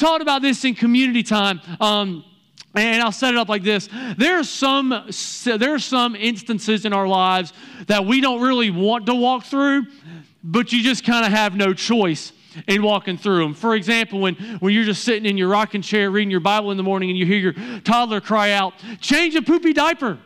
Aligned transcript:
talked 0.00 0.22
about 0.22 0.42
this 0.42 0.64
in 0.64 0.74
community 0.74 1.22
time. 1.22 1.60
Um, 1.80 2.24
and 2.74 3.02
I'll 3.02 3.12
set 3.12 3.34
it 3.34 3.36
up 3.36 3.48
like 3.48 3.62
this. 3.62 3.88
There 4.16 4.38
are 4.38 4.44
some 4.44 4.90
there 5.44 5.74
are 5.74 5.78
some 5.78 6.14
instances 6.14 6.84
in 6.84 6.92
our 6.92 7.06
lives 7.06 7.52
that 7.86 8.04
we 8.04 8.20
don't 8.20 8.40
really 8.40 8.70
want 8.70 9.06
to 9.06 9.14
walk 9.14 9.44
through, 9.44 9.86
but 10.44 10.72
you 10.72 10.82
just 10.82 11.04
kind 11.04 11.26
of 11.26 11.32
have 11.32 11.56
no 11.56 11.74
choice 11.74 12.32
in 12.68 12.82
walking 12.82 13.16
through 13.16 13.42
them. 13.42 13.54
For 13.54 13.74
example, 13.74 14.20
when, 14.20 14.34
when 14.60 14.72
you're 14.72 14.84
just 14.84 15.04
sitting 15.04 15.26
in 15.28 15.36
your 15.36 15.48
rocking 15.48 15.82
chair 15.82 16.10
reading 16.10 16.30
your 16.30 16.40
Bible 16.40 16.70
in 16.70 16.76
the 16.76 16.82
morning 16.82 17.10
and 17.10 17.18
you 17.18 17.26
hear 17.26 17.38
your 17.38 17.80
toddler 17.80 18.20
cry 18.20 18.52
out, 18.52 18.74
change 19.00 19.34
a 19.34 19.42
poopy 19.42 19.72
diaper. 19.72 20.18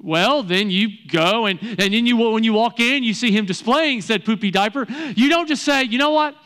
Well, 0.00 0.42
then 0.42 0.68
you 0.70 0.88
go 1.08 1.46
and, 1.46 1.60
and 1.62 1.78
then 1.78 2.06
you 2.06 2.16
when 2.16 2.42
you 2.42 2.52
walk 2.52 2.80
in, 2.80 3.04
you 3.04 3.14
see 3.14 3.30
him 3.30 3.46
displaying 3.46 4.00
said 4.00 4.24
poopy 4.24 4.50
diaper. 4.50 4.86
You 5.14 5.28
don't 5.28 5.46
just 5.48 5.64
say, 5.64 5.84
you 5.84 5.98
know 5.98 6.10
what? 6.10 6.36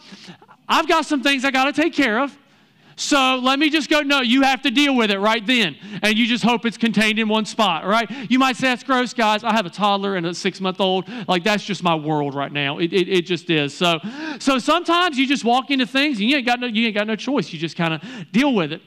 I've 0.68 0.88
got 0.88 1.06
some 1.06 1.22
things 1.22 1.44
I 1.44 1.50
got 1.50 1.64
to 1.64 1.72
take 1.72 1.92
care 1.92 2.20
of. 2.20 2.36
So 2.98 3.38
let 3.42 3.58
me 3.58 3.68
just 3.68 3.90
go. 3.90 4.00
No, 4.00 4.22
you 4.22 4.40
have 4.40 4.62
to 4.62 4.70
deal 4.70 4.96
with 4.96 5.10
it 5.10 5.18
right 5.18 5.46
then. 5.46 5.76
And 6.02 6.16
you 6.16 6.26
just 6.26 6.42
hope 6.42 6.64
it's 6.64 6.78
contained 6.78 7.18
in 7.18 7.28
one 7.28 7.44
spot, 7.44 7.84
right? 7.84 8.10
You 8.30 8.38
might 8.38 8.56
say, 8.56 8.68
that's 8.68 8.82
gross, 8.82 9.12
guys. 9.12 9.44
I 9.44 9.52
have 9.52 9.66
a 9.66 9.70
toddler 9.70 10.16
and 10.16 10.24
a 10.24 10.32
six 10.32 10.62
month 10.62 10.80
old. 10.80 11.06
Like, 11.28 11.44
that's 11.44 11.62
just 11.62 11.82
my 11.82 11.94
world 11.94 12.34
right 12.34 12.50
now. 12.50 12.78
It, 12.78 12.94
it, 12.94 13.08
it, 13.08 13.26
just 13.26 13.50
is. 13.50 13.76
So, 13.76 14.00
so 14.38 14.58
sometimes 14.58 15.18
you 15.18 15.26
just 15.26 15.44
walk 15.44 15.70
into 15.70 15.86
things 15.86 16.18
and 16.20 16.30
you 16.30 16.36
ain't 16.38 16.46
got 16.46 16.58
no, 16.58 16.68
you 16.68 16.86
ain't 16.86 16.96
got 16.96 17.06
no 17.06 17.16
choice. 17.16 17.52
You 17.52 17.58
just 17.58 17.76
kind 17.76 17.92
of 17.92 18.02
deal 18.32 18.54
with 18.54 18.72
it. 18.72 18.80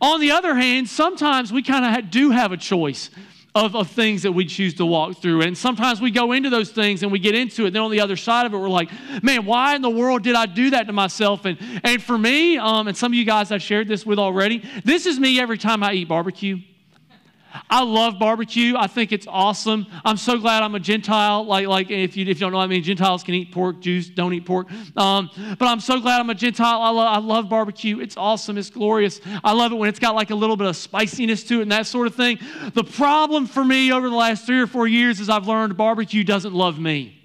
On 0.00 0.20
the 0.20 0.32
other 0.32 0.56
hand, 0.56 0.88
sometimes 0.88 1.52
we 1.52 1.62
kind 1.62 1.96
of 1.96 2.10
do 2.10 2.32
have 2.32 2.50
a 2.50 2.56
choice 2.56 3.08
of, 3.54 3.76
of 3.76 3.88
things 3.90 4.22
that 4.22 4.32
we 4.32 4.44
choose 4.44 4.74
to 4.74 4.84
walk 4.84 5.18
through. 5.18 5.42
And 5.42 5.56
sometimes 5.56 6.00
we 6.00 6.10
go 6.10 6.32
into 6.32 6.50
those 6.50 6.70
things 6.70 7.02
and 7.02 7.12
we 7.12 7.20
get 7.20 7.36
into 7.36 7.62
it. 7.62 7.66
And 7.68 7.76
Then 7.76 7.82
on 7.82 7.90
the 7.90 8.00
other 8.00 8.16
side 8.16 8.46
of 8.46 8.54
it, 8.54 8.58
we're 8.58 8.68
like, 8.68 8.90
man, 9.22 9.46
why 9.46 9.76
in 9.76 9.82
the 9.82 9.90
world 9.90 10.22
did 10.22 10.34
I 10.34 10.46
do 10.46 10.70
that 10.70 10.88
to 10.88 10.92
myself? 10.92 11.44
And, 11.44 11.56
and 11.84 12.02
for 12.02 12.18
me, 12.18 12.58
um, 12.58 12.88
and 12.88 12.96
some 12.96 13.12
of 13.12 13.16
you 13.16 13.24
guys 13.24 13.52
I've 13.52 13.62
shared 13.62 13.86
this 13.86 14.04
with 14.04 14.18
already, 14.18 14.68
this 14.84 15.06
is 15.06 15.20
me 15.20 15.38
every 15.38 15.58
time 15.58 15.84
I 15.84 15.92
eat 15.92 16.08
barbecue. 16.08 16.58
I 17.70 17.82
love 17.82 18.18
barbecue. 18.18 18.74
I 18.76 18.86
think 18.86 19.12
it's 19.12 19.26
awesome. 19.28 19.86
I'm 20.04 20.16
so 20.16 20.38
glad 20.38 20.62
I'm 20.62 20.74
a 20.74 20.80
Gentile. 20.80 21.44
Like, 21.44 21.66
like 21.66 21.90
if 21.90 22.16
you, 22.16 22.26
if 22.26 22.40
you 22.40 22.40
don't 22.40 22.52
know 22.52 22.58
I 22.58 22.66
mean, 22.66 22.82
Gentiles 22.82 23.22
can 23.22 23.34
eat 23.34 23.52
pork, 23.52 23.80
Jews 23.80 24.08
don't 24.08 24.32
eat 24.32 24.44
pork. 24.44 24.68
Um, 24.96 25.30
but 25.58 25.66
I'm 25.66 25.80
so 25.80 26.00
glad 26.00 26.20
I'm 26.20 26.30
a 26.30 26.34
Gentile. 26.34 26.80
I 26.80 26.90
love, 26.90 27.16
I 27.16 27.18
love 27.18 27.48
barbecue. 27.48 28.00
It's 28.00 28.16
awesome. 28.16 28.58
It's 28.58 28.70
glorious. 28.70 29.20
I 29.42 29.52
love 29.52 29.72
it 29.72 29.76
when 29.76 29.88
it's 29.88 29.98
got 29.98 30.14
like 30.14 30.30
a 30.30 30.34
little 30.34 30.56
bit 30.56 30.66
of 30.66 30.76
spiciness 30.76 31.44
to 31.44 31.58
it 31.58 31.62
and 31.62 31.72
that 31.72 31.86
sort 31.86 32.06
of 32.06 32.14
thing. 32.14 32.38
The 32.72 32.84
problem 32.84 33.46
for 33.46 33.64
me 33.64 33.92
over 33.92 34.08
the 34.08 34.16
last 34.16 34.46
three 34.46 34.60
or 34.60 34.66
four 34.66 34.86
years 34.86 35.20
is 35.20 35.28
I've 35.28 35.46
learned 35.46 35.76
barbecue 35.76 36.24
doesn't 36.24 36.54
love 36.54 36.78
me. 36.78 37.23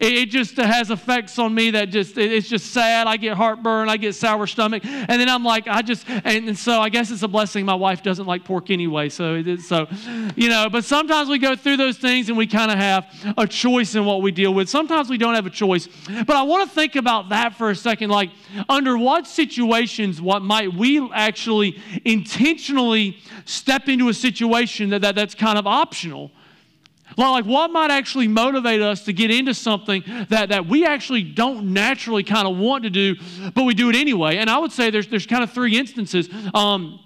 It, 0.00 0.14
it 0.14 0.30
just 0.30 0.56
has 0.56 0.90
effects 0.90 1.38
on 1.38 1.54
me 1.54 1.70
that 1.72 1.90
just, 1.90 2.16
it, 2.16 2.32
it's 2.32 2.48
just 2.48 2.72
sad. 2.72 3.06
I 3.06 3.18
get 3.18 3.36
heartburn, 3.36 3.88
I 3.90 3.98
get 3.98 4.14
sour 4.14 4.46
stomach. 4.46 4.84
And 4.84 5.20
then 5.20 5.28
I'm 5.28 5.44
like, 5.44 5.68
I 5.68 5.82
just, 5.82 6.08
and, 6.08 6.48
and 6.48 6.58
so 6.58 6.80
I 6.80 6.88
guess 6.88 7.10
it's 7.10 7.22
a 7.22 7.28
blessing 7.28 7.66
my 7.66 7.74
wife 7.74 8.02
doesn't 8.02 8.26
like 8.26 8.44
pork 8.44 8.70
anyway. 8.70 9.10
So, 9.10 9.34
it, 9.34 9.60
so 9.60 9.86
you 10.34 10.48
know, 10.48 10.68
but 10.70 10.84
sometimes 10.84 11.28
we 11.28 11.38
go 11.38 11.54
through 11.54 11.76
those 11.76 11.98
things 11.98 12.28
and 12.30 12.38
we 12.38 12.46
kind 12.46 12.70
of 12.70 12.78
have 12.78 13.34
a 13.36 13.46
choice 13.46 13.94
in 13.94 14.06
what 14.06 14.22
we 14.22 14.32
deal 14.32 14.54
with. 14.54 14.68
Sometimes 14.68 15.10
we 15.10 15.18
don't 15.18 15.34
have 15.34 15.46
a 15.46 15.50
choice. 15.50 15.88
But 16.08 16.36
I 16.36 16.42
want 16.42 16.68
to 16.68 16.74
think 16.74 16.96
about 16.96 17.28
that 17.28 17.54
for 17.54 17.68
a 17.70 17.76
second. 17.76 18.08
Like, 18.10 18.30
under 18.68 18.96
what 18.96 19.26
situations, 19.26 20.20
what 20.20 20.42
might 20.42 20.72
we 20.72 21.10
actually 21.12 21.78
intentionally 22.06 23.18
step 23.44 23.88
into 23.88 24.08
a 24.08 24.14
situation 24.14 24.90
that, 24.90 25.02
that 25.02 25.14
that's 25.14 25.34
kind 25.34 25.58
of 25.58 25.66
optional? 25.66 26.30
Like, 27.16 27.44
what 27.44 27.70
might 27.70 27.90
actually 27.90 28.28
motivate 28.28 28.80
us 28.80 29.04
to 29.04 29.12
get 29.12 29.30
into 29.30 29.54
something 29.54 30.02
that, 30.28 30.48
that 30.50 30.66
we 30.66 30.86
actually 30.86 31.22
don't 31.22 31.72
naturally 31.72 32.22
kind 32.22 32.46
of 32.46 32.56
want 32.56 32.84
to 32.84 32.90
do, 32.90 33.16
but 33.54 33.64
we 33.64 33.74
do 33.74 33.90
it 33.90 33.96
anyway? 33.96 34.36
And 34.36 34.48
I 34.48 34.58
would 34.58 34.72
say 34.72 34.90
there's, 34.90 35.08
there's 35.08 35.26
kind 35.26 35.42
of 35.42 35.52
three 35.52 35.78
instances. 35.78 36.28
Um, 36.54 37.00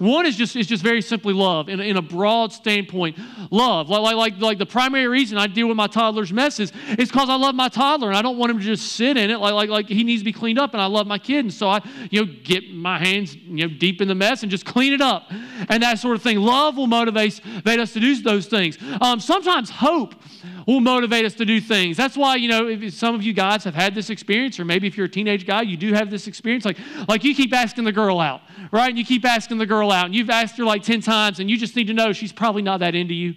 one 0.00 0.24
is 0.24 0.34
just, 0.34 0.56
is 0.56 0.66
just 0.66 0.82
very 0.82 1.02
simply 1.02 1.34
love, 1.34 1.68
in, 1.68 1.78
in 1.78 1.96
a 1.96 2.02
broad 2.02 2.52
standpoint, 2.52 3.18
love. 3.50 3.88
Like, 3.88 4.16
like, 4.16 4.38
like 4.38 4.58
the 4.58 4.66
primary 4.66 5.06
reason 5.06 5.36
I 5.36 5.46
deal 5.46 5.68
with 5.68 5.76
my 5.76 5.86
toddler's 5.86 6.32
messes 6.32 6.72
is 6.98 7.10
because 7.10 7.28
I 7.28 7.36
love 7.36 7.54
my 7.54 7.68
toddler 7.68 8.08
and 8.08 8.16
I 8.16 8.22
don't 8.22 8.38
want 8.38 8.50
him 8.50 8.58
to 8.58 8.64
just 8.64 8.92
sit 8.92 9.16
in 9.16 9.30
it 9.30 9.38
like, 9.38 9.52
like, 9.52 9.68
like 9.68 9.88
he 9.88 10.02
needs 10.02 10.22
to 10.22 10.24
be 10.24 10.32
cleaned 10.32 10.58
up 10.58 10.72
and 10.72 10.80
I 10.80 10.86
love 10.86 11.06
my 11.06 11.18
kid. 11.18 11.44
And 11.44 11.52
so 11.52 11.68
I, 11.68 11.82
you 12.10 12.24
know, 12.24 12.32
get 12.44 12.72
my 12.72 12.98
hands, 12.98 13.36
you 13.36 13.68
know, 13.68 13.74
deep 13.74 14.00
in 14.00 14.08
the 14.08 14.14
mess 14.14 14.42
and 14.42 14.50
just 14.50 14.64
clean 14.64 14.92
it 14.92 15.00
up 15.00 15.30
and 15.68 15.82
that 15.82 15.98
sort 15.98 16.16
of 16.16 16.22
thing. 16.22 16.38
Love 16.38 16.76
will 16.76 16.86
motivate, 16.86 17.44
motivate 17.44 17.78
us 17.78 17.92
to 17.92 18.00
do 18.00 18.20
those 18.22 18.46
things. 18.46 18.78
Um, 19.00 19.20
sometimes 19.20 19.70
hope 19.70 20.14
will 20.66 20.80
motivate 20.80 21.24
us 21.24 21.34
to 21.34 21.44
do 21.44 21.60
things. 21.60 21.96
That's 21.96 22.16
why, 22.16 22.36
you 22.36 22.48
know, 22.48 22.68
if 22.68 22.94
some 22.94 23.14
of 23.14 23.22
you 23.22 23.32
guys 23.32 23.64
have 23.64 23.74
had 23.74 23.94
this 23.94 24.10
experience, 24.10 24.58
or 24.60 24.64
maybe 24.64 24.86
if 24.86 24.96
you're 24.96 25.06
a 25.06 25.10
teenage 25.10 25.46
guy, 25.46 25.62
you 25.62 25.76
do 25.76 25.92
have 25.92 26.10
this 26.10 26.26
experience. 26.26 26.64
Like, 26.64 26.78
like 27.08 27.24
you 27.24 27.34
keep 27.34 27.54
asking 27.54 27.84
the 27.84 27.92
girl 27.92 28.20
out, 28.20 28.42
right? 28.72 28.88
And 28.88 28.98
you 28.98 29.04
keep 29.04 29.24
asking 29.24 29.58
the 29.58 29.66
girl 29.66 29.90
out, 29.90 30.06
and 30.06 30.14
you've 30.14 30.30
asked 30.30 30.56
her 30.58 30.64
like 30.64 30.82
10 30.82 31.00
times, 31.00 31.40
and 31.40 31.50
you 31.50 31.56
just 31.56 31.76
need 31.76 31.86
to 31.86 31.94
know 31.94 32.12
she's 32.12 32.32
probably 32.32 32.62
not 32.62 32.80
that 32.80 32.94
into 32.94 33.14
you. 33.14 33.34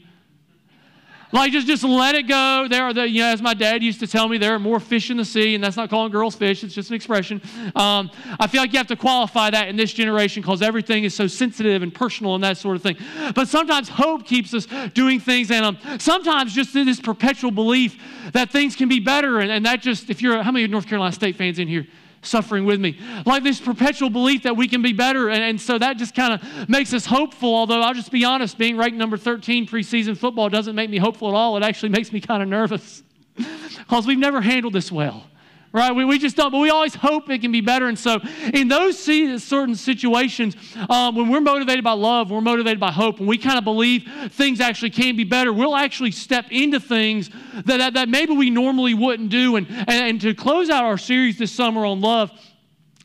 Like 1.33 1.51
just, 1.51 1.66
just 1.66 1.83
let 1.83 2.13
it 2.13 2.27
go. 2.27 2.67
There 2.69 2.83
are 2.83 2.94
the, 2.94 3.09
you 3.09 3.21
know, 3.21 3.29
as 3.29 3.41
my 3.41 3.55
dad 3.55 3.81
used 3.81 3.99
to 4.01 4.07
tell 4.07 4.29
me, 4.29 4.38
there 4.38 4.53
are 4.53 4.59
more 4.59 4.79
fish 4.79 5.09
in 5.09 5.17
the 5.17 5.25
sea, 5.25 5.55
and 5.55 5.63
that's 5.63 5.75
not 5.75 5.89
calling 5.89 6.11
girls 6.11 6.35
fish, 6.35 6.63
it's 6.63 6.75
just 6.75 6.91
an 6.91 6.95
expression. 6.95 7.41
Um, 7.75 8.11
I 8.39 8.45
feel 8.45 8.61
like 8.61 8.71
you 8.71 8.77
have 8.77 8.88
to 8.88 8.95
qualify 8.95 9.49
that 9.49 9.67
in 9.67 9.75
this 9.75 9.91
generation 9.91 10.43
because 10.43 10.61
everything 10.61 11.05
is 11.05 11.16
so 11.16 11.25
sensitive 11.25 11.81
and 11.81 11.93
personal 11.93 12.35
and 12.35 12.43
that 12.43 12.57
sort 12.57 12.75
of 12.75 12.83
thing. 12.83 12.97
But 13.33 13.47
sometimes 13.47 13.89
hope 13.89 14.27
keeps 14.27 14.53
us 14.53 14.67
doing 14.93 15.19
things, 15.19 15.49
and 15.49 15.66
um, 15.66 15.77
sometimes 15.97 16.53
just 16.53 16.72
this 16.72 16.99
perpetual 16.99 17.49
belief 17.49 17.99
that 18.31 18.51
things 18.51 18.75
can 18.75 18.88
be 18.88 18.99
better. 18.99 19.39
And, 19.39 19.51
and 19.51 19.66
that 19.66 19.81
just, 19.81 20.11
if 20.11 20.22
you're, 20.22 20.43
how 20.43 20.51
many 20.51 20.67
North 20.67 20.88
Carolina 20.88 21.13
State 21.13 21.35
fans 21.35 21.57
in 21.57 21.67
here? 21.67 21.88
Suffering 22.25 22.66
with 22.66 22.79
me. 22.79 23.00
Like 23.25 23.44
this 23.44 23.59
perpetual 23.59 24.09
belief 24.09 24.44
that 24.44 24.57
we 24.57 24.67
can 24.67 24.81
be 24.81 24.94
better. 24.94 25.29
And, 25.29 25.44
and 25.44 25.61
so 25.61 25.78
that 25.78 25.97
just 25.97 26.16
kind 26.16 26.34
of 26.34 26.69
makes 26.69 26.94
us 26.94 27.06
hopeful. 27.06 27.53
Although 27.53 27.81
I'll 27.81 27.94
just 27.94 28.11
be 28.11 28.25
honest, 28.25 28.57
being 28.57 28.78
ranked 28.78 28.97
number 28.97 29.17
13 29.17 29.67
preseason 29.67 30.17
football 30.17 30.50
doesn't 30.50 30.75
make 30.75 30.89
me 30.89 30.97
hopeful 30.97 31.29
at 31.29 31.35
all. 31.35 31.57
It 31.57 31.63
actually 31.63 31.89
makes 31.89 32.11
me 32.11 32.22
kind 32.22 32.41
of 32.41 32.50
nervous 32.50 33.03
because 33.35 34.07
we've 34.07 34.19
never 34.19 34.41
handled 34.41 34.73
this 34.73 34.91
well 34.91 35.25
right? 35.73 35.91
We, 35.91 36.06
we 36.06 36.19
just 36.19 36.38
don't, 36.38 36.51
but 36.51 36.59
we 36.59 36.69
always 36.69 36.94
hope 36.95 37.29
it 37.29 37.39
can 37.39 37.51
be 37.51 37.61
better. 37.61 37.88
And 37.88 37.97
so, 37.97 38.19
in 38.53 38.67
those 38.67 38.97
certain 38.97 39.75
situations, 39.75 40.56
um, 40.89 41.16
when 41.16 41.29
we're 41.29 41.41
motivated 41.41 41.84
by 41.84 41.94
love, 41.94 42.29
we're 42.31 42.41
motivated 42.41 42.79
by 42.79 42.91
hope, 42.91 43.19
and 43.19 43.28
we 43.28 43.38
kind 43.38 43.57
of 43.57 43.63
believe 43.63 44.07
things 44.29 44.61
actually 44.61 44.91
can 44.91 45.16
be 45.16 45.23
better, 45.23 45.51
we'll 45.51 45.75
actually 45.75 46.11
step 46.11 46.45
into 46.51 46.79
things 46.79 47.29
that, 47.66 47.78
that, 47.78 47.94
that 47.95 48.07
maybe 48.07 48.34
we 48.34 48.50
normally 48.50 48.94
wouldn't 48.94 49.29
do. 49.29 49.56
And, 49.56 49.67
and, 49.67 49.89
and 49.89 50.22
to 50.22 50.34
close 50.35 50.69
out 50.69 50.85
our 50.85 50.97
series 50.97 51.38
this 51.38 51.51
summer 51.51 51.85
on 51.85 52.00
love, 52.00 52.31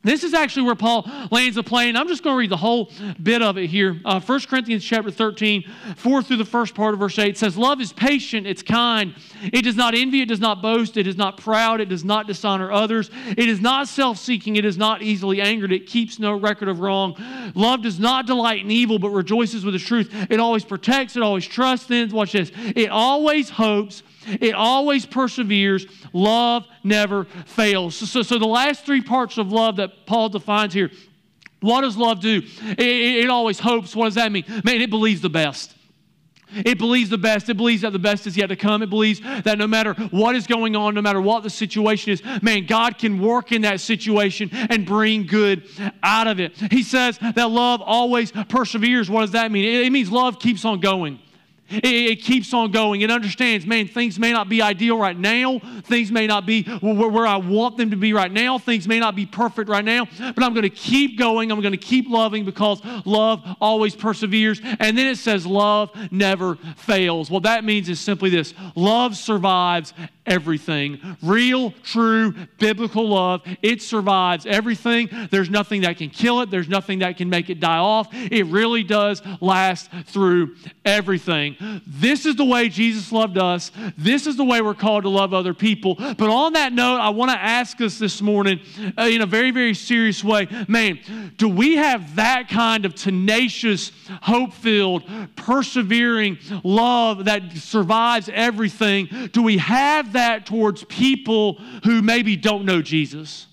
this 0.08 0.24
is 0.24 0.34
actually 0.34 0.62
where 0.62 0.74
Paul 0.74 1.08
lands 1.30 1.56
the 1.56 1.62
plane. 1.62 1.96
I'm 1.96 2.08
just 2.08 2.22
going 2.22 2.34
to 2.34 2.38
read 2.38 2.50
the 2.50 2.56
whole 2.56 2.90
bit 3.22 3.42
of 3.42 3.58
it 3.58 3.68
here. 3.68 4.00
Uh, 4.04 4.20
1 4.20 4.40
Corinthians 4.42 4.84
chapter 4.84 5.10
13, 5.10 5.64
4 5.96 6.22
through 6.22 6.36
the 6.36 6.44
first 6.44 6.74
part 6.74 6.94
of 6.94 7.00
verse 7.00 7.18
8 7.18 7.36
says, 7.36 7.56
Love 7.56 7.80
is 7.80 7.92
patient, 7.92 8.46
it's 8.46 8.62
kind. 8.62 9.14
It 9.42 9.62
does 9.62 9.76
not 9.76 9.94
envy, 9.94 10.22
it 10.22 10.28
does 10.28 10.40
not 10.40 10.62
boast, 10.62 10.96
it 10.96 11.06
is 11.06 11.16
not 11.16 11.36
proud, 11.36 11.80
it 11.80 11.88
does 11.88 12.04
not 12.04 12.26
dishonor 12.26 12.70
others. 12.72 13.10
It 13.28 13.48
is 13.48 13.60
not 13.60 13.88
self 13.88 14.18
seeking, 14.18 14.56
it 14.56 14.64
is 14.64 14.78
not 14.78 15.02
easily 15.02 15.40
angered, 15.40 15.72
it 15.72 15.86
keeps 15.86 16.18
no 16.18 16.34
record 16.34 16.68
of 16.68 16.80
wrong. 16.80 17.16
Love 17.54 17.82
does 17.82 17.98
not 17.98 18.26
delight 18.26 18.64
in 18.64 18.70
evil, 18.70 18.98
but 18.98 19.10
rejoices 19.10 19.64
with 19.64 19.74
the 19.74 19.80
truth. 19.80 20.10
It 20.30 20.40
always 20.40 20.64
protects, 20.64 21.16
it 21.16 21.22
always 21.22 21.46
trusts. 21.46 21.86
Then, 21.86 22.10
watch 22.10 22.32
this, 22.32 22.50
it 22.76 22.90
always 22.90 23.50
hopes 23.50 24.02
it 24.40 24.54
always 24.54 25.06
perseveres. 25.06 25.86
Love 26.12 26.66
never 26.84 27.24
fails. 27.46 27.96
So, 27.96 28.06
so, 28.06 28.22
so, 28.22 28.38
the 28.38 28.46
last 28.46 28.84
three 28.84 29.02
parts 29.02 29.38
of 29.38 29.52
love 29.52 29.76
that 29.76 30.06
Paul 30.06 30.28
defines 30.28 30.74
here 30.74 30.90
what 31.60 31.80
does 31.80 31.96
love 31.96 32.20
do? 32.20 32.42
It, 32.70 32.78
it, 32.78 33.24
it 33.24 33.30
always 33.30 33.58
hopes. 33.58 33.94
What 33.96 34.04
does 34.06 34.14
that 34.14 34.30
mean? 34.30 34.44
Man, 34.64 34.80
it 34.80 34.90
believes 34.90 35.20
the 35.20 35.30
best. 35.30 35.74
It 36.54 36.78
believes 36.78 37.10
the 37.10 37.18
best. 37.18 37.48
It 37.48 37.56
believes 37.56 37.82
that 37.82 37.92
the 37.92 37.98
best 37.98 38.26
is 38.26 38.36
yet 38.36 38.46
to 38.46 38.56
come. 38.56 38.82
It 38.82 38.88
believes 38.88 39.20
that 39.20 39.58
no 39.58 39.66
matter 39.66 39.92
what 40.10 40.34
is 40.34 40.46
going 40.46 40.76
on, 40.76 40.94
no 40.94 41.02
matter 41.02 41.20
what 41.20 41.42
the 41.42 41.50
situation 41.50 42.12
is, 42.12 42.22
man, 42.42 42.64
God 42.64 42.96
can 42.96 43.20
work 43.20 43.52
in 43.52 43.62
that 43.62 43.80
situation 43.80 44.48
and 44.52 44.86
bring 44.86 45.26
good 45.26 45.68
out 46.02 46.26
of 46.26 46.40
it. 46.40 46.56
He 46.70 46.82
says 46.82 47.18
that 47.18 47.50
love 47.50 47.82
always 47.82 48.32
perseveres. 48.32 49.10
What 49.10 49.22
does 49.22 49.32
that 49.32 49.52
mean? 49.52 49.64
It, 49.64 49.86
it 49.86 49.90
means 49.90 50.10
love 50.10 50.38
keeps 50.38 50.64
on 50.64 50.80
going. 50.80 51.18
It, 51.70 51.84
it, 51.84 52.22
keeps 52.22 52.54
on 52.54 52.70
going. 52.70 53.02
It 53.02 53.10
understands, 53.10 53.66
man, 53.66 53.88
things 53.88 54.18
may 54.18 54.32
not 54.32 54.48
be 54.48 54.62
ideal 54.62 54.98
right 54.98 55.16
now. 55.16 55.58
Things 55.84 56.10
may 56.10 56.26
not 56.26 56.46
be 56.46 56.62
where, 56.62 57.08
where 57.08 57.26
I 57.26 57.36
want 57.36 57.76
them 57.76 57.90
to 57.90 57.96
be 57.96 58.12
right 58.12 58.32
now. 58.32 58.58
Things 58.58 58.88
may 58.88 58.98
not 58.98 59.14
be 59.14 59.26
perfect 59.26 59.68
right 59.68 59.84
now, 59.84 60.06
but 60.18 60.42
I'm 60.42 60.54
going 60.54 60.62
to 60.62 60.70
keep 60.70 61.18
going. 61.18 61.52
I'm 61.52 61.60
going 61.60 61.72
to 61.72 61.78
keep 61.78 62.08
loving 62.08 62.44
because 62.44 62.80
love 63.04 63.44
always 63.60 63.94
perseveres. 63.94 64.60
And 64.80 64.96
then 64.96 65.06
it 65.06 65.18
says, 65.18 65.46
love 65.46 65.90
never 66.10 66.56
fails. 66.76 67.30
What 67.30 67.42
that 67.42 67.64
means 67.64 67.88
is 67.88 68.00
simply 68.00 68.30
this 68.30 68.54
love 68.74 69.16
survives 69.16 69.92
everything. 70.28 71.00
Real, 71.22 71.72
true, 71.82 72.34
biblical 72.58 73.08
love, 73.08 73.42
it 73.62 73.82
survives 73.82 74.46
everything. 74.46 75.08
There's 75.30 75.50
nothing 75.50 75.82
that 75.82 75.96
can 75.96 76.10
kill 76.10 76.40
it, 76.40 76.50
there's 76.50 76.68
nothing 76.68 77.00
that 77.00 77.16
can 77.16 77.28
make 77.28 77.50
it 77.50 77.60
die 77.60 77.78
off. 77.78 78.08
It 78.12 78.46
really 78.46 78.84
does 78.84 79.22
last 79.40 79.90
through 80.06 80.56
everything. 80.84 81.56
This 81.86 82.26
is 82.26 82.36
the 82.36 82.44
way 82.44 82.68
Jesus 82.68 83.12
loved 83.12 83.38
us. 83.38 83.70
This 83.96 84.26
is 84.26 84.36
the 84.36 84.44
way 84.44 84.60
we're 84.60 84.74
called 84.74 85.04
to 85.04 85.08
love 85.08 85.34
other 85.34 85.54
people. 85.54 85.94
But 85.94 86.22
on 86.30 86.54
that 86.54 86.72
note, 86.72 86.98
I 86.98 87.10
want 87.10 87.30
to 87.30 87.38
ask 87.38 87.80
us 87.80 87.98
this 87.98 88.20
morning 88.20 88.60
uh, 88.96 89.02
in 89.02 89.22
a 89.22 89.26
very, 89.26 89.50
very 89.50 89.74
serious 89.74 90.22
way 90.22 90.48
man, 90.68 90.98
do 91.36 91.48
we 91.48 91.76
have 91.76 92.16
that 92.16 92.48
kind 92.48 92.84
of 92.84 92.94
tenacious, 92.94 93.92
hope 94.22 94.52
filled, 94.52 95.04
persevering 95.36 96.38
love 96.64 97.24
that 97.26 97.52
survives 97.52 98.28
everything? 98.32 99.08
Do 99.32 99.42
we 99.42 99.58
have 99.58 100.12
that 100.12 100.46
towards 100.46 100.84
people 100.84 101.54
who 101.84 102.02
maybe 102.02 102.36
don't 102.36 102.64
know 102.64 102.82
Jesus? 102.82 103.46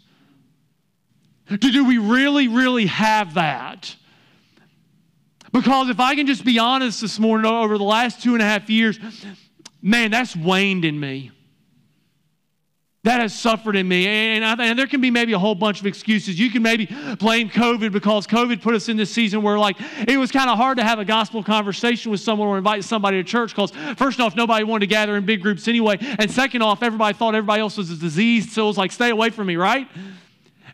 Do, 1.48 1.58
do 1.58 1.86
we 1.86 1.98
really, 1.98 2.48
really 2.48 2.88
have 2.88 3.36
that? 3.36 3.96
Because 5.56 5.88
if 5.88 6.02
I 6.02 6.16
can 6.16 6.28
just 6.28 6.44
be 6.44 6.60
honest 6.60 7.00
this 7.00 7.18
morning, 7.18 7.50
over 7.50 7.78
the 7.78 7.84
last 7.86 8.22
two 8.22 8.34
and 8.34 8.42
a 8.42 8.46
half 8.46 8.70
years, 8.70 9.00
man, 9.82 10.12
that's 10.12 10.36
waned 10.36 10.84
in 10.84 11.00
me. 11.00 11.32
That 13.04 13.22
has 13.22 13.34
suffered 13.34 13.78
in 13.78 13.88
me. 13.88 14.06
And, 14.06 14.44
I, 14.44 14.56
and, 14.66 14.78
there 14.78 14.88
can 14.88 15.00
be 15.00 15.12
maybe 15.12 15.32
a 15.32 15.40
whole 15.40 15.56
bunch 15.56 15.80
of 15.80 15.86
excuses. 15.86 16.38
You 16.38 16.50
can 16.50 16.62
maybe 16.62 16.88
blame 17.20 17.50
COVID 17.50 17.94
because 17.94 18.28
COVID 18.28 18.62
put 18.62 18.76
us 18.76 18.90
in 18.90 18.98
this 18.98 19.12
season 19.12 19.44
where, 19.44 19.58
like, 19.58 19.78
it 20.06 20.18
was 20.18 20.30
kind 20.30 20.50
of 20.50 20.58
hard 20.58 20.78
to 20.78 20.84
have 20.84 21.00
a 21.00 21.06
gospel 21.06 21.42
conversation 21.42 22.12
with 22.12 22.20
someone 22.20 22.50
or 22.50 22.58
invite 22.58 22.84
somebody 22.84 23.16
to 23.16 23.24
church 23.24 23.52
because, 23.52 23.72
first 23.96 24.20
off, 24.20 24.36
nobody 24.36 24.66
wanted 24.66 24.82
to 24.82 24.88
gather 24.88 25.16
in 25.16 25.26
big 25.26 25.42
groups 25.42 25.70
anyway. 25.70 25.98
And 26.02 26.30
second 26.30 26.64
off, 26.64 26.84
everybody 26.84 27.18
thought 27.18 27.34
everybody 27.34 27.62
else 27.62 27.78
was 27.78 27.92
a 27.92 27.96
disease. 27.96 28.52
So 28.52 28.66
it 28.66 28.68
was 28.68 28.78
like, 28.78 28.92
stay 28.92 29.10
away 29.10 29.30
from 29.30 29.48
me, 29.48 29.56
right? 29.56 29.88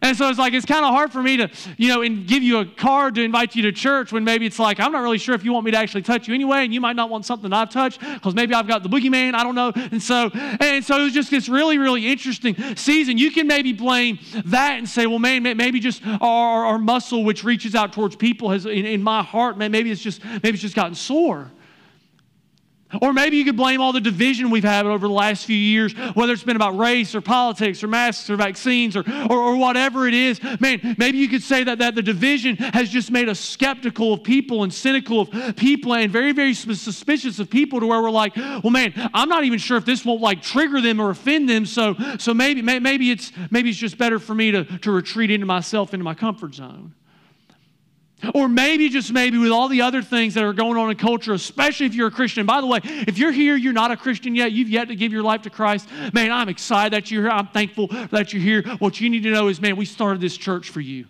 And 0.04 0.18
so 0.18 0.30
it's 0.30 0.40
like, 0.40 0.54
it's 0.54 0.66
kind 0.66 0.84
of 0.84 0.92
hard 0.92 1.12
for 1.12 1.22
me 1.22 1.38
to, 1.38 1.50
you 1.78 1.90
know, 1.90 2.02
give 2.02 2.42
you 2.42 2.60
a 2.60 2.66
card 2.66 3.16
to 3.16 3.22
invite 3.22 3.56
you 3.56 3.62
to 3.64 3.72
church 3.72 4.12
when 4.12 4.24
maybe 4.24 4.48
it's 4.48 4.58
like, 4.58 4.80
I'm 4.80 4.92
not 4.92 5.04
really 5.04 5.20
sure 5.20 5.36
if 5.36 5.44
you 5.44 5.54
want 5.54 5.66
me 5.66 5.72
to 5.72 5.78
actually 5.78 6.02
touch 6.02 6.28
you 6.28 6.34
anyway, 6.34 6.64
and 6.64 6.74
you 6.74 6.82
might 6.82 6.96
not 6.96 7.10
want 7.10 7.26
something 7.26 7.54
I've 7.54 7.70
touched 7.70 8.00
because 8.00 8.34
maybe 8.34 8.56
I've 8.56 8.68
got 8.68 8.82
the 8.82 8.90
boogeyman, 8.90 9.36
I 9.36 9.44
don't 9.44 9.54
know. 9.54 9.72
And 9.76 10.02
so, 10.02 10.32
and 10.34 10.84
so 10.84 11.00
it 11.00 11.04
was 11.04 11.14
just 11.14 11.30
this 11.30 11.48
really, 11.48 11.78
really 11.78 12.08
interesting 12.08 12.56
season. 12.76 13.20
You 13.20 13.30
can 13.32 13.46
maybe 13.46 13.74
blame 13.74 14.18
that 14.46 14.80
and 14.80 14.90
say, 14.90 15.06
well, 15.06 15.20
man, 15.20 15.44
maybe 15.44 15.80
just 15.80 16.02
our, 16.06 16.66
our 16.66 16.80
muscle 16.80 17.24
which 17.24 17.44
reaches 17.44 17.76
out 17.76 17.94
towards 17.94 18.16
people 18.16 18.50
has, 18.50 18.66
in, 18.66 18.86
in 18.86 19.04
my 19.04 19.22
heart, 19.22 19.58
man, 19.58 19.72
maybe 19.72 19.92
it's 19.92 20.02
just, 20.02 20.24
maybe 20.24 20.50
it's 20.50 20.62
just 20.62 20.76
gotten 20.76 20.96
sore. 20.96 21.52
Or 23.02 23.14
maybe 23.14 23.38
you 23.38 23.46
could 23.46 23.58
blame 23.58 23.82
all 23.82 23.94
the 23.94 24.02
division 24.02 24.50
we've 24.50 24.64
had 24.64 24.86
over 24.86 25.08
the 25.08 25.14
last 25.14 25.46
few 25.46 25.56
years, 25.56 25.94
whether 26.14 26.34
it's 26.34 26.44
been 26.44 26.56
about 26.56 26.78
race 26.78 27.16
or 27.16 27.22
politics 27.22 27.84
or 27.84 27.88
masks 27.88 28.30
or 28.30 28.36
vaccines 28.36 28.96
or, 28.98 29.04
or, 29.30 29.38
or, 29.38 29.56
whatever 29.56 30.08
it 30.08 30.14
is. 30.14 30.42
Man, 30.60 30.96
maybe 30.98 31.18
you 31.18 31.28
could 31.28 31.44
say 31.44 31.64
that, 31.64 31.80
that 31.80 31.96
the 31.96 32.02
division 32.02 32.58
has 32.58 32.90
just 32.90 33.12
made 33.12 33.30
us 33.30 33.40
skeptical 33.40 34.14
of 34.14 34.24
people 34.24 34.64
and 34.64 34.74
cynical 34.74 35.22
of 35.22 35.56
people 35.56 35.94
and 35.94 36.12
very, 36.12 36.32
very 36.32 36.54
suspicious 36.54 37.40
of 37.40 37.50
people 37.50 37.80
to 37.80 37.88
where 37.88 38.02
we're 38.02 38.10
like, 38.10 38.36
well, 38.36 38.72
man, 38.72 38.94
I'm 39.14 39.30
not 39.30 39.44
even 39.44 39.60
sure 39.60 39.78
if 39.78 39.86
this 39.86 40.04
won't 40.04 40.22
like 40.22 40.42
trigger 40.42 40.82
them 40.82 41.00
or 41.00 41.12
offend 41.12 41.48
them. 41.48 41.66
So, 41.66 41.96
so 42.18 42.34
maybe, 42.34 42.62
maybe, 42.62 43.12
it's, 43.12 43.32
maybe 43.52 43.70
it's 43.70 43.78
just 43.78 43.98
better 43.98 44.20
for 44.20 44.34
me 44.34 44.52
to, 44.52 44.64
to 44.80 44.92
retreat 44.92 45.32
into 45.32 45.46
myself, 45.46 45.94
into 45.94 46.04
my 46.04 46.14
comfort 46.16 46.56
zone. 46.56 46.94
Or 48.34 48.48
maybe, 48.48 48.90
just 48.90 49.12
maybe, 49.12 49.38
with 49.38 49.52
all 49.52 49.68
the 49.68 49.82
other 49.82 50.02
things 50.02 50.34
that 50.36 50.44
are 50.44 50.54
going 50.54 50.78
on 50.78 50.90
in 50.90 50.98
culture, 50.98 51.34
especially 51.34 51.86
if 51.86 51.96
you're 51.96 52.08
a 52.08 52.12
Christian. 52.12 52.46
By 52.46 52.62
the 52.62 52.68
way, 52.68 52.80
if 52.84 53.18
you're 53.18 53.32
here, 53.32 53.56
you're 53.56 53.74
not 53.74 53.92
a 53.92 53.98
Christian 53.98 54.36
yet, 54.36 54.52
you've 54.52 54.70
yet 54.70 54.88
to 54.90 54.96
give 54.96 55.12
your 55.12 55.24
life 55.24 55.42
to 55.44 55.50
Christ, 55.50 55.90
man, 56.14 56.32
I'm 56.32 56.50
excited 56.50 56.94
that 56.94 57.10
you're 57.10 57.24
here. 57.24 57.32
I'm 57.32 57.48
thankful 57.48 57.88
that 57.88 58.34
you're 58.34 58.42
here. 58.42 58.64
What 58.80 59.02
you 59.02 59.10
need 59.10 59.24
to 59.24 59.32
know 59.32 59.48
is, 59.48 59.62
man, 59.62 59.76
we 59.76 59.86
started 59.86 60.22
this 60.22 60.38
church 60.38 60.70
for 60.70 60.82
you. 60.82 61.06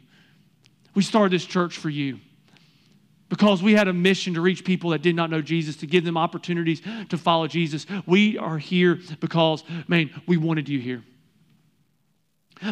We 0.93 1.03
started 1.03 1.31
this 1.31 1.45
church 1.45 1.77
for 1.77 1.89
you 1.89 2.19
because 3.29 3.63
we 3.63 3.73
had 3.73 3.87
a 3.87 3.93
mission 3.93 4.33
to 4.33 4.41
reach 4.41 4.65
people 4.65 4.89
that 4.89 5.01
did 5.01 5.15
not 5.15 5.29
know 5.29 5.41
Jesus, 5.41 5.77
to 5.77 5.87
give 5.87 6.03
them 6.03 6.17
opportunities 6.17 6.81
to 7.09 7.17
follow 7.17 7.47
Jesus. 7.47 7.85
We 8.05 8.37
are 8.37 8.57
here 8.57 8.99
because, 9.21 9.63
man, 9.87 10.09
we 10.27 10.35
wanted 10.35 10.67
you 10.67 10.79
here. 10.79 11.03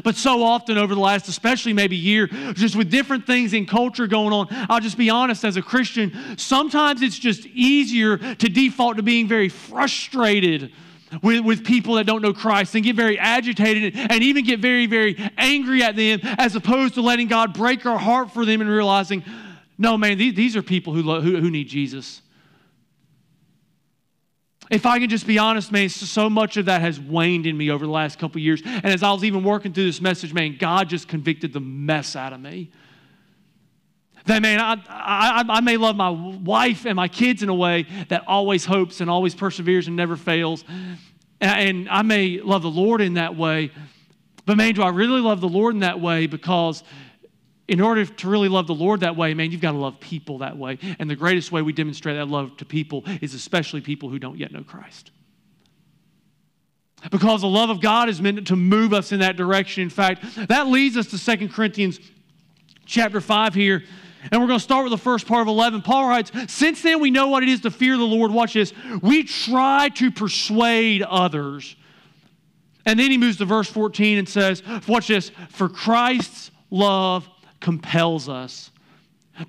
But 0.03 0.15
so 0.15 0.44
often 0.44 0.77
over 0.77 0.94
the 0.94 1.01
last, 1.01 1.27
especially 1.27 1.74
maybe 1.74 1.95
year, 1.95 2.27
just 2.53 2.75
with 2.75 2.91
different 2.91 3.25
things 3.25 3.53
in 3.53 3.65
culture 3.65 4.07
going 4.07 4.33
on, 4.33 4.47
I'll 4.69 4.80
just 4.80 4.97
be 4.97 5.09
honest 5.09 5.44
as 5.44 5.57
a 5.57 5.62
Christian, 5.62 6.38
sometimes 6.38 7.01
it's 7.01 7.18
just 7.18 7.45
easier 7.47 8.18
to 8.18 8.50
default 8.50 8.97
to 8.97 9.03
being 9.03 9.27
very 9.27 9.50
frustrated 9.50 10.71
with, 11.24 11.44
with 11.44 11.65
people 11.65 11.95
that 11.95 12.06
don't 12.06 12.21
know 12.21 12.33
Christ 12.33 12.75
and 12.75 12.83
get 12.83 12.95
very 12.95 13.18
agitated 13.18 13.95
and 13.95 14.24
even 14.24 14.45
get 14.45 14.59
very, 14.59 14.86
very 14.86 15.18
angry 15.38 15.81
at 15.83 15.95
them 15.95 16.19
as 16.24 16.56
opposed 16.56 16.94
to 16.95 17.01
letting 17.01 17.27
God 17.27 17.53
break 17.53 17.85
our 17.85 17.97
heart 17.97 18.31
for 18.31 18.45
them 18.45 18.62
and 18.62 18.69
realizing, 18.69 19.24
no, 19.77 19.97
man, 19.97 20.18
these, 20.18 20.35
these 20.35 20.56
are 20.56 20.62
people 20.62 20.94
who, 20.94 21.01
who, 21.19 21.38
who 21.38 21.50
need 21.50 21.68
Jesus. 21.68 22.21
If 24.69 24.86
I 24.86 25.00
can 25.00 25.10
just 25.10 25.25
be 25.25 25.39
honest, 25.39 25.71
man, 25.71 25.89
so 25.89 26.30
much 26.30 26.56
of 26.57 26.66
that 26.66 26.81
has 26.81 27.00
waned 27.00 27.48
in 27.48 27.57
me 27.57 27.71
over 27.71 27.86
the 27.86 27.92
last 27.92 28.19
couple 28.19 28.39
years. 28.39 28.62
And 28.63 28.86
as 28.86 29.01
I 29.01 29.12
was 29.12 29.24
even 29.24 29.44
working 29.44 29.74
through 29.74 29.86
this 29.86 30.00
message, 30.00 30.31
man, 30.31 30.57
God 30.60 30.89
just 30.89 31.07
convicted 31.07 31.54
the 31.54 31.60
mess 31.60 32.16
out 32.16 32.33
of 32.33 32.39
me. 32.39 32.69
That, 34.25 34.44
man, 34.44 34.60
I, 34.60 34.75
I, 34.88 35.44
I 35.48 35.62
may 35.62 35.77
love 35.77 35.95
my 35.95 36.10
wife 36.10 36.86
and 36.86 36.95
my 36.95 37.07
kids 37.07 37.42
in 37.42 37.50
a 37.50 37.54
way 37.54 37.88
that 38.10 38.25
always 38.27 38.63
hopes 38.63 39.01
and 39.01 39.10
always 39.10 39.33
perseveres 39.33 39.88
and 39.88 39.95
never 39.95 40.16
fails. 40.16 40.63
And 41.42 41.89
I 41.89 42.04
may 42.04 42.39
love 42.39 42.62
the 42.62 42.69
Lord 42.69 43.01
in 43.01 43.16
that 43.16 43.36
way. 43.36 43.71
But, 44.45 44.57
man, 44.57 44.75
do 44.75 44.83
I 44.83 44.89
really 44.89 45.21
love 45.21 45.42
the 45.42 45.50
Lord 45.50 45.74
in 45.74 45.80
that 45.80 46.00
way? 46.00 46.27
Because 46.27 46.83
in 47.69 47.81
order 47.81 48.04
to 48.04 48.27
really 48.27 48.50
love 48.50 48.66
the 48.66 48.74
Lord 48.74 49.01
that 49.01 49.16
way, 49.16 49.36
man, 49.36 49.51
you've 49.51 49.62
got 49.62 49.74
to 49.74 49.77
love 49.77 50.00
people 50.00 50.39
that 50.39 50.57
way. 50.57 50.80
And 50.98 51.07
the 51.07 51.16
greatest 51.16 51.51
way 51.51 51.62
we 51.62 51.71
demonstrate 51.71 52.18
that 52.18 52.27
love 52.27 52.57
to 52.57 52.66
people 52.66 53.04
is 53.21 53.36
especially 53.36 53.80
people 53.80 54.10
who 54.10 54.18
don't 54.18 54.39
yet 54.39 54.51
know 54.51 54.63
Christ. 54.63 55.12
Because 57.12 57.42
the 57.42 57.48
love 57.48 57.69
of 57.69 57.80
God 57.80 58.10
is 58.10 58.19
meant 58.19 58.48
to 58.48 58.56
move 58.56 58.92
us 58.92 59.12
in 59.12 59.19
that 59.19 59.38
direction. 59.38 59.83
In 59.83 59.92
fact, 59.92 60.25
that 60.48 60.68
leads 60.68 60.98
us 60.98 61.07
to 61.07 61.38
2 61.38 61.50
Corinthians 61.50 62.00
chapter 62.88 63.21
5 63.21 63.54
here. 63.54 63.83
And 64.31 64.42
we're 64.42 64.48
going 64.48 64.60
to 64.60 64.63
start 64.63 64.83
with 64.83 64.92
the 64.92 64.98
first 64.98 65.27
part 65.27 65.44
of 65.44 65.48
11. 65.48 65.83
Paul 65.83 66.10
writes, 66.10 66.31
Since 66.48 66.81
then 66.81 67.00
we 67.00 67.12
know 67.12 67.27
what 67.27 67.44
it 67.44 67.50
is 67.50 67.62
to 67.62 67.71
fear 67.71 67.95
the 67.98 68.04
Lord. 68.04 68.31
Watch 68.31 68.54
this. 68.54 68.74
We 69.01 69.24
try 69.24 69.89
to 69.89 70.12
persuade 70.12 71.04
others. 71.04 71.75
And 72.86 73.00
then 73.00 73.12
he 73.12 73.19
moves 73.19 73.38
to 73.38 73.45
verse 73.45 73.69
14 73.69 74.18
and 74.18 74.27
says, 74.27 74.63
Watch 74.88 75.07
this. 75.07 75.31
For 75.50 75.69
Christ's 75.69 76.50
love 76.71 77.30
compels 77.59 78.29
us 78.29 78.71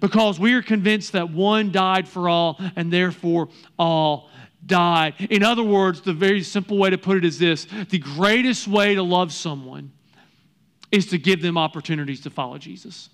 because 0.01 0.39
we 0.39 0.53
are 0.55 0.63
convinced 0.63 1.13
that 1.13 1.31
one 1.31 1.73
died 1.73 2.09
for 2.09 2.29
all 2.29 2.61
and 2.77 2.93
therefore 2.93 3.49
all 3.79 4.31
died. 4.65 5.15
In 5.31 5.43
other 5.43 5.65
words, 5.65 6.01
the 6.01 6.13
very 6.13 6.43
simple 6.43 6.79
way 6.79 6.91
to 6.91 6.99
put 6.99 7.17
it 7.17 7.25
is 7.25 7.39
this 7.39 7.67
the 7.89 7.99
greatest 7.99 8.69
way 8.69 8.95
to 8.95 9.03
love 9.03 9.33
someone 9.33 9.93
is 10.93 11.07
to 11.07 11.19
give 11.19 11.43
them 11.43 11.57
opportunities 11.57 12.21
to 12.23 12.31
follow 12.31 12.59
Jesus. 12.59 13.11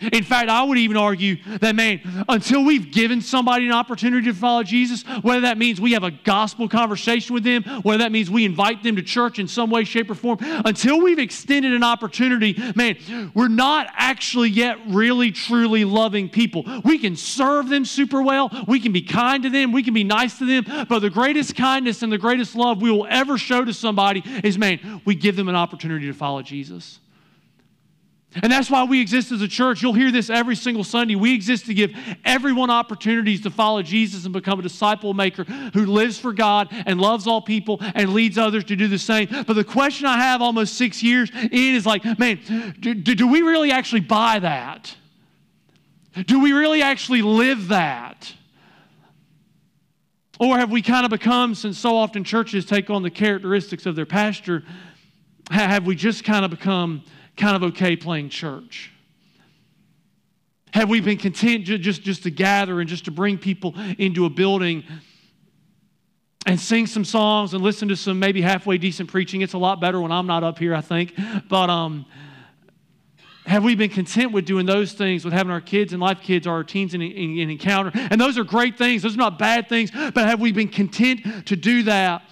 In 0.00 0.24
fact, 0.24 0.48
I 0.48 0.62
would 0.62 0.78
even 0.78 0.96
argue 0.96 1.36
that, 1.58 1.74
man, 1.74 2.00
until 2.28 2.64
we've 2.64 2.90
given 2.92 3.20
somebody 3.20 3.66
an 3.66 3.72
opportunity 3.72 4.26
to 4.26 4.34
follow 4.34 4.62
Jesus, 4.62 5.02
whether 5.22 5.42
that 5.42 5.58
means 5.58 5.80
we 5.80 5.92
have 5.92 6.04
a 6.04 6.10
gospel 6.10 6.68
conversation 6.68 7.34
with 7.34 7.44
them, 7.44 7.62
whether 7.82 7.98
that 7.98 8.12
means 8.12 8.30
we 8.30 8.44
invite 8.44 8.82
them 8.82 8.96
to 8.96 9.02
church 9.02 9.38
in 9.38 9.48
some 9.48 9.70
way, 9.70 9.84
shape, 9.84 10.10
or 10.10 10.14
form, 10.14 10.38
until 10.40 11.00
we've 11.00 11.18
extended 11.18 11.72
an 11.72 11.82
opportunity, 11.82 12.56
man, 12.74 13.32
we're 13.34 13.48
not 13.48 13.88
actually 13.96 14.50
yet 14.50 14.78
really, 14.86 15.32
truly 15.32 15.84
loving 15.84 16.28
people. 16.28 16.64
We 16.84 16.98
can 16.98 17.16
serve 17.16 17.68
them 17.68 17.84
super 17.84 18.22
well, 18.22 18.50
we 18.66 18.80
can 18.80 18.92
be 18.92 19.02
kind 19.02 19.42
to 19.42 19.50
them, 19.50 19.72
we 19.72 19.82
can 19.82 19.94
be 19.94 20.04
nice 20.04 20.38
to 20.38 20.46
them, 20.46 20.86
but 20.88 21.00
the 21.00 21.10
greatest 21.10 21.56
kindness 21.56 22.02
and 22.02 22.12
the 22.12 22.18
greatest 22.18 22.54
love 22.54 22.80
we 22.80 22.90
will 22.90 23.06
ever 23.10 23.38
show 23.38 23.64
to 23.64 23.72
somebody 23.72 24.22
is, 24.44 24.58
man, 24.58 25.02
we 25.04 25.14
give 25.14 25.36
them 25.36 25.48
an 25.48 25.56
opportunity 25.56 26.06
to 26.06 26.14
follow 26.14 26.42
Jesus. 26.42 27.00
And 28.34 28.52
that's 28.52 28.70
why 28.70 28.84
we 28.84 29.00
exist 29.00 29.32
as 29.32 29.40
a 29.40 29.48
church. 29.48 29.82
You'll 29.82 29.94
hear 29.94 30.12
this 30.12 30.28
every 30.28 30.54
single 30.54 30.84
Sunday. 30.84 31.14
We 31.14 31.34
exist 31.34 31.64
to 31.66 31.74
give 31.74 31.92
everyone 32.26 32.68
opportunities 32.68 33.40
to 33.42 33.50
follow 33.50 33.80
Jesus 33.80 34.24
and 34.24 34.34
become 34.34 34.58
a 34.58 34.62
disciple 34.62 35.14
maker 35.14 35.44
who 35.44 35.86
lives 35.86 36.18
for 36.18 36.34
God 36.34 36.68
and 36.70 37.00
loves 37.00 37.26
all 37.26 37.40
people 37.40 37.78
and 37.80 38.12
leads 38.12 38.36
others 38.36 38.64
to 38.64 38.76
do 38.76 38.86
the 38.86 38.98
same. 38.98 39.28
But 39.30 39.54
the 39.54 39.64
question 39.64 40.06
I 40.06 40.18
have 40.18 40.42
almost 40.42 40.74
six 40.74 41.02
years 41.02 41.30
in 41.34 41.74
is 41.74 41.86
like, 41.86 42.04
man, 42.18 42.38
do, 42.78 42.94
do 42.94 43.26
we 43.26 43.40
really 43.40 43.72
actually 43.72 44.02
buy 44.02 44.38
that? 44.40 44.94
Do 46.26 46.40
we 46.40 46.52
really 46.52 46.82
actually 46.82 47.22
live 47.22 47.68
that? 47.68 48.34
Or 50.38 50.58
have 50.58 50.70
we 50.70 50.82
kind 50.82 51.04
of 51.04 51.10
become, 51.10 51.54
since 51.54 51.78
so 51.78 51.96
often 51.96 52.24
churches 52.24 52.66
take 52.66 52.90
on 52.90 53.02
the 53.02 53.10
characteristics 53.10 53.86
of 53.86 53.96
their 53.96 54.06
pastor, 54.06 54.64
have 55.50 55.86
we 55.86 55.94
just 55.94 56.24
kind 56.24 56.44
of 56.44 56.50
become 56.50 57.02
kind 57.36 57.56
of 57.56 57.62
okay 57.62 57.96
playing 57.96 58.28
church? 58.28 58.92
Have 60.72 60.90
we 60.90 61.00
been 61.00 61.16
content 61.16 61.64
just, 61.64 62.02
just 62.02 62.24
to 62.24 62.30
gather 62.30 62.80
and 62.80 62.88
just 62.88 63.06
to 63.06 63.10
bring 63.10 63.38
people 63.38 63.74
into 63.98 64.26
a 64.26 64.30
building 64.30 64.84
and 66.48 66.58
sing 66.58 66.86
some 66.86 67.04
songs 67.04 67.52
and 67.52 67.62
listen 67.62 67.88
to 67.88 67.96
some 67.96 68.18
maybe 68.18 68.40
halfway 68.40 68.78
decent 68.78 69.10
preaching. 69.10 69.42
It's 69.42 69.52
a 69.52 69.58
lot 69.58 69.80
better 69.80 70.00
when 70.00 70.10
I'm 70.10 70.26
not 70.26 70.44
up 70.44 70.58
here, 70.58 70.74
I 70.74 70.80
think. 70.80 71.14
But 71.48 71.68
um, 71.68 72.06
have 73.44 73.64
we 73.64 73.74
been 73.74 73.90
content 73.90 74.32
with 74.32 74.46
doing 74.46 74.64
those 74.64 74.94
things, 74.94 75.24
with 75.24 75.34
having 75.34 75.52
our 75.52 75.60
kids 75.60 75.92
and 75.92 76.00
life 76.00 76.20
kids, 76.22 76.46
our 76.46 76.64
teens 76.64 76.94
in, 76.94 77.02
in, 77.02 77.38
in 77.38 77.50
encounter? 77.50 77.90
And 77.94 78.18
those 78.18 78.38
are 78.38 78.44
great 78.44 78.78
things. 78.78 79.02
Those 79.02 79.14
are 79.14 79.18
not 79.18 79.38
bad 79.38 79.68
things. 79.68 79.90
But 79.90 80.26
have 80.26 80.40
we 80.40 80.52
been 80.52 80.68
content 80.68 81.46
to 81.48 81.56
do 81.56 81.82
that? 81.84 82.22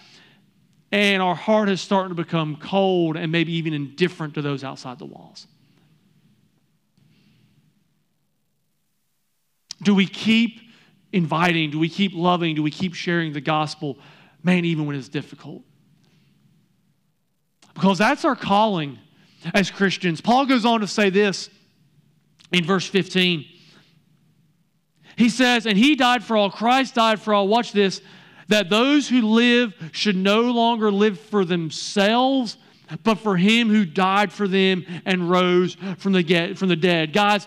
And 0.92 1.20
our 1.20 1.34
heart 1.34 1.68
is 1.68 1.80
starting 1.80 2.16
to 2.16 2.22
become 2.22 2.56
cold 2.56 3.16
and 3.16 3.32
maybe 3.32 3.52
even 3.54 3.72
indifferent 3.72 4.34
to 4.34 4.42
those 4.42 4.62
outside 4.62 4.98
the 4.98 5.04
walls. 5.04 5.46
Do 9.82 9.94
we 9.94 10.06
keep 10.06 10.60
inviting? 11.12 11.70
Do 11.70 11.78
we 11.78 11.88
keep 11.88 12.12
loving? 12.14 12.54
Do 12.54 12.62
we 12.62 12.70
keep 12.70 12.94
sharing 12.94 13.32
the 13.32 13.40
gospel, 13.40 13.98
man, 14.42 14.64
even 14.64 14.86
when 14.86 14.96
it's 14.96 15.08
difficult? 15.08 15.62
Because 17.74 17.98
that's 17.98 18.24
our 18.24 18.36
calling 18.36 18.98
as 19.54 19.70
Christians. 19.70 20.20
Paul 20.20 20.46
goes 20.46 20.64
on 20.64 20.80
to 20.80 20.86
say 20.86 21.10
this 21.10 21.50
in 22.52 22.64
verse 22.64 22.86
15. 22.86 23.44
He 25.16 25.28
says, 25.28 25.66
And 25.66 25.76
he 25.76 25.94
died 25.94 26.24
for 26.24 26.36
all, 26.36 26.50
Christ 26.50 26.94
died 26.94 27.20
for 27.20 27.34
all. 27.34 27.48
Watch 27.48 27.72
this 27.72 28.00
that 28.48 28.70
those 28.70 29.08
who 29.08 29.22
live 29.22 29.74
should 29.92 30.16
no 30.16 30.42
longer 30.42 30.90
live 30.90 31.18
for 31.18 31.44
themselves, 31.44 32.56
but 33.02 33.16
for 33.18 33.36
him 33.36 33.68
who 33.68 33.84
died 33.84 34.32
for 34.32 34.46
them 34.46 34.84
and 35.04 35.28
rose 35.28 35.76
from 35.98 36.12
the, 36.12 36.54
from 36.56 36.68
the 36.68 36.76
dead. 36.76 37.12
Guys, 37.12 37.46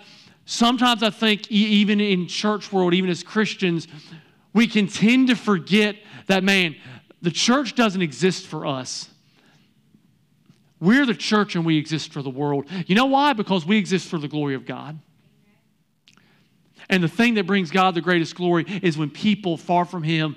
Sometimes 0.52 1.04
I 1.04 1.12
think, 1.12 1.52
even 1.52 2.02
in 2.02 2.28
church 2.28 2.74
world, 2.74 2.96
even 2.96 3.12
as 3.12 3.22
Christians, 3.22 3.88
we 4.52 4.66
can 4.66 4.88
tend 4.88 5.28
to 5.28 5.36
forget 5.36 5.96
that, 6.26 6.44
man, 6.44 6.76
the 7.22 7.30
church 7.30 7.76
doesn't 7.76 8.02
exist 8.02 8.48
for 8.48 8.66
us. 8.66 9.12
We're 10.80 11.06
the 11.06 11.14
church 11.14 11.56
and 11.56 11.68
we 11.68 11.78
exist 11.78 12.12
for 12.12 12.24
the 12.24 12.32
world. 12.32 12.66
You 12.88 12.96
know 12.96 13.06
why? 13.06 13.34
Because 13.34 13.64
we 13.64 13.78
exist 13.78 14.08
for 14.08 14.18
the 14.18 14.28
glory 14.28 14.56
of 14.56 14.66
God. 14.66 14.98
And 16.90 17.04
the 17.04 17.08
thing 17.08 17.36
that 17.36 17.46
brings 17.46 17.70
God 17.70 17.94
the 17.94 18.02
greatest 18.02 18.34
glory 18.34 18.66
is 18.82 18.98
when 18.98 19.12
people 19.12 19.56
far 19.56 19.86
from 19.86 20.02
Him 20.02 20.36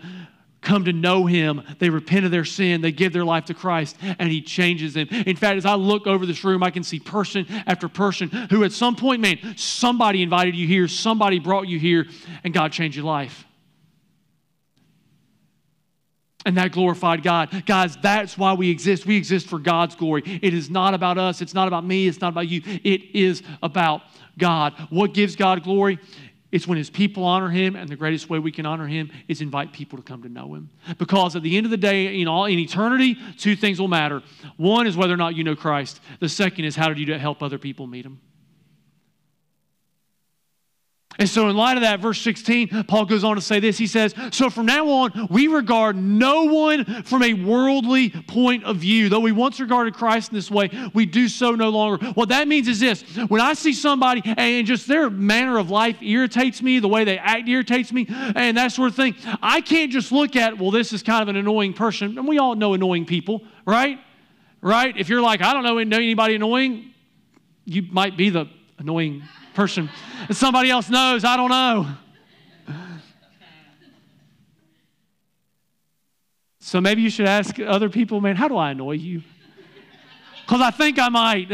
come 0.63 0.85
to 0.85 0.93
know 0.93 1.27
him. 1.27 1.63
They 1.79 1.91
repent 1.91 2.25
of 2.25 2.31
their 2.31 2.45
sin. 2.45 2.81
They 2.81 2.93
give 2.93 3.13
their 3.13 3.25
life 3.25 3.45
to 3.47 3.55
Christ, 3.55 3.97
and 4.01 4.31
he 4.31 4.41
changes 4.41 4.95
them. 4.95 5.09
In 5.11 5.37
fact, 5.37 5.59
as 5.59 5.67
I 5.67 5.75
look 5.75 6.07
over 6.07 6.25
this 6.25 6.43
room, 6.45 6.63
I 6.63 6.71
can 6.71 6.85
see 6.85 7.01
person 7.01 7.47
after 7.67 7.89
person 7.89 8.29
who 8.29 8.65
at 8.65 8.73
some 8.73 8.97
point, 8.97 9.21
man, 9.21 9.39
somebody 9.57 10.23
invited 10.23 10.55
you 10.55 10.67
here, 10.67 10.89
somebody 10.89 11.39
brought 11.39 11.69
you 11.69 11.79
here, 11.79 12.07
and 12.45 12.55
God 12.55 12.73
changed 12.73 12.97
your 12.97 13.05
life. 13.05 13.45
And 16.45 16.57
that 16.57 16.73
glorified 16.73 17.23
God. 17.23 17.65
Guys, 17.67 17.97
that's 18.03 18.37
why 18.37 18.55
we 18.55 18.69
exist. 18.69 19.07
We 19.07 19.17
exist 19.17 19.47
for 19.47 19.61
God's 19.61 19.95
glory. 19.95 20.23
It 20.43 20.55
is 20.55 20.71
not 20.71 20.93
about 20.93 21.17
us. 21.17 21.41
It's 21.41 21.55
not 21.55 21.69
about 21.69 21.85
me. 21.85 22.09
It's 22.09 22.21
not 22.21 22.33
about 22.33 22.49
you. 22.49 22.63
It 22.65 23.15
is 23.15 23.45
about 23.63 24.03
God. 24.39 24.75
What 24.91 25.15
gives 25.15 25.37
God 25.37 25.63
glory? 25.63 26.01
It's 26.53 26.67
when 26.67 26.77
his 26.77 26.91
people 26.91 27.25
honor 27.25 27.49
him, 27.49 27.75
and 27.75 27.89
the 27.89 27.97
greatest 27.97 28.29
way 28.29 28.39
we 28.39 28.53
can 28.53 28.67
honor 28.67 28.87
him 28.87 29.11
is 29.27 29.41
invite 29.41 29.73
people 29.73 29.97
to 29.97 30.05
come 30.05 30.23
to 30.23 30.29
know 30.29 30.55
him. 30.55 30.69
Because 30.99 31.35
at 31.35 31.43
the 31.43 31.57
end 31.57 31.65
of 31.65 31.71
the 31.71 31.79
day, 31.79 32.21
in 32.21 32.29
all 32.29 32.45
in 32.45 32.59
eternity, 32.59 33.17
two 33.39 33.57
things 33.57 33.81
will 33.81 33.89
matter. 33.89 34.23
One 34.59 34.87
is 34.87 34.97
whether 34.97 35.15
or 35.15 35.17
not 35.17 35.35
you 35.35 35.45
know 35.45 35.57
Christ. 35.57 36.01
The 36.21 36.29
second 36.29 36.67
is 36.67 36.77
how 36.77 36.91
did 36.91 36.99
you 36.99 37.15
help 37.15 37.43
other 37.43 37.59
people 37.59 37.87
meet 37.87 38.05
him. 38.05 38.21
And 41.19 41.29
so, 41.29 41.49
in 41.51 41.57
light 41.57 41.77
of 41.77 41.83
that, 41.83 42.01
verse 42.01 42.21
16, 42.23 42.85
Paul 42.85 43.05
goes 43.05 43.23
on 43.23 43.37
to 43.37 43.43
say 43.43 43.61
this. 43.61 43.77
He 43.77 43.87
says, 43.87 44.15
So 44.31 44.49
from 44.49 44.65
now 44.65 44.89
on, 44.89 45.29
we 45.31 45.47
regard 45.47 45.95
no 45.95 46.45
one 46.45 47.03
from 47.03 47.23
a 47.23 47.35
worldly 47.35 48.11
point 48.11 48.65
of 48.65 48.79
view. 48.79 49.11
Though 49.11 49.21
we 49.21 49.33
once 49.33 49.61
regarded 49.61 49.95
Christ 49.95 50.31
in 50.31 50.37
this 50.37 50.51
way, 50.51 50.71
we 50.95 51.05
do 51.05 51.29
so 51.29 51.55
no 51.55 51.69
longer. 51.69 52.05
What 52.13 52.31
that 52.31 52.49
means 52.49 52.67
is 52.67 52.81
this 52.81 53.03
when 53.29 53.43
I 53.43 53.53
see 53.53 53.75
somebody 53.75 54.23
and 54.25 54.67
just 54.67 54.89
their 54.89 55.11
manner 55.11 55.59
of 55.59 55.69
life 55.69 56.01
irritates 56.01 56.63
me, 56.63 56.79
the 56.79 56.89
way 56.89 57.05
they 57.05 57.19
act 57.19 57.47
irritates 57.47 57.93
me, 57.93 58.07
and 58.09 58.57
that 58.57 58.73
sort 58.73 58.89
of 58.89 58.97
thing, 58.97 59.15
I 59.43 59.61
can't 59.61 59.93
just 59.93 60.13
look 60.13 60.35
at, 60.35 60.57
well, 60.57 60.71
this 60.71 60.95
is 60.95 61.03
kind 61.03 61.23
of 61.23 61.29
an 61.29 61.37
annoying 61.37 61.75
person. 61.75 62.17
And 62.17 62.27
we 62.27 62.39
all 62.39 62.55
know 62.55 62.73
annoying 62.73 63.05
people, 63.05 63.43
right? 63.67 63.99
Right? 64.63 64.97
If 64.97 65.11
you're 65.11 65.21
like, 65.21 65.43
I 65.43 65.53
don't 65.53 65.63
know 65.63 65.77
anybody 65.77 66.37
annoying, 66.37 66.95
you 67.67 67.83
might 67.91 68.17
be 68.17 68.31
the 68.31 68.47
annoying 68.79 69.23
person 69.55 69.91
that 70.29 70.35
somebody 70.35 70.71
else 70.71 70.89
knows. 70.89 71.25
I 71.25 71.37
don't 71.37 71.51
know. 71.51 71.89
So 76.61 76.81
maybe 76.81 77.03
you 77.03 77.11
should 77.11 77.27
ask 77.27 77.59
other 77.61 77.91
people, 77.91 78.21
man, 78.21 78.37
how 78.37 78.49
do 78.49 78.57
I 78.57 78.71
annoy 78.71 78.93
you? 78.93 79.23
Because 80.43 80.61
I 80.61 80.71
think 80.71 80.99
I 80.99 81.09
might. 81.09 81.49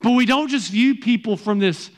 but 0.00 0.10
we 0.10 0.26
don't 0.26 0.48
just 0.48 0.70
view 0.70 0.96
people 0.96 1.36
from 1.36 1.58
this 1.58 1.90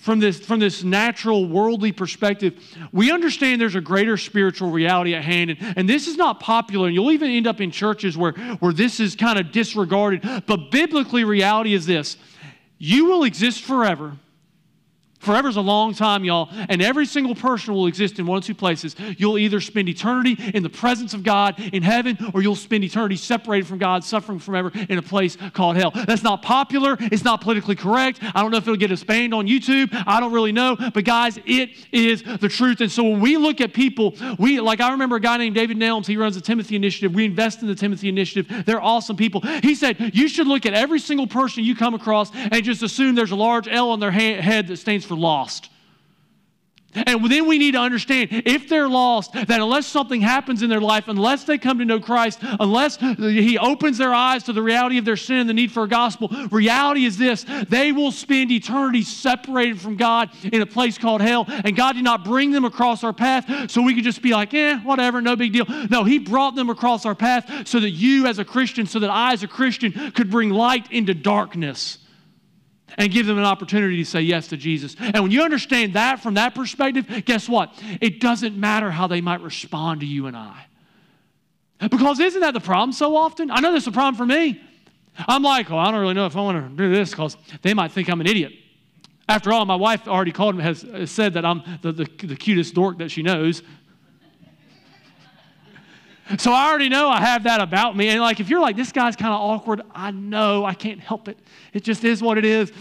from 0.00 0.18
this, 0.18 0.40
from 0.40 0.60
this 0.60 0.82
natural 0.82 1.46
worldly 1.46 1.92
perspective, 1.92 2.58
we 2.90 3.12
understand 3.12 3.60
there's 3.60 3.74
a 3.74 3.82
greater 3.82 4.16
spiritual 4.16 4.70
reality 4.70 5.14
at 5.14 5.22
hand. 5.22 5.50
And, 5.50 5.74
and 5.76 5.86
this 5.88 6.08
is 6.08 6.16
not 6.16 6.40
popular. 6.40 6.86
And 6.86 6.94
you'll 6.94 7.12
even 7.12 7.30
end 7.30 7.46
up 7.46 7.60
in 7.60 7.70
churches 7.70 8.16
where, 8.16 8.32
where 8.60 8.72
this 8.72 8.98
is 8.98 9.14
kind 9.14 9.38
of 9.38 9.52
disregarded. 9.52 10.22
But 10.46 10.70
biblically, 10.70 11.24
reality 11.24 11.74
is 11.74 11.84
this 11.84 12.16
you 12.82 13.04
will 13.04 13.24
exist 13.24 13.62
forever 13.62 14.16
Forever 15.20 15.48
is 15.48 15.56
a 15.56 15.60
long 15.60 15.92
time, 15.92 16.24
y'all, 16.24 16.48
and 16.50 16.80
every 16.80 17.04
single 17.04 17.34
person 17.34 17.74
will 17.74 17.86
exist 17.86 18.18
in 18.18 18.26
one 18.26 18.38
of 18.38 18.44
two 18.44 18.54
places. 18.54 18.96
You'll 19.18 19.36
either 19.36 19.60
spend 19.60 19.88
eternity 19.88 20.36
in 20.54 20.62
the 20.62 20.70
presence 20.70 21.12
of 21.12 21.22
God 21.22 21.60
in 21.74 21.82
heaven, 21.82 22.16
or 22.32 22.40
you'll 22.42 22.56
spend 22.56 22.84
eternity 22.84 23.16
separated 23.16 23.66
from 23.66 23.76
God, 23.76 24.02
suffering 24.02 24.38
forever 24.38 24.72
in 24.88 24.96
a 24.96 25.02
place 25.02 25.36
called 25.52 25.76
hell. 25.76 25.90
That's 25.90 26.22
not 26.22 26.40
popular. 26.40 26.96
It's 26.98 27.22
not 27.22 27.42
politically 27.42 27.76
correct. 27.76 28.20
I 28.22 28.40
don't 28.40 28.50
know 28.50 28.56
if 28.56 28.64
it'll 28.64 28.76
get 28.76 28.92
us 28.92 29.04
banned 29.04 29.34
on 29.34 29.46
YouTube. 29.46 29.90
I 30.06 30.20
don't 30.20 30.32
really 30.32 30.52
know. 30.52 30.74
But 30.76 31.04
guys, 31.04 31.38
it 31.44 31.70
is 31.92 32.22
the 32.22 32.48
truth. 32.48 32.80
And 32.80 32.90
so 32.90 33.04
when 33.04 33.20
we 33.20 33.36
look 33.36 33.60
at 33.60 33.74
people, 33.74 34.14
we 34.38 34.58
like 34.60 34.80
I 34.80 34.90
remember 34.90 35.16
a 35.16 35.20
guy 35.20 35.36
named 35.36 35.54
David 35.54 35.76
Nelms. 35.76 36.06
He 36.06 36.16
runs 36.16 36.34
the 36.34 36.40
Timothy 36.40 36.76
Initiative. 36.76 37.14
We 37.14 37.26
invest 37.26 37.60
in 37.60 37.68
the 37.68 37.74
Timothy 37.74 38.08
Initiative. 38.08 38.64
They're 38.64 38.80
awesome 38.80 39.16
people. 39.16 39.42
He 39.62 39.74
said 39.74 40.12
you 40.14 40.28
should 40.28 40.46
look 40.46 40.64
at 40.64 40.72
every 40.72 40.98
single 40.98 41.26
person 41.26 41.62
you 41.62 41.76
come 41.76 41.92
across 41.92 42.30
and 42.34 42.64
just 42.64 42.82
assume 42.82 43.14
there's 43.14 43.32
a 43.32 43.36
large 43.36 43.68
L 43.68 43.90
on 43.90 44.00
their 44.00 44.10
head 44.10 44.66
that 44.68 44.78
stands 44.78 45.09
for 45.10 45.16
lost. 45.16 45.68
And 46.92 47.24
then 47.30 47.46
we 47.46 47.58
need 47.58 47.72
to 47.72 47.78
understand 47.78 48.30
if 48.32 48.68
they're 48.68 48.88
lost, 48.88 49.32
that 49.32 49.48
unless 49.48 49.86
something 49.86 50.20
happens 50.20 50.62
in 50.62 50.70
their 50.70 50.80
life, 50.80 51.06
unless 51.06 51.44
they 51.44 51.56
come 51.56 51.78
to 51.78 51.84
know 51.84 52.00
Christ, 52.00 52.40
unless 52.42 52.96
He 52.96 53.58
opens 53.58 53.98
their 53.98 54.12
eyes 54.12 54.42
to 54.44 54.52
the 54.52 54.62
reality 54.62 54.98
of 54.98 55.04
their 55.04 55.16
sin 55.16 55.36
and 55.36 55.48
the 55.48 55.54
need 55.54 55.70
for 55.70 55.84
a 55.84 55.88
gospel, 55.88 56.28
reality 56.50 57.04
is 57.04 57.16
this 57.16 57.44
they 57.68 57.92
will 57.92 58.10
spend 58.10 58.50
eternity 58.50 59.02
separated 59.02 59.80
from 59.80 59.96
God 59.96 60.30
in 60.52 60.62
a 60.62 60.66
place 60.66 60.98
called 60.98 61.20
hell. 61.20 61.44
And 61.48 61.76
God 61.76 61.92
did 61.92 62.04
not 62.04 62.24
bring 62.24 62.50
them 62.50 62.64
across 62.64 63.04
our 63.04 63.12
path 63.12 63.70
so 63.70 63.82
we 63.82 63.94
could 63.94 64.04
just 64.04 64.20
be 64.20 64.32
like, 64.32 64.52
eh, 64.52 64.78
whatever, 64.78 65.20
no 65.20 65.36
big 65.36 65.52
deal. 65.52 65.66
No, 65.90 66.02
He 66.02 66.18
brought 66.18 66.56
them 66.56 66.70
across 66.70 67.06
our 67.06 67.14
path 67.14 67.68
so 67.68 67.78
that 67.78 67.90
you, 67.90 68.26
as 68.26 68.40
a 68.40 68.44
Christian, 68.44 68.86
so 68.86 68.98
that 68.98 69.10
I, 69.10 69.32
as 69.32 69.44
a 69.44 69.48
Christian, 69.48 70.10
could 70.10 70.28
bring 70.28 70.50
light 70.50 70.90
into 70.90 71.14
darkness 71.14 71.98
and 72.98 73.12
give 73.12 73.26
them 73.26 73.38
an 73.38 73.44
opportunity 73.44 73.96
to 73.98 74.04
say 74.04 74.20
yes 74.20 74.48
to 74.48 74.56
Jesus. 74.56 74.96
And 74.98 75.22
when 75.22 75.30
you 75.30 75.42
understand 75.42 75.94
that 75.94 76.20
from 76.20 76.34
that 76.34 76.54
perspective, 76.54 77.24
guess 77.24 77.48
what? 77.48 77.72
It 78.00 78.20
doesn't 78.20 78.56
matter 78.56 78.90
how 78.90 79.06
they 79.06 79.20
might 79.20 79.40
respond 79.40 80.00
to 80.00 80.06
you 80.06 80.26
and 80.26 80.36
I. 80.36 80.66
Because 81.90 82.20
isn't 82.20 82.40
that 82.40 82.54
the 82.54 82.60
problem 82.60 82.92
so 82.92 83.16
often? 83.16 83.50
I 83.50 83.60
know 83.60 83.72
that's 83.72 83.86
a 83.86 83.92
problem 83.92 84.14
for 84.16 84.26
me. 84.26 84.60
I'm 85.16 85.42
like, 85.42 85.70
well, 85.70 85.78
I 85.78 85.90
don't 85.90 86.00
really 86.00 86.14
know 86.14 86.26
if 86.26 86.36
I 86.36 86.40
want 86.40 86.62
to 86.62 86.76
do 86.76 86.92
this 86.92 87.10
because 87.10 87.36
they 87.62 87.74
might 87.74 87.92
think 87.92 88.08
I'm 88.08 88.20
an 88.20 88.26
idiot. 88.26 88.52
After 89.28 89.52
all, 89.52 89.64
my 89.64 89.76
wife 89.76 90.08
already 90.08 90.32
called 90.32 90.56
me, 90.56 90.62
has 90.64 90.84
said 91.06 91.34
that 91.34 91.44
I'm 91.44 91.62
the, 91.82 91.92
the, 91.92 92.04
the 92.26 92.36
cutest 92.36 92.74
dork 92.74 92.98
that 92.98 93.10
she 93.10 93.22
knows. 93.22 93.62
So 96.38 96.52
I 96.52 96.68
already 96.68 96.88
know 96.88 97.08
I 97.08 97.20
have 97.20 97.44
that 97.44 97.60
about 97.60 97.96
me. 97.96 98.08
And 98.08 98.20
like, 98.20 98.40
if 98.40 98.48
you're 98.48 98.60
like, 98.60 98.76
this 98.76 98.92
guy's 98.92 99.16
kind 99.16 99.32
of 99.32 99.40
awkward, 99.40 99.82
I 99.94 100.10
know 100.10 100.64
I 100.64 100.74
can't 100.74 101.00
help 101.00 101.28
it. 101.28 101.38
It 101.72 101.82
just 101.82 102.04
is 102.04 102.22
what 102.22 102.38
it 102.38 102.44
is. 102.44 102.72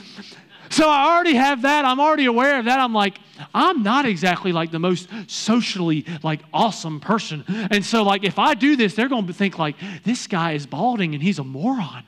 So 0.69 0.87
I 0.87 1.11
already 1.11 1.33
have 1.33 1.63
that. 1.63 1.83
I'm 1.83 1.99
already 1.99 2.25
aware 2.25 2.59
of 2.59 2.65
that. 2.65 2.79
I'm 2.79 2.93
like, 2.93 3.17
I'm 3.55 3.81
not 3.81 4.05
exactly 4.05 4.51
like 4.51 4.69
the 4.71 4.77
most 4.79 5.09
socially 5.27 6.05
like 6.21 6.41
awesome 6.53 6.99
person. 6.99 7.43
And 7.71 7.83
so 7.83 8.03
like, 8.03 8.23
if 8.23 8.37
I 8.37 8.53
do 8.53 8.75
this, 8.75 8.93
they're 8.93 9.09
going 9.09 9.25
to 9.27 9.33
think 9.33 9.57
like, 9.57 9.75
this 10.03 10.27
guy 10.27 10.51
is 10.51 10.67
balding 10.67 11.15
and 11.15 11.23
he's 11.23 11.39
a 11.39 11.43
moron. 11.43 12.03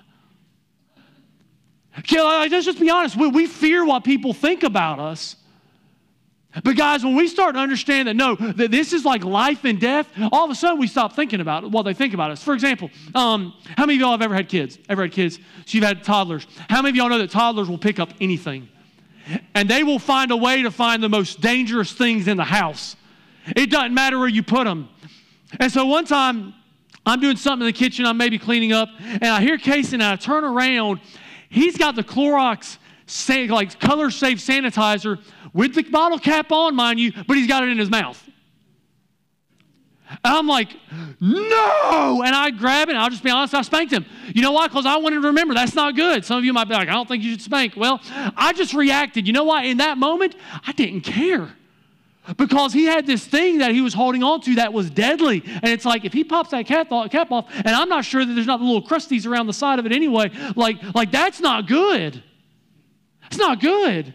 Okay, 2.00 2.22
like, 2.22 2.52
let's 2.52 2.66
just 2.66 2.80
be 2.80 2.90
honest. 2.90 3.18
We, 3.18 3.28
we 3.28 3.48
fear 3.48 3.84
what 3.84 4.04
people 4.04 4.34
think 4.34 4.64
about 4.64 5.00
us. 5.00 5.36
But 6.64 6.76
guys, 6.76 7.04
when 7.04 7.16
we 7.16 7.28
start 7.28 7.56
to 7.56 7.62
understand 7.62 8.10
that 8.10 8.16
no, 8.16 8.36
that 8.36 8.72
this 8.72 8.92
is 8.92 9.06
like 9.06 9.24
life 9.24 9.64
and 9.64 9.80
death, 9.80 10.08
all 10.34 10.44
of 10.44 10.52
a 10.52 10.56
sudden 10.56 10.80
we 10.80 10.88
stop 10.88 11.14
thinking 11.14 11.40
about 11.40 11.72
what 11.72 11.84
they 11.84 11.94
think 11.94 12.14
about 12.14 12.32
us. 12.32 12.44
For 12.44 12.54
example, 12.54 12.90
um, 13.16 13.54
how 13.78 13.86
many 13.86 13.96
of 13.96 14.02
y'all 14.02 14.12
have 14.12 14.22
ever 14.22 14.36
had 14.36 14.50
kids? 14.50 14.78
Ever 14.90 15.04
had 15.04 15.14
kids? 15.14 15.38
So 15.38 15.78
you've 15.78 15.86
had 15.86 16.04
toddlers. 16.04 16.46
How 16.70 16.82
many 16.82 16.90
of 16.90 16.96
y'all 16.98 17.10
know 17.10 17.20
that 17.20 17.32
toddlers 17.32 17.70
will 17.70 17.78
pick 17.78 18.00
up 18.00 18.10
anything? 18.20 18.68
And 19.54 19.70
they 19.70 19.84
will 19.84 20.00
find 20.00 20.32
a 20.32 20.36
way 20.36 20.64
to 20.64 20.72
find 20.72 21.02
the 21.02 21.08
most 21.08 21.40
dangerous 21.40 21.94
things 21.94 22.28
in 22.28 22.38
the 22.38 22.44
house 22.44 22.98
It 23.56 23.70
doesn't 23.70 23.94
matter 23.94 24.20
where 24.20 24.28
you 24.28 24.44
put 24.44 24.66
them. 24.66 24.90
And 25.60 25.72
so 25.72 25.86
one 25.86 26.06
time, 26.06 26.54
I'm 27.06 27.20
doing 27.20 27.38
something 27.38 27.66
in 27.66 27.74
the 27.74 27.78
kitchen, 27.78 28.06
I'm 28.06 28.18
maybe 28.18 28.38
cleaning 28.38 28.74
up, 28.74 28.90
and 29.00 29.26
I 29.26 29.42
hear 29.42 29.58
Casey 29.58 29.96
and 29.96 30.04
I 30.04 30.16
turn 30.18 30.44
around. 30.44 31.00
He's 31.50 31.78
got 31.78 31.96
the 31.96 32.04
Clorox 32.04 32.78
like 33.30 33.80
color 33.80 34.10
safe 34.10 34.40
sanitizer 34.40 35.20
with 35.54 35.76
the 35.76 35.84
bottle 35.84 36.20
cap 36.20 36.52
on, 36.52 36.76
mind 36.76 37.00
you, 37.00 37.12
but 37.28 37.38
he's 37.38 37.48
got 37.48 37.64
it 37.64 37.70
in 37.70 37.78
his 37.78 37.90
mouth. 37.90 38.22
And 40.10 40.20
I'm 40.24 40.48
like, 40.48 40.76
no! 41.22 42.22
And 42.26 42.36
I 42.36 42.52
grab 42.52 42.90
it, 42.90 42.96
I'll 42.96 43.10
just 43.10 43.24
be 43.24 43.30
honest, 43.30 43.54
I 43.54 43.62
spanked 43.62 43.94
him. 43.94 44.06
You 44.28 44.42
know 44.42 44.52
why? 44.52 44.68
Because 44.68 44.86
I 44.86 44.98
wanted 44.98 45.22
to 45.22 45.28
remember 45.28 45.54
that's 45.54 45.74
not 45.74 45.96
good. 45.96 46.26
Some 46.26 46.38
of 46.38 46.44
you 46.44 46.52
might 46.52 46.66
be 46.66 46.74
like, 46.74 46.90
I 46.90 46.94
don't 46.94 47.08
think 47.08 47.24
you 47.24 47.32
should 47.32 47.42
spank. 47.42 47.76
Well, 47.78 48.02
I 48.36 48.52
just 48.54 48.74
reacted. 48.74 49.26
You 49.26 49.34
know 49.34 49.46
why? 49.46 49.64
In 49.64 49.78
that 49.78 49.98
moment, 49.98 50.36
I 50.68 50.74
didn't 50.74 51.02
care. 51.02 51.54
Because 52.38 52.72
he 52.72 52.86
had 52.86 53.08
this 53.08 53.26
thing 53.26 53.60
that 53.60 53.72
he 53.72 53.82
was 53.82 53.94
holding 53.94 54.22
on 54.22 54.42
to 54.42 54.56
that 54.56 54.74
was 54.74 54.90
deadly. 54.92 55.44
And 55.46 55.68
it's 55.68 55.86
like, 55.86 56.06
if 56.06 56.14
he 56.14 56.24
pops 56.24 56.52
that 56.52 56.68
cap 56.68 56.92
off, 56.92 57.46
and 57.56 57.70
I'm 57.70 57.90
not 57.90 58.06
sure 58.06 58.24
that 58.24 58.34
there's 58.34 58.46
not 58.46 58.60
the 58.60 58.66
little 58.66 58.86
crusties 58.86 59.26
around 59.26 59.48
the 59.48 59.54
side 59.54 59.80
of 59.80 59.86
it 59.86 59.92
anyway, 59.92 60.30
like, 60.56 60.78
like 60.94 61.12
that's 61.12 61.40
not 61.40 61.68
good. 61.68 62.22
It's 63.28 63.38
not 63.38 63.60
good. 63.60 64.14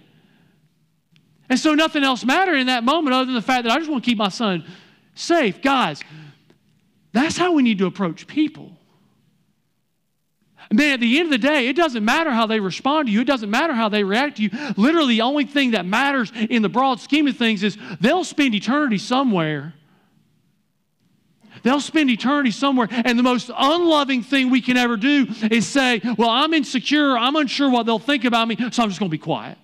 And 1.49 1.59
so 1.59 1.75
nothing 1.75 2.03
else 2.03 2.25
mattered 2.25 2.57
in 2.57 2.67
that 2.67 2.85
moment 2.85 3.15
other 3.15 3.27
than 3.27 3.35
the 3.35 3.43
fact 3.43 3.65
that 3.65 3.73
I 3.73 3.79
just 3.79 3.91
want 3.91 4.05
to 4.05 4.11
keep 4.11 4.19
my 4.19 4.29
son 4.29 4.65
safe. 5.15 5.63
Guys, 5.63 6.03
that's 7.13 7.37
how 7.37 7.53
we 7.53 7.63
need 7.63 7.79
to 7.79 7.87
approach 7.87 8.27
people. 8.27 8.73
Man, 10.73 10.95
at 10.95 11.01
the 11.01 11.19
end 11.19 11.27
of 11.27 11.41
the 11.41 11.47
day, 11.47 11.69
it 11.69 11.77
doesn't 11.77 12.05
matter 12.05 12.31
how 12.31 12.47
they 12.47 12.59
respond 12.59 13.07
to 13.07 13.13
you. 13.13 13.21
It 13.21 13.27
doesn't 13.27 13.51
matter 13.51 13.73
how 13.73 13.89
they 13.89 14.03
react 14.03 14.39
to 14.39 14.43
you. 14.43 14.51
Literally, 14.77 15.15
the 15.15 15.23
only 15.23 15.45
thing 15.45 15.73
that 15.73 15.87
matters 15.87 16.33
in 16.35 16.63
the 16.63 16.69
broad 16.69 17.01
scheme 17.01 17.29
of 17.29 17.37
things 17.37 17.63
is 17.63 17.79
they'll 18.01 18.25
spend 18.25 18.55
eternity 18.55 18.99
somewhere. 18.99 19.75
They'll 21.63 21.81
spend 21.81 22.11
eternity 22.11 22.51
somewhere. 22.51 22.89
And 22.91 23.17
the 23.17 23.23
most 23.23 23.51
unloving 23.57 24.25
thing 24.25 24.51
we 24.51 24.61
can 24.61 24.77
ever 24.77 24.97
do 24.97 25.29
is 25.51 25.67
say, 25.67 26.01
Well, 26.19 26.31
I'm 26.31 26.53
insecure. 26.53 27.17
I'm 27.17 27.37
unsure 27.37 27.71
what 27.71 27.87
they'll 27.87 27.99
think 28.01 28.25
about 28.25 28.49
me, 28.49 28.57
so 28.57 28.83
I'm 28.83 28.89
just 28.89 28.99
going 28.99 29.11
to 29.11 29.17
be 29.17 29.19
quiet. 29.19 29.59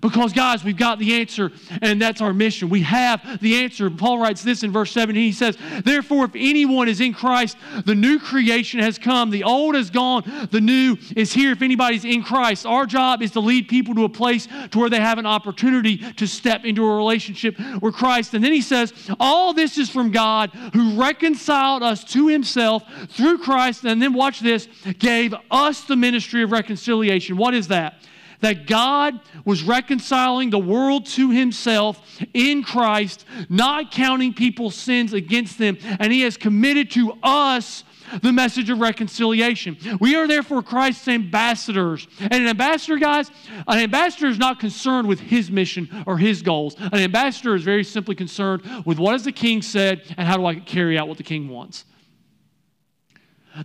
Because, 0.00 0.32
guys, 0.32 0.62
we've 0.62 0.76
got 0.76 1.00
the 1.00 1.20
answer, 1.20 1.50
and 1.82 2.00
that's 2.00 2.20
our 2.20 2.32
mission. 2.32 2.68
We 2.68 2.82
have 2.82 3.40
the 3.40 3.64
answer. 3.64 3.90
Paul 3.90 4.20
writes 4.20 4.44
this 4.44 4.62
in 4.62 4.70
verse 4.70 4.92
17. 4.92 5.20
He 5.20 5.32
says, 5.32 5.58
Therefore, 5.84 6.26
if 6.26 6.30
anyone 6.36 6.88
is 6.88 7.00
in 7.00 7.12
Christ, 7.12 7.56
the 7.84 7.96
new 7.96 8.20
creation 8.20 8.78
has 8.78 8.98
come. 8.98 9.30
The 9.30 9.42
old 9.42 9.74
is 9.74 9.90
gone, 9.90 10.48
the 10.52 10.60
new 10.60 10.96
is 11.16 11.32
here. 11.32 11.50
If 11.50 11.60
anybody's 11.60 12.04
in 12.04 12.22
Christ, 12.22 12.66
our 12.66 12.86
job 12.86 13.20
is 13.20 13.32
to 13.32 13.40
lead 13.40 13.66
people 13.66 13.96
to 13.96 14.04
a 14.04 14.08
place 14.08 14.46
to 14.70 14.78
where 14.78 14.90
they 14.90 15.00
have 15.00 15.18
an 15.18 15.26
opportunity 15.26 15.96
to 15.96 16.26
step 16.26 16.64
into 16.64 16.84
a 16.84 16.96
relationship 16.96 17.58
with 17.82 17.94
Christ. 17.94 18.32
And 18.34 18.44
then 18.44 18.52
he 18.52 18.62
says, 18.62 18.92
All 19.18 19.52
this 19.52 19.76
is 19.76 19.90
from 19.90 20.12
God 20.12 20.50
who 20.72 21.00
reconciled 21.00 21.82
us 21.82 22.04
to 22.04 22.28
himself 22.28 22.84
through 23.08 23.38
Christ, 23.38 23.84
and 23.84 24.00
then 24.00 24.12
watch 24.12 24.38
this, 24.38 24.68
gave 25.00 25.34
us 25.50 25.80
the 25.82 25.96
ministry 25.96 26.44
of 26.44 26.52
reconciliation. 26.52 27.36
What 27.36 27.54
is 27.54 27.66
that? 27.68 28.00
That 28.40 28.66
God 28.66 29.20
was 29.44 29.62
reconciling 29.62 30.50
the 30.50 30.58
world 30.58 31.06
to 31.06 31.30
himself 31.30 32.20
in 32.34 32.62
Christ, 32.62 33.24
not 33.48 33.90
counting 33.90 34.34
people's 34.34 34.74
sins 34.74 35.12
against 35.12 35.58
them, 35.58 35.78
and 35.98 36.12
he 36.12 36.22
has 36.22 36.36
committed 36.36 36.90
to 36.92 37.12
us 37.22 37.84
the 38.22 38.32
message 38.32 38.70
of 38.70 38.80
reconciliation. 38.80 39.76
We 40.00 40.16
are 40.16 40.26
therefore 40.26 40.62
Christ's 40.62 41.08
ambassadors. 41.08 42.06
And 42.18 42.34
an 42.34 42.48
ambassador, 42.48 42.96
guys, 42.96 43.30
an 43.66 43.78
ambassador 43.78 44.26
is 44.26 44.38
not 44.38 44.58
concerned 44.58 45.06
with 45.06 45.20
his 45.20 45.50
mission 45.50 45.88
or 46.06 46.18
his 46.18 46.42
goals. 46.42 46.74
An 46.78 46.94
ambassador 46.94 47.54
is 47.54 47.62
very 47.62 47.84
simply 47.84 48.14
concerned 48.14 48.62
with 48.84 48.98
what 48.98 49.12
has 49.12 49.24
the 49.24 49.32
king 49.32 49.62
said 49.62 50.02
and 50.16 50.26
how 50.26 50.36
do 50.36 50.46
I 50.46 50.56
carry 50.56 50.98
out 50.98 51.08
what 51.08 51.18
the 51.18 51.22
king 51.22 51.48
wants. 51.48 51.84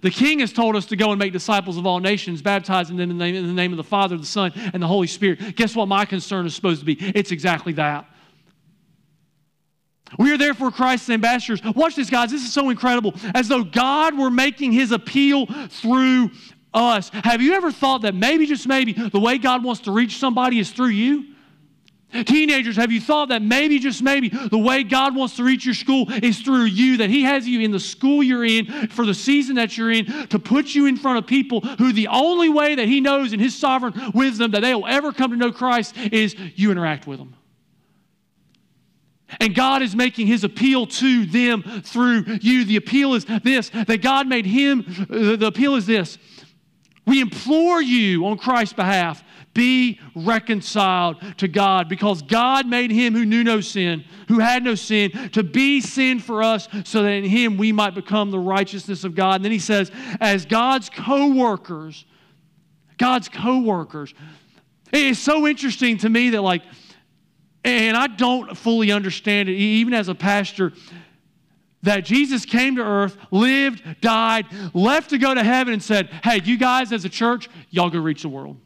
The 0.02 0.10
King 0.10 0.40
has 0.40 0.52
told 0.52 0.76
us 0.76 0.86
to 0.88 0.96
go 0.96 1.12
and 1.12 1.20
make 1.20 1.34
disciples 1.34 1.78
of 1.78 1.86
all 1.86 2.00
nations, 2.00 2.42
baptizing 2.42 2.98
them 2.98 3.12
in 3.12 3.18
the, 3.18 3.24
name, 3.24 3.36
in 3.36 3.48
the 3.48 3.54
name 3.54 3.72
of 3.72 3.78
the 3.78 3.84
Father, 3.84 4.18
the 4.18 4.26
Son, 4.26 4.52
and 4.56 4.82
the 4.82 4.88
Holy 4.88 5.08
Spirit. 5.08 5.56
Guess 5.56 5.76
what 5.76 5.88
my 5.88 6.06
concern 6.06 6.46
is 6.46 6.56
supposed 6.56 6.80
to 6.80 6.86
be? 6.86 6.94
It's 7.00 7.32
exactly 7.32 7.74
that. 7.74 8.10
We 10.20 10.32
are 10.32 10.38
therefore 10.38 10.72
Christ's 10.72 11.10
ambassadors. 11.10 11.62
Watch 11.76 11.96
this, 11.96 12.10
guys. 12.10 12.32
This 12.32 12.44
is 12.44 12.54
so 12.54 12.70
incredible. 12.70 13.14
As 13.34 13.48
though 13.48 13.64
God 13.64 14.18
were 14.18 14.30
making 14.30 14.72
his 14.72 14.92
appeal 14.92 15.48
through 15.70 16.32
us. 16.74 17.10
Have 17.10 17.42
you 17.42 17.54
ever 17.54 17.72
thought 17.72 18.02
that 18.04 18.14
maybe, 18.14 18.46
just 18.46 18.68
maybe, 18.68 18.94
the 18.94 19.20
way 19.20 19.38
God 19.38 19.64
wants 19.64 19.82
to 19.82 19.92
reach 19.92 20.18
somebody 20.18 20.60
is 20.60 20.72
through 20.72 20.88
you? 20.88 21.35
Teenagers, 22.24 22.76
have 22.76 22.92
you 22.92 23.02
thought 23.02 23.30
that 23.30 23.42
maybe, 23.42 23.80
just 23.80 24.02
maybe, 24.02 24.30
the 24.30 24.58
way 24.58 24.84
God 24.84 25.16
wants 25.16 25.36
to 25.38 25.44
reach 25.44 25.66
your 25.66 25.74
school 25.74 26.08
is 26.10 26.40
through 26.40 26.66
you, 26.66 26.98
that 26.98 27.10
He 27.10 27.24
has 27.24 27.48
you 27.48 27.62
in 27.62 27.72
the 27.72 27.80
school 27.80 28.24
you're 28.24 28.46
in 28.46 28.88
for 28.88 29.06
the 29.06 29.14
season 29.14 29.56
that 29.56 29.78
you're 29.78 29.92
in 29.92 30.06
to 30.28 30.40
put 30.40 30.74
you 30.76 30.86
in 30.86 30.98
front 30.98 31.18
of 31.18 31.28
people 31.28 31.62
who 31.62 31.92
the 31.92 32.08
only 32.08 32.50
way 32.50 32.76
that 32.76 32.88
He 32.88 33.02
knows 33.02 33.34
in 33.34 33.40
His 33.40 33.58
sovereign 33.58 33.94
wisdom 34.14 34.52
that 34.52 34.62
they 34.62 34.74
will 34.74 34.88
ever 34.88 35.12
come 35.12 35.32
to 35.32 35.38
know 35.38 35.52
Christ 35.52 35.96
is 35.98 36.36
you 36.56 36.72
interact 36.72 37.08
with 37.08 37.20
them. 37.20 37.36
And 39.40 39.56
God 39.56 39.82
is 39.82 39.96
making 39.96 40.28
his 40.28 40.44
appeal 40.44 40.86
to 40.86 41.26
them 41.26 41.64
through 41.84 42.26
you. 42.42 42.64
The 42.64 42.76
appeal 42.76 43.16
is 43.16 43.26
this 43.44 43.70
that 43.70 44.02
God 44.02 44.28
made 44.28 44.46
him, 44.46 44.86
the 45.10 45.48
appeal 45.48 45.76
is 45.76 45.86
this. 45.86 46.18
We 47.06 47.22
implore 47.22 47.82
you 47.82 48.26
on 48.26 48.38
Christ's 48.38 48.74
behalf 48.74 49.24
be 49.56 50.00
reconciled 50.14 51.18
to 51.38 51.48
God 51.48 51.90
because 51.90 52.22
God 52.22 52.68
made 52.68 52.92
him 52.92 53.16
who 53.16 53.26
knew 53.26 53.44
no 53.44 53.62
sin, 53.62 54.04
who 54.28 54.38
had 54.38 54.64
no 54.64 54.76
sin, 54.76 55.12
to 55.32 55.42
be 55.42 55.82
sin 55.82 56.20
for 56.20 56.44
us 56.44 56.68
so 56.84 57.02
that 57.02 57.10
in 57.10 57.24
him 57.24 57.58
we 57.58 57.72
might 57.72 57.96
become 57.96 58.30
the 58.30 58.38
righteousness 58.38 59.04
of 59.04 59.16
God. 59.16 59.38
And 59.38 59.46
then 59.46 59.52
he 59.52 59.60
says, 59.60 59.92
as 60.20 60.46
God's 60.46 60.92
co 60.92 61.34
workers, 61.34 62.06
God's 63.00 63.30
co 63.30 63.62
workers. 63.62 64.14
It's 64.94 65.20
so 65.20 65.48
interesting 65.48 65.98
to 66.00 66.10
me 66.10 66.30
that, 66.32 66.42
like, 66.42 66.62
and 67.64 67.98
I 67.98 68.08
don't 68.08 68.56
fully 68.56 68.92
understand 68.92 69.50
it, 69.50 69.54
even 69.54 69.94
as 69.94 70.08
a 70.08 70.16
pastor, 70.16 70.74
that 71.82 72.04
Jesus 72.04 72.46
came 72.46 72.76
to 72.76 72.84
earth, 72.84 73.18
lived, 73.32 73.84
died, 74.02 74.46
left 74.74 75.12
to 75.12 75.18
go 75.18 75.34
to 75.34 75.44
heaven, 75.44 75.74
and 75.74 75.82
said, 75.82 76.10
Hey, 76.24 76.42
you 76.44 76.58
guys 76.58 76.92
as 76.92 77.06
a 77.06 77.10
church, 77.10 77.50
y'all 77.70 77.90
go 77.90 78.00
reach 78.00 78.22
the 78.22 78.30
world. 78.30 78.58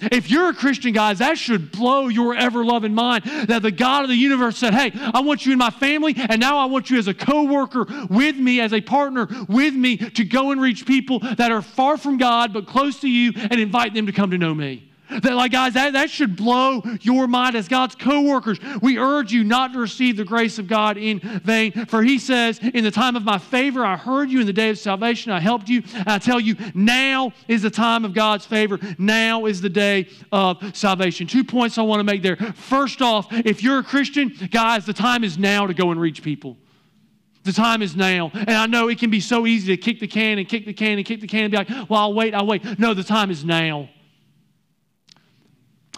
If 0.00 0.30
you're 0.30 0.50
a 0.50 0.54
Christian, 0.54 0.92
guys, 0.92 1.18
that 1.18 1.38
should 1.38 1.72
blow 1.72 2.06
your 2.06 2.34
ever 2.34 2.64
loving 2.64 2.94
mind 2.94 3.24
that 3.24 3.62
the 3.62 3.72
God 3.72 4.04
of 4.04 4.08
the 4.08 4.16
universe 4.16 4.56
said, 4.56 4.72
Hey, 4.72 4.92
I 4.94 5.20
want 5.22 5.44
you 5.44 5.52
in 5.52 5.58
my 5.58 5.70
family, 5.70 6.14
and 6.16 6.40
now 6.40 6.58
I 6.58 6.66
want 6.66 6.88
you 6.88 6.98
as 6.98 7.08
a 7.08 7.14
co 7.14 7.44
worker 7.44 7.84
with 8.08 8.36
me, 8.36 8.60
as 8.60 8.72
a 8.72 8.80
partner 8.80 9.28
with 9.48 9.74
me, 9.74 9.96
to 9.96 10.24
go 10.24 10.52
and 10.52 10.60
reach 10.60 10.86
people 10.86 11.18
that 11.18 11.50
are 11.50 11.62
far 11.62 11.96
from 11.96 12.16
God 12.16 12.52
but 12.52 12.66
close 12.66 13.00
to 13.00 13.08
you 13.08 13.32
and 13.34 13.54
invite 13.54 13.92
them 13.92 14.06
to 14.06 14.12
come 14.12 14.30
to 14.30 14.38
know 14.38 14.54
me. 14.54 14.87
That, 15.10 15.34
like, 15.34 15.52
guys, 15.52 15.74
that, 15.74 15.94
that 15.94 16.10
should 16.10 16.36
blow 16.36 16.82
your 17.00 17.26
mind 17.26 17.56
as 17.56 17.68
God's 17.68 17.94
co 17.94 18.20
workers. 18.22 18.58
We 18.82 18.98
urge 18.98 19.32
you 19.32 19.42
not 19.44 19.72
to 19.72 19.78
receive 19.78 20.16
the 20.16 20.24
grace 20.24 20.58
of 20.58 20.68
God 20.68 20.96
in 20.96 21.20
vain. 21.20 21.72
For 21.86 22.02
he 22.02 22.18
says, 22.18 22.58
In 22.58 22.84
the 22.84 22.90
time 22.90 23.16
of 23.16 23.24
my 23.24 23.38
favor, 23.38 23.84
I 23.84 23.96
heard 23.96 24.30
you. 24.30 24.40
In 24.40 24.46
the 24.46 24.52
day 24.52 24.70
of 24.70 24.78
salvation, 24.78 25.32
I 25.32 25.40
helped 25.40 25.68
you. 25.68 25.82
I 26.06 26.18
tell 26.18 26.38
you, 26.38 26.56
now 26.74 27.32
is 27.48 27.62
the 27.62 27.70
time 27.70 28.04
of 28.04 28.12
God's 28.12 28.44
favor. 28.44 28.78
Now 28.98 29.46
is 29.46 29.60
the 29.60 29.70
day 29.70 30.08
of 30.30 30.76
salvation. 30.76 31.26
Two 31.26 31.44
points 31.44 31.78
I 31.78 31.82
want 31.82 32.00
to 32.00 32.04
make 32.04 32.22
there. 32.22 32.36
First 32.36 33.02
off, 33.02 33.28
if 33.32 33.62
you're 33.62 33.78
a 33.78 33.84
Christian, 33.84 34.32
guys, 34.50 34.84
the 34.84 34.92
time 34.92 35.24
is 35.24 35.38
now 35.38 35.66
to 35.66 35.74
go 35.74 35.90
and 35.90 36.00
reach 36.00 36.22
people. 36.22 36.56
The 37.44 37.52
time 37.52 37.80
is 37.80 37.96
now. 37.96 38.30
And 38.34 38.50
I 38.50 38.66
know 38.66 38.88
it 38.88 38.98
can 38.98 39.08
be 39.08 39.20
so 39.20 39.46
easy 39.46 39.74
to 39.74 39.82
kick 39.82 40.00
the 40.00 40.06
can 40.06 40.38
and 40.38 40.46
kick 40.46 40.66
the 40.66 40.74
can 40.74 40.98
and 40.98 41.06
kick 41.06 41.22
the 41.22 41.26
can 41.26 41.44
and 41.44 41.50
be 41.50 41.56
like, 41.56 41.70
well, 41.88 42.00
I'll 42.00 42.14
wait, 42.14 42.34
I'll 42.34 42.46
wait. 42.46 42.78
No, 42.78 42.92
the 42.92 43.04
time 43.04 43.30
is 43.30 43.42
now. 43.42 43.88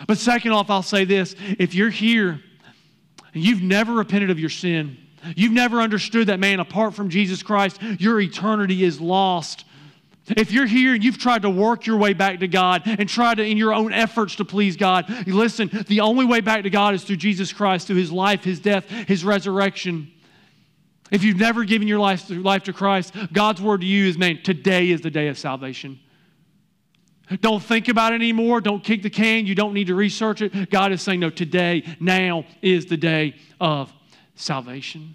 But 0.06 0.18
second 0.18 0.52
off, 0.52 0.70
I'll 0.70 0.82
say 0.82 1.04
this 1.04 1.34
if 1.58 1.74
you're 1.74 1.90
here 1.90 2.40
and 3.34 3.44
you've 3.44 3.62
never 3.62 3.94
repented 3.94 4.30
of 4.30 4.38
your 4.38 4.50
sin, 4.50 4.96
you've 5.36 5.52
never 5.52 5.80
understood 5.80 6.28
that, 6.28 6.40
man, 6.40 6.60
apart 6.60 6.94
from 6.94 7.10
Jesus 7.10 7.42
Christ, 7.42 7.80
your 7.98 8.20
eternity 8.20 8.84
is 8.84 9.00
lost. 9.00 9.64
If 10.36 10.52
you're 10.52 10.66
here 10.66 10.94
and 10.94 11.02
you've 11.02 11.18
tried 11.18 11.42
to 11.42 11.50
work 11.50 11.86
your 11.86 11.96
way 11.96 12.12
back 12.12 12.40
to 12.40 12.48
God 12.48 12.82
and 12.84 13.08
tried 13.08 13.36
to, 13.36 13.44
in 13.44 13.56
your 13.56 13.74
own 13.74 13.92
efforts 13.92 14.36
to 14.36 14.44
please 14.44 14.76
God, 14.76 15.08
listen, 15.26 15.70
the 15.88 16.00
only 16.00 16.24
way 16.24 16.40
back 16.40 16.62
to 16.62 16.70
God 16.70 16.94
is 16.94 17.02
through 17.02 17.16
Jesus 17.16 17.52
Christ, 17.52 17.86
through 17.86 17.96
His 17.96 18.12
life, 18.12 18.44
His 18.44 18.60
death, 18.60 18.88
His 18.88 19.24
resurrection. 19.24 20.12
If 21.10 21.24
you've 21.24 21.38
never 21.38 21.64
given 21.64 21.88
your 21.88 21.98
life, 21.98 22.30
life 22.30 22.64
to 22.64 22.72
Christ, 22.72 23.14
God's 23.32 23.60
word 23.60 23.80
to 23.80 23.86
you 23.86 24.06
is, 24.06 24.16
man, 24.16 24.40
today 24.42 24.90
is 24.90 25.00
the 25.00 25.10
day 25.10 25.28
of 25.28 25.38
salvation. 25.38 25.98
Don't 27.40 27.62
think 27.62 27.88
about 27.88 28.12
it 28.12 28.16
anymore. 28.16 28.60
Don't 28.60 28.82
kick 28.82 29.02
the 29.02 29.10
can. 29.10 29.46
You 29.46 29.54
don't 29.54 29.74
need 29.74 29.86
to 29.86 29.94
research 29.94 30.42
it. 30.42 30.70
God 30.70 30.92
is 30.92 31.00
saying, 31.02 31.20
no, 31.20 31.30
today, 31.30 31.84
now 32.00 32.44
is 32.60 32.86
the 32.86 32.96
day 32.96 33.36
of 33.60 33.92
salvation. 34.34 35.14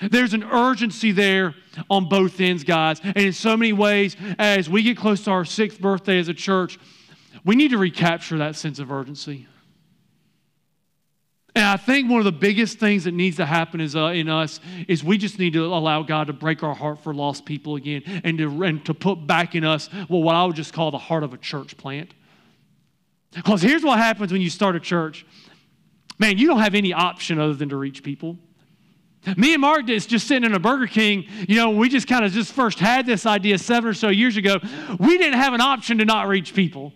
There's 0.00 0.32
an 0.32 0.44
urgency 0.44 1.12
there 1.12 1.54
on 1.90 2.08
both 2.08 2.40
ends, 2.40 2.64
guys. 2.64 3.00
And 3.02 3.18
in 3.18 3.32
so 3.32 3.56
many 3.56 3.72
ways, 3.72 4.16
as 4.38 4.70
we 4.70 4.82
get 4.82 4.96
close 4.96 5.24
to 5.24 5.30
our 5.30 5.44
sixth 5.44 5.80
birthday 5.80 6.18
as 6.18 6.28
a 6.28 6.34
church, 6.34 6.78
we 7.44 7.54
need 7.54 7.72
to 7.72 7.78
recapture 7.78 8.38
that 8.38 8.56
sense 8.56 8.78
of 8.78 8.90
urgency. 8.90 9.46
And 11.54 11.64
I 11.64 11.76
think 11.76 12.08
one 12.08 12.20
of 12.20 12.24
the 12.24 12.32
biggest 12.32 12.78
things 12.78 13.04
that 13.04 13.14
needs 13.14 13.36
to 13.38 13.46
happen 13.46 13.80
is, 13.80 13.96
uh, 13.96 14.06
in 14.06 14.28
us 14.28 14.60
is 14.86 15.02
we 15.02 15.18
just 15.18 15.38
need 15.38 15.52
to 15.54 15.64
allow 15.66 16.02
God 16.02 16.28
to 16.28 16.32
break 16.32 16.62
our 16.62 16.74
heart 16.74 17.00
for 17.00 17.12
lost 17.12 17.44
people 17.44 17.76
again 17.76 18.02
and 18.24 18.38
to, 18.38 18.62
and 18.62 18.84
to 18.86 18.94
put 18.94 19.26
back 19.26 19.54
in 19.54 19.64
us 19.64 19.90
well, 20.08 20.22
what 20.22 20.36
I 20.36 20.44
would 20.44 20.56
just 20.56 20.72
call 20.72 20.90
the 20.90 20.98
heart 20.98 21.24
of 21.24 21.34
a 21.34 21.38
church 21.38 21.76
plant. 21.76 22.14
Because 23.32 23.62
here's 23.62 23.82
what 23.82 23.98
happens 23.98 24.32
when 24.32 24.40
you 24.40 24.50
start 24.50 24.76
a 24.76 24.80
church 24.80 25.26
man, 26.18 26.36
you 26.36 26.46
don't 26.46 26.60
have 26.60 26.74
any 26.74 26.92
option 26.92 27.40
other 27.40 27.54
than 27.54 27.70
to 27.70 27.76
reach 27.76 28.02
people. 28.02 28.36
Me 29.36 29.54
and 29.54 29.60
Mark 29.60 29.88
is 29.88 30.06
just 30.06 30.26
sitting 30.26 30.44
in 30.44 30.54
a 30.54 30.58
Burger 30.58 30.86
King. 30.86 31.24
You 31.48 31.56
know, 31.56 31.70
we 31.70 31.88
just 31.88 32.06
kind 32.06 32.24
of 32.24 32.32
just 32.32 32.52
first 32.52 32.78
had 32.78 33.06
this 33.06 33.26
idea 33.26 33.58
seven 33.58 33.90
or 33.90 33.94
so 33.94 34.08
years 34.08 34.36
ago. 34.36 34.58
We 34.98 35.18
didn't 35.18 35.38
have 35.38 35.52
an 35.52 35.60
option 35.60 35.98
to 35.98 36.04
not 36.04 36.28
reach 36.28 36.54
people. 36.54 36.92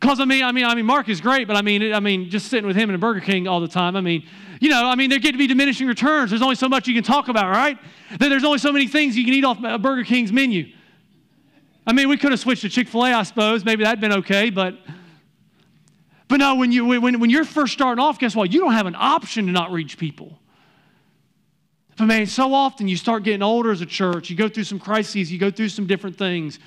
Because 0.00 0.18
I 0.18 0.24
mean, 0.24 0.42
I 0.42 0.50
mean, 0.50 0.64
I 0.64 0.74
mean, 0.74 0.86
Mark 0.86 1.10
is 1.10 1.20
great, 1.20 1.46
but 1.46 1.56
I 1.56 1.62
mean, 1.62 1.92
I 1.92 2.00
mean, 2.00 2.30
just 2.30 2.48
sitting 2.48 2.66
with 2.66 2.76
him 2.76 2.88
in 2.88 2.94
a 2.94 2.98
Burger 2.98 3.20
King 3.20 3.46
all 3.46 3.60
the 3.60 3.68
time. 3.68 3.96
I 3.96 4.00
mean, 4.00 4.26
you 4.58 4.70
know, 4.70 4.86
I 4.86 4.94
mean, 4.94 5.10
there 5.10 5.18
get 5.18 5.32
to 5.32 5.38
be 5.38 5.46
diminishing 5.46 5.86
returns. 5.86 6.30
There's 6.30 6.42
only 6.42 6.54
so 6.54 6.68
much 6.68 6.88
you 6.88 6.94
can 6.94 7.04
talk 7.04 7.28
about, 7.28 7.50
right? 7.50 7.78
There's 8.18 8.44
only 8.44 8.58
so 8.58 8.72
many 8.72 8.88
things 8.88 9.16
you 9.16 9.24
can 9.24 9.34
eat 9.34 9.44
off 9.44 9.62
a 9.62 9.78
Burger 9.78 10.04
King's 10.04 10.32
menu. 10.32 10.72
I 11.86 11.92
mean, 11.92 12.08
we 12.08 12.16
could 12.16 12.30
have 12.30 12.40
switched 12.40 12.62
to 12.62 12.70
Chick 12.70 12.88
Fil 12.88 13.04
A, 13.04 13.12
I 13.12 13.22
suppose. 13.24 13.64
Maybe 13.64 13.84
that'd 13.84 14.00
been 14.00 14.12
okay, 14.12 14.48
but 14.48 14.78
but 16.28 16.36
no, 16.38 16.54
when 16.54 16.72
you 16.72 16.86
when 16.86 17.20
when 17.20 17.28
you're 17.28 17.44
first 17.44 17.72
starting 17.74 18.02
off, 18.02 18.18
guess 18.18 18.34
what? 18.34 18.52
You 18.52 18.60
don't 18.60 18.72
have 18.72 18.86
an 18.86 18.96
option 18.96 19.46
to 19.46 19.52
not 19.52 19.70
reach 19.70 19.98
people. 19.98 20.38
But 21.98 22.06
man, 22.06 22.26
so 22.26 22.54
often 22.54 22.88
you 22.88 22.96
start 22.96 23.24
getting 23.24 23.42
older 23.42 23.70
as 23.70 23.82
a 23.82 23.86
church. 23.86 24.30
You 24.30 24.36
go 24.36 24.48
through 24.48 24.64
some 24.64 24.78
crises. 24.78 25.30
You 25.30 25.38
go 25.38 25.50
through 25.50 25.68
some 25.68 25.86
different 25.86 26.16
things. 26.16 26.58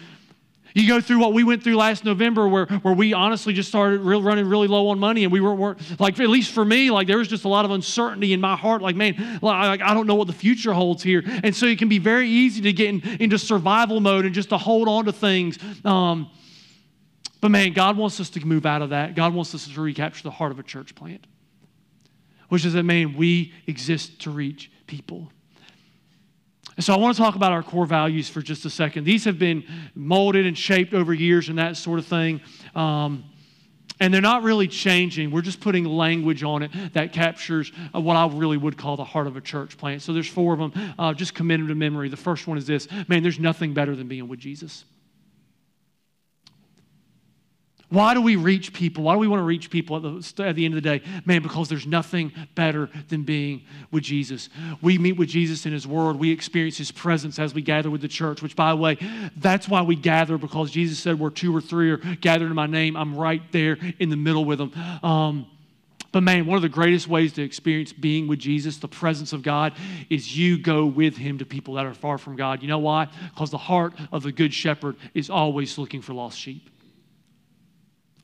You 0.73 0.87
go 0.87 0.99
through 0.99 1.19
what 1.19 1.33
we 1.33 1.43
went 1.43 1.63
through 1.63 1.75
last 1.75 2.03
November, 2.03 2.47
where, 2.47 2.65
where 2.65 2.93
we 2.93 3.13
honestly 3.13 3.53
just 3.53 3.69
started 3.69 4.01
real, 4.01 4.23
running 4.23 4.47
really 4.47 4.67
low 4.67 4.87
on 4.89 4.99
money, 4.99 5.23
and 5.23 5.31
we 5.31 5.39
weren't, 5.39 5.59
weren't, 5.59 5.99
like 5.99 6.19
at 6.19 6.29
least 6.29 6.51
for 6.51 6.65
me, 6.65 6.89
like 6.89 7.07
there 7.07 7.19
was 7.19 7.27
just 7.27 7.45
a 7.45 7.47
lot 7.47 7.63
of 7.65 7.71
uncertainty 7.71 8.33
in 8.33 8.41
my 8.41 8.55
heart. 8.55 8.81
Like 8.81 8.95
man, 8.95 9.39
like 9.41 9.81
I 9.81 9.93
don't 9.93 10.07
know 10.07 10.15
what 10.15 10.27
the 10.27 10.33
future 10.33 10.73
holds 10.73 11.03
here, 11.03 11.23
and 11.25 11.55
so 11.55 11.67
it 11.67 11.77
can 11.77 11.89
be 11.89 11.99
very 11.99 12.27
easy 12.27 12.61
to 12.61 12.73
get 12.73 12.89
in, 12.89 13.01
into 13.19 13.37
survival 13.37 13.99
mode 13.99 14.25
and 14.25 14.33
just 14.33 14.49
to 14.49 14.57
hold 14.57 14.87
on 14.87 15.05
to 15.05 15.11
things. 15.11 15.59
Um, 15.85 16.29
but 17.39 17.51
man, 17.51 17.73
God 17.73 17.97
wants 17.97 18.19
us 18.19 18.29
to 18.31 18.45
move 18.45 18.65
out 18.65 18.81
of 18.81 18.91
that. 18.91 19.15
God 19.15 19.33
wants 19.33 19.53
us 19.53 19.67
to 19.67 19.81
recapture 19.81 20.23
the 20.23 20.31
heart 20.31 20.51
of 20.51 20.59
a 20.59 20.63
church 20.63 20.95
plant, 20.95 21.27
which 22.49 22.65
is 22.65 22.73
that 22.73 22.83
man, 22.83 23.15
we 23.15 23.53
exist 23.67 24.21
to 24.21 24.31
reach 24.31 24.71
people. 24.87 25.29
And 26.75 26.83
so 26.83 26.93
I 26.93 26.97
want 26.97 27.15
to 27.15 27.21
talk 27.21 27.35
about 27.35 27.51
our 27.51 27.63
core 27.63 27.85
values 27.85 28.29
for 28.29 28.41
just 28.41 28.65
a 28.65 28.69
second. 28.69 29.03
These 29.03 29.25
have 29.25 29.37
been 29.37 29.63
molded 29.95 30.45
and 30.45 30.57
shaped 30.57 30.93
over 30.93 31.13
years 31.13 31.49
and 31.49 31.57
that 31.59 31.77
sort 31.77 31.99
of 31.99 32.05
thing. 32.05 32.41
Um, 32.75 33.25
and 33.99 34.13
they're 34.13 34.21
not 34.21 34.43
really 34.43 34.67
changing. 34.67 35.31
We're 35.31 35.41
just 35.41 35.61
putting 35.61 35.85
language 35.85 36.43
on 36.43 36.63
it 36.63 36.71
that 36.93 37.13
captures 37.13 37.71
uh, 37.93 38.01
what 38.01 38.15
I 38.15 38.27
really 38.27 38.57
would 38.57 38.77
call 38.77 38.97
the 38.97 39.03
heart 39.03 39.27
of 39.27 39.37
a 39.37 39.41
church 39.41 39.77
plant. 39.77 40.01
So 40.01 40.13
there's 40.13 40.27
four 40.27 40.53
of 40.53 40.59
them. 40.59 40.95
Uh, 40.97 41.13
just 41.13 41.35
commit 41.35 41.59
them 41.59 41.67
to 41.67 41.75
memory. 41.75 42.09
The 42.09 42.17
first 42.17 42.47
one 42.47 42.57
is 42.57 42.65
this 42.65 42.87
man, 43.07 43.23
there's 43.23 43.39
nothing 43.39 43.73
better 43.73 43.95
than 43.95 44.07
being 44.07 44.27
with 44.27 44.39
Jesus. 44.39 44.85
Why 47.93 48.15
do 48.15 48.23
we 48.23 48.37
reach 48.37 48.73
people? 48.73 49.03
Why 49.03 49.13
do 49.13 49.19
we 49.19 49.27
want 49.27 49.41
to 49.41 49.43
reach 49.43 49.69
people 49.69 49.97
at 49.97 50.01
the, 50.01 50.43
at 50.43 50.55
the 50.55 50.65
end 50.65 50.73
of 50.73 50.81
the 50.81 50.97
day? 50.97 51.05
Man, 51.25 51.43
because 51.43 51.69
there's 51.69 51.85
nothing 51.85 52.31
better 52.55 52.89
than 53.09 53.21
being 53.21 53.65
with 53.91 54.01
Jesus. 54.01 54.49
We 54.81 54.97
meet 54.97 55.11
with 55.11 55.29
Jesus 55.29 55.67
in 55.67 55.73
His 55.73 55.85
Word. 55.85 56.15
We 56.15 56.31
experience 56.31 56.75
His 56.75 56.91
presence 56.91 57.37
as 57.37 57.53
we 57.53 57.61
gather 57.61 57.91
with 57.91 58.01
the 58.01 58.07
church, 58.07 58.41
which, 58.41 58.55
by 58.55 58.71
the 58.71 58.77
way, 58.77 58.97
that's 59.37 59.69
why 59.69 59.83
we 59.83 59.95
gather 59.95 60.39
because 60.39 60.71
Jesus 60.71 60.97
said, 60.97 61.19
Where 61.19 61.29
two 61.29 61.55
or 61.55 61.61
three 61.61 61.91
are 61.91 61.97
gathered 61.97 62.47
in 62.47 62.55
my 62.55 62.65
name, 62.65 62.97
I'm 62.97 63.15
right 63.15 63.43
there 63.51 63.77
in 63.99 64.09
the 64.09 64.17
middle 64.17 64.43
with 64.43 64.57
them. 64.57 64.73
Um, 65.03 65.45
but 66.11 66.23
man, 66.23 66.47
one 66.47 66.55
of 66.55 66.63
the 66.63 66.69
greatest 66.69 67.07
ways 67.07 67.33
to 67.33 67.43
experience 67.43 67.93
being 67.93 68.27
with 68.27 68.39
Jesus, 68.39 68.77
the 68.77 68.87
presence 68.87 69.33
of 69.33 69.43
God, 69.43 69.73
is 70.09 70.35
you 70.35 70.57
go 70.57 70.87
with 70.87 71.15
him 71.15 71.37
to 71.37 71.45
people 71.45 71.75
that 71.75 71.85
are 71.85 71.93
far 71.93 72.17
from 72.17 72.37
God. 72.37 72.63
You 72.63 72.69
know 72.69 72.79
why? 72.79 73.07
Because 73.35 73.51
the 73.51 73.59
heart 73.59 73.93
of 74.11 74.23
the 74.23 74.31
good 74.31 74.51
shepherd 74.51 74.95
is 75.13 75.29
always 75.29 75.77
looking 75.77 76.01
for 76.01 76.13
lost 76.13 76.39
sheep 76.39 76.71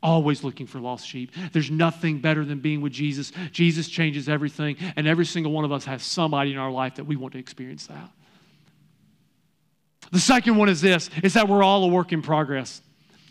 always 0.02 0.44
looking 0.44 0.68
for 0.68 0.80
lost 0.80 1.08
sheep. 1.08 1.32
There's 1.52 1.72
nothing 1.72 2.20
better 2.20 2.46
than 2.46 2.60
being 2.60 2.82
with 2.82 2.94
Jesus. 2.94 3.32
Jesus 3.52 3.88
changes 3.90 4.30
everything, 4.30 4.78
and 4.96 5.08
every 5.08 5.26
single 5.26 5.52
one 5.52 5.66
of 5.66 5.72
us 5.72 5.86
has 5.86 6.04
somebody 6.04 6.52
in 6.52 6.58
our 6.58 6.72
life 6.72 6.96
that 6.96 7.06
we 7.06 7.16
want 7.16 7.34
to 7.34 7.40
experience 7.40 7.88
that. 7.88 8.12
The 10.12 10.20
second 10.20 10.56
one 10.58 10.70
is 10.70 10.82
this 10.82 11.10
is 11.22 11.34
that 11.34 11.48
we're 11.48 11.64
all 11.64 11.84
a 11.84 11.88
work 11.88 12.14
in 12.14 12.22
progress. 12.22 12.82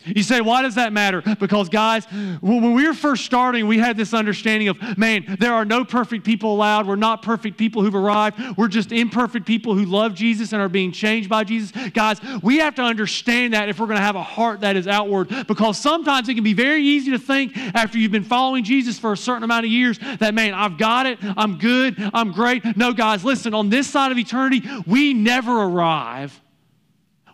You 0.05 0.23
say, 0.23 0.41
why 0.41 0.63
does 0.63 0.77
that 0.77 0.93
matter? 0.93 1.23
Because, 1.39 1.69
guys, 1.69 2.07
when 2.41 2.73
we 2.73 2.87
were 2.87 2.95
first 2.95 3.25
starting, 3.25 3.67
we 3.67 3.79
had 3.79 3.97
this 3.97 4.15
understanding 4.15 4.69
of, 4.69 4.99
man, 4.99 5.37
there 5.39 5.53
are 5.53 5.65
no 5.65 5.85
perfect 5.85 6.25
people 6.25 6.55
allowed. 6.55 6.87
We're 6.87 6.97
not 6.97 7.23
perfect 7.23 7.59
people 7.59 7.83
who've 7.83 7.95
arrived. 7.95 8.41
We're 8.57 8.69
just 8.69 8.93
imperfect 8.93 9.47
people 9.47 9.75
who 9.75 9.85
love 9.85 10.15
Jesus 10.15 10.53
and 10.53 10.63
are 10.63 10.69
being 10.69 10.93
changed 10.93 11.29
by 11.29 11.45
Jesus. 11.45 11.73
Guys, 11.91 12.21
we 12.43 12.59
have 12.59 12.75
to 12.77 12.83
understand 12.83 13.55
that 13.55 13.69
if 13.69 13.79
we're 13.79 13.87
going 13.87 13.99
to 13.99 14.05
have 14.05 14.17
a 14.17 14.23
heart 14.23 14.61
that 14.61 14.77
is 14.77 14.87
outward, 14.87 15.29
because 15.47 15.79
sometimes 15.79 16.29
it 16.29 16.35
can 16.35 16.45
be 16.45 16.55
very 16.55 16.83
easy 16.83 17.11
to 17.11 17.19
think 17.19 17.57
after 17.57 17.99
you've 17.99 18.13
been 18.13 18.25
following 18.25 18.65
Jesus 18.65 18.99
for 18.99 19.13
a 19.13 19.17
certain 19.17 19.43
amount 19.43 19.67
of 19.67 19.73
years 19.73 19.99
that, 20.21 20.35
man, 20.35 20.55
I've 20.55 20.79
got 20.79 21.07
it. 21.07 21.19
I'm 21.23 21.59
good. 21.59 21.97
I'm 22.15 22.33
great. 22.33 22.65
No, 22.77 22.93
guys, 22.93 23.25
listen, 23.25 23.53
on 23.53 23.69
this 23.69 23.87
side 23.87 24.13
of 24.13 24.19
eternity, 24.19 24.63
we 24.87 25.13
never 25.13 25.63
arrive 25.63 26.41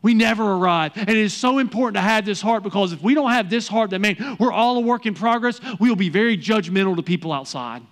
we 0.05 0.12
never 0.12 0.53
arrive. 0.53 0.93
And 0.97 1.09
it 1.09 1.17
is 1.17 1.33
so 1.33 1.59
important 1.59 1.95
to 1.95 2.03
have 2.03 2.27
this 2.27 2.43
heart 2.43 2.62
because 2.62 2.93
if 2.93 3.03
we 3.03 3.14
don't 3.14 3.31
have 3.31 3.49
this 3.49 3.67
heart 3.67 3.88
that, 3.90 4.01
man, 4.01 4.37
we're 4.38 4.53
all 4.53 4.77
a 4.77 4.81
work 4.81 5.07
in 5.07 5.14
progress, 5.14 5.59
we 5.81 5.88
will 5.88 5.97
be 5.97 6.11
very 6.11 6.37
judgmental 6.37 6.95
to 6.95 7.03
people 7.03 7.33
outside. 7.33 7.83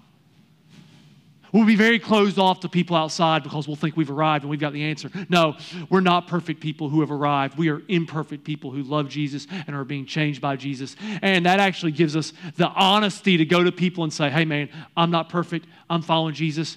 We'll 1.53 1.65
be 1.65 1.77
very 1.77 1.99
closed 1.99 2.39
off 2.39 2.61
to 2.61 2.69
people 2.69 2.97
outside 2.97 3.43
because 3.43 3.67
we'll 3.67 3.77
think 3.77 3.97
we've 3.97 4.11
arrived 4.11 4.45
and 4.45 4.51
we've 4.51 4.61
got 4.61 4.75
the 4.75 4.85
answer. 4.85 5.11
No, 5.31 5.57
we're 5.89 6.01
not 6.01 6.27
perfect 6.27 6.61
people 6.61 6.91
who 6.91 7.01
have 7.01 7.11
arrived. 7.11 7.57
We 7.57 7.71
are 7.71 7.81
imperfect 7.89 8.45
people 8.45 8.71
who 8.71 8.83
love 8.83 9.09
Jesus 9.09 9.47
and 9.67 9.75
are 9.75 9.85
being 9.85 10.05
changed 10.05 10.43
by 10.43 10.57
Jesus. 10.57 10.97
And 11.23 11.47
that 11.47 11.61
actually 11.61 11.93
gives 11.93 12.15
us 12.15 12.35
the 12.57 12.69
honesty 12.69 13.39
to 13.39 13.47
go 13.47 13.65
to 13.65 13.73
people 13.73 14.05
and 14.05 14.13
say, 14.13 14.29
hey, 14.29 14.45
man, 14.45 14.69
I'm 14.99 15.11
not 15.11 15.31
perfect. 15.31 15.67
I'm 15.89 16.03
following 16.03 16.35
Jesus. 16.35 16.77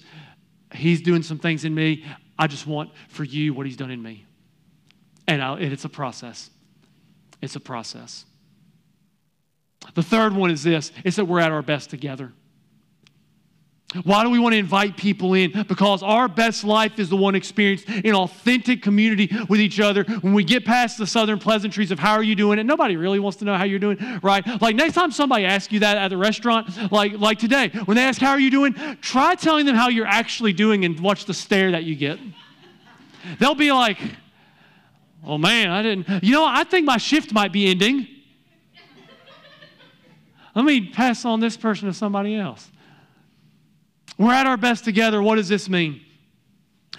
He's 0.72 1.02
doing 1.02 1.22
some 1.22 1.38
things 1.38 1.66
in 1.66 1.74
me. 1.74 2.06
I 2.38 2.46
just 2.46 2.66
want 2.66 2.90
for 3.08 3.24
you 3.24 3.52
what 3.52 3.66
he's 3.66 3.76
done 3.76 3.90
in 3.90 4.02
me. 4.02 4.25
And, 5.28 5.42
it's 5.60 5.84
a 5.84 5.88
process. 5.88 6.50
It's 7.42 7.56
a 7.56 7.60
process. 7.60 8.24
The 9.94 10.02
third 10.02 10.34
one 10.34 10.50
is 10.50 10.62
this 10.62 10.92
it's 11.04 11.16
that 11.16 11.26
we're 11.26 11.40
at 11.40 11.52
our 11.52 11.62
best 11.62 11.90
together. 11.90 12.32
Why 14.02 14.24
do 14.24 14.30
we 14.30 14.38
want 14.38 14.52
to 14.52 14.58
invite 14.58 14.96
people 14.96 15.34
in? 15.34 15.64
Because 15.68 16.02
our 16.02 16.26
best 16.26 16.64
life 16.64 16.98
is 16.98 17.08
the 17.08 17.16
one 17.16 17.36
experienced 17.36 17.88
in 17.88 18.14
authentic 18.14 18.82
community 18.82 19.30
with 19.48 19.60
each 19.60 19.78
other. 19.78 20.02
When 20.20 20.34
we 20.34 20.42
get 20.42 20.64
past 20.64 20.98
the 20.98 21.06
southern 21.06 21.38
pleasantries 21.38 21.92
of 21.92 21.98
how 21.98 22.12
are 22.12 22.22
you 22.22 22.34
doing, 22.34 22.58
and 22.58 22.66
nobody 22.66 22.96
really 22.96 23.20
wants 23.20 23.38
to 23.38 23.44
know 23.44 23.56
how 23.56 23.64
you're 23.64 23.78
doing, 23.78 23.96
right? 24.22 24.44
Like 24.60 24.74
next 24.74 24.94
time 24.94 25.12
somebody 25.12 25.44
asks 25.44 25.72
you 25.72 25.80
that 25.80 25.96
at 25.96 26.08
the 26.08 26.16
restaurant, 26.16 26.92
like 26.92 27.12
like 27.12 27.38
today, 27.38 27.68
when 27.84 27.96
they 27.96 28.02
ask 28.02 28.20
how 28.20 28.30
are 28.30 28.40
you 28.40 28.50
doing, 28.50 28.74
try 29.00 29.36
telling 29.36 29.66
them 29.66 29.76
how 29.76 29.88
you're 29.88 30.06
actually 30.06 30.52
doing 30.52 30.84
and 30.84 30.98
watch 30.98 31.24
the 31.24 31.34
stare 31.34 31.70
that 31.70 31.84
you 31.84 31.94
get. 31.94 32.18
They'll 33.38 33.54
be 33.54 33.72
like, 33.72 33.98
Oh 35.24 35.38
man, 35.38 35.70
I 35.70 35.82
didn't. 35.82 36.22
You 36.22 36.32
know, 36.32 36.44
I 36.44 36.64
think 36.64 36.86
my 36.86 36.98
shift 36.98 37.32
might 37.32 37.52
be 37.52 37.68
ending. 37.68 38.08
Let 40.54 40.64
me 40.64 40.88
pass 40.88 41.24
on 41.24 41.40
this 41.40 41.56
person 41.56 41.88
to 41.88 41.94
somebody 41.94 42.34
else. 42.34 42.70
We're 44.16 44.32
at 44.32 44.46
our 44.46 44.56
best 44.56 44.84
together. 44.84 45.22
What 45.22 45.36
does 45.36 45.48
this 45.48 45.68
mean? 45.68 46.00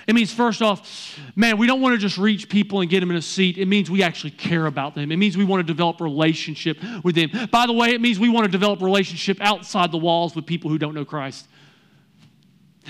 It 0.05 0.15
means, 0.15 0.31
first 0.31 0.61
off, 0.61 1.19
man, 1.35 1.57
we 1.57 1.67
don't 1.67 1.81
want 1.81 1.93
to 1.93 1.97
just 1.97 2.17
reach 2.17 2.47
people 2.47 2.79
and 2.79 2.89
get 2.89 3.01
them 3.01 3.11
in 3.11 3.17
a 3.17 3.21
seat. 3.21 3.57
It 3.57 3.65
means 3.67 3.91
we 3.91 4.03
actually 4.03 4.31
care 4.31 4.67
about 4.67 4.95
them. 4.95 5.11
It 5.11 5.17
means 5.17 5.35
we 5.35 5.43
want 5.43 5.65
to 5.65 5.73
develop 5.73 5.99
relationship 5.99 6.77
with 7.03 7.15
them. 7.15 7.29
By 7.51 7.65
the 7.65 7.73
way, 7.73 7.89
it 7.89 7.99
means 7.99 8.17
we 8.17 8.29
want 8.29 8.45
to 8.45 8.51
develop 8.51 8.81
relationship 8.81 9.37
outside 9.41 9.91
the 9.91 9.97
walls 9.97 10.33
with 10.33 10.45
people 10.45 10.69
who 10.69 10.77
don't 10.77 10.93
know 10.93 11.03
Christ. 11.03 11.47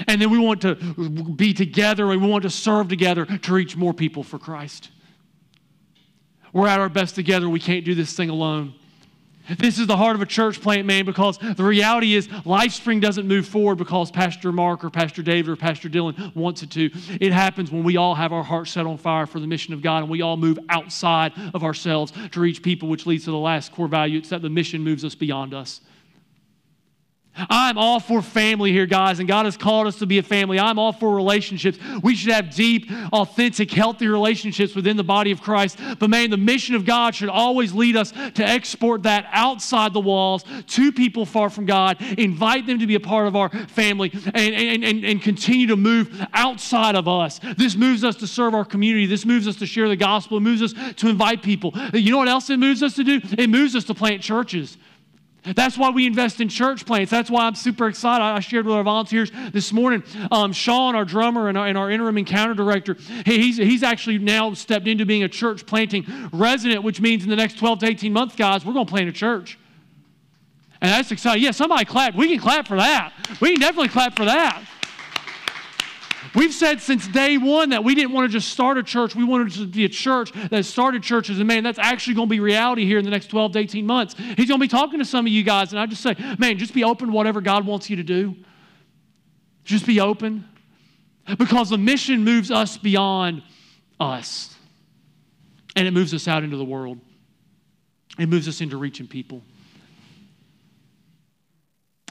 And 0.08 0.22
then 0.22 0.30
we 0.30 0.38
want 0.38 0.62
to 0.62 0.76
be 0.76 1.54
together 1.54 2.12
and 2.12 2.22
we 2.22 2.28
want 2.28 2.44
to 2.44 2.52
serve 2.52 2.88
together 2.88 3.26
to 3.26 3.54
reach 3.54 3.76
more 3.76 3.96
people 3.96 4.22
for 4.22 4.38
Christ. 4.38 4.92
We're 6.58 6.68
at 6.68 6.80
our 6.80 6.90
best 6.90 7.14
together. 7.14 7.48
We 7.48 7.60
can't 7.60 7.86
do 7.86 7.94
this 7.94 8.14
thing 8.14 8.32
alone. 8.32 8.74
This 9.60 9.78
is 9.78 9.86
the 9.86 9.96
heart 9.96 10.16
of 10.16 10.24
a 10.24 10.26
church 10.26 10.60
plant, 10.60 10.88
man, 10.88 11.06
because 11.06 11.38
the 11.38 11.64
reality 11.64 12.16
is 12.16 12.28
LifeSpring 12.28 13.00
doesn't 13.00 13.28
move 13.28 13.48
forward 13.48 13.76
because 13.76 14.10
Pastor 14.10 14.52
Mark 14.52 14.84
or 14.84 14.90
Pastor 14.90 15.22
David 15.22 15.52
or 15.52 15.56
Pastor 15.56 15.88
Dylan 15.88 16.36
wants 16.36 16.64
it 16.64 16.72
to. 16.72 16.90
It 17.22 17.32
happens 17.32 17.72
when 17.72 17.84
we 17.84 17.96
all 17.96 18.16
have 18.16 18.34
our 18.34 18.42
hearts 18.42 18.72
set 18.72 18.88
on 18.88 18.98
fire 18.98 19.28
for 19.28 19.40
the 19.40 19.46
mission 19.46 19.72
of 19.76 19.84
God 19.84 20.00
and 20.02 20.10
we 20.10 20.24
all 20.24 20.36
move 20.36 20.58
outside 20.68 21.32
of 21.54 21.64
ourselves 21.64 22.12
to 22.32 22.40
reach 22.40 22.64
people, 22.64 22.90
which 22.90 23.06
leads 23.06 23.26
to 23.26 23.32
the 23.32 23.38
last 23.38 23.72
core 23.72 23.88
value. 23.88 24.18
It's 24.18 24.30
that 24.30 24.42
the 24.42 24.50
mission 24.50 24.84
moves 24.84 25.06
us 25.06 25.14
beyond 25.14 25.54
us. 25.54 25.82
I'm 27.50 27.78
all 27.78 28.00
for 28.00 28.22
family 28.22 28.72
here, 28.72 28.86
guys, 28.86 29.20
and 29.20 29.28
God 29.28 29.46
has 29.46 29.58
called 29.58 29.88
us 29.88 30.00
to 30.00 30.06
be 30.06 30.18
a 30.18 30.24
family. 30.24 30.60
I'm 30.60 30.80
all 30.80 30.94
for 30.94 31.16
relationships. 31.16 31.78
We 32.02 32.16
should 32.16 32.32
have 32.32 32.54
deep, 32.54 32.90
authentic, 33.14 33.72
healthy 33.72 34.08
relationships 34.08 34.76
within 34.76 34.98
the 34.98 35.04
body 35.04 35.32
of 35.32 35.42
Christ. 35.42 35.80
But 36.00 36.10
man, 36.10 36.30
the 36.30 36.38
mission 36.38 36.76
of 36.76 36.86
God 36.86 37.16
should 37.16 37.30
always 37.30 37.74
lead 37.74 37.96
us 37.96 38.12
to 38.12 38.44
export 38.44 39.04
that 39.04 39.28
outside 39.32 39.94
the 39.94 40.00
walls 40.00 40.44
to 40.68 40.92
people 40.92 41.26
far 41.26 41.50
from 41.50 41.66
God, 41.66 42.02
invite 42.18 42.66
them 42.66 42.80
to 42.80 42.88
be 42.88 42.96
a 42.96 43.00
part 43.00 43.28
of 43.28 43.36
our 43.36 43.50
family, 43.50 44.12
and, 44.14 44.56
and, 44.56 44.84
and, 44.84 45.06
and 45.06 45.22
continue 45.22 45.68
to 45.68 45.76
move 45.76 46.26
outside 46.34 46.96
of 46.96 47.08
us. 47.08 47.40
This 47.58 47.76
moves 47.76 48.04
us 48.04 48.16
to 48.18 48.28
serve 48.28 48.54
our 48.54 48.66
community. 48.66 49.06
This 49.06 49.26
moves 49.26 49.48
us 49.48 49.58
to 49.58 49.66
share 49.66 49.88
the 49.88 49.96
gospel. 49.96 50.38
It 50.38 50.42
moves 50.42 50.62
us 50.62 50.74
to 50.96 51.10
invite 51.10 51.44
people. 51.44 51.74
You 51.94 52.12
know 52.12 52.18
what 52.18 52.28
else 52.28 52.50
it 52.50 52.58
moves 52.58 52.84
us 52.84 52.96
to 52.96 53.04
do? 53.04 53.22
It 53.38 53.50
moves 53.50 53.76
us 53.76 53.84
to 53.86 53.94
plant 53.94 54.22
churches. 54.22 54.78
That's 55.44 55.78
why 55.78 55.92
we 55.92 56.06
invest 56.06 56.42
in 56.42 56.50
church 56.50 56.86
plants. 56.86 57.10
That's 57.10 57.30
why 57.30 57.46
I'm 57.46 57.56
super 57.56 57.88
excited. 57.88 58.24
I 58.24 58.40
shared 58.42 58.66
with 58.66 58.76
our 58.76 58.84
volunteers 58.84 59.32
this 59.54 59.72
morning. 59.72 60.04
Um, 60.32 60.52
Sean, 60.52 60.96
our 60.96 61.06
drummer 61.06 61.48
and 61.48 61.58
our, 61.58 61.68
and 61.68 61.78
our, 61.78 61.90
interim 61.90 62.18
encounter 62.18 62.54
director, 62.54 62.98
he's, 63.26 63.58
he's 63.58 63.82
actually 63.82 64.18
now 64.18 64.54
stepped 64.54 64.88
into 64.88 65.06
being 65.06 65.24
a 65.24 65.30
church 65.30 65.66
planting 65.66 66.06
resident, 66.34 66.84
which 66.84 67.00
means 67.00 67.24
in 67.24 67.30
the 67.30 67.36
next 67.36 67.58
12 67.60 67.80
to 67.80 67.88
18 67.88 68.12
months, 68.12 68.36
guys, 68.36 68.66
we're 68.66 68.74
going 68.74 68.86
to 68.86 68.90
plant 68.90 69.08
a 69.08 69.14
church. 69.14 69.58
And 70.82 70.92
that's 70.92 71.12
exciting. 71.12 71.44
Yeah, 71.44 71.52
somebody 71.52 71.86
clap. 71.86 72.14
We 72.16 72.28
can 72.28 72.40
clap 72.40 72.68
for 72.68 72.78
that. 72.78 73.14
We 73.40 73.52
can 73.52 73.60
definitely 73.60 73.90
clap 73.90 74.16
for 74.16 74.26
that. 74.26 74.64
We've 76.36 76.54
said 76.54 76.82
since 76.82 77.08
day 77.08 77.38
one 77.38 77.70
that 77.70 77.84
we 77.84 77.96
didn't 77.96 78.12
want 78.12 78.30
to 78.30 78.38
just 78.38 78.50
start 78.50 78.78
a 78.78 78.84
church. 78.84 79.16
We 79.16 79.24
wanted 79.24 79.54
to 79.54 79.68
be 79.68 79.86
a 79.86 79.90
church 79.90 80.32
that 80.50 80.66
started 80.66 81.04
churches. 81.04 81.40
And 81.40 81.48
man, 81.48 81.64
that's 81.64 81.80
actually 81.80 82.16
going 82.16 82.28
to 82.28 82.32
be 82.32 82.40
reality 82.40 82.86
here 82.86 82.98
in 82.98 83.06
the 83.06 83.12
next 83.12 83.28
12 83.28 83.54
to 83.54 83.60
18 83.60 83.86
months. 83.86 84.16
He's 84.18 84.48
going 84.48 84.60
to 84.60 84.64
be 84.64 84.68
talking 84.68 85.00
to 85.00 85.06
some 85.06 85.26
of 85.26 85.32
you 85.32 85.44
guys. 85.44 85.72
And 85.72 85.80
I 85.80 85.86
just 85.86 86.02
say, 86.02 86.16
man, 86.38 86.58
just 86.58 86.74
be 86.74 86.84
open 86.84 87.12
whatever 87.12 87.42
God 87.42 87.66
wants 87.66 87.90
you 87.90 87.96
to 87.98 88.04
do. 88.04 88.36
Just 89.64 89.86
be 89.86 90.00
open. 90.00 90.48
Because 91.38 91.70
the 91.70 91.78
mission 91.78 92.24
moves 92.24 92.52
us 92.52 92.78
beyond 92.78 93.44
us. 94.00 94.56
And 95.76 95.88
it 95.88 95.92
moves 95.92 96.14
us 96.14 96.28
out 96.28 96.44
into 96.44 96.58
the 96.58 96.66
world. 96.66 97.00
It 98.18 98.30
moves 98.30 98.48
us 98.48 98.62
into 98.62 98.78
reaching 98.78 99.08
people. 99.08 99.42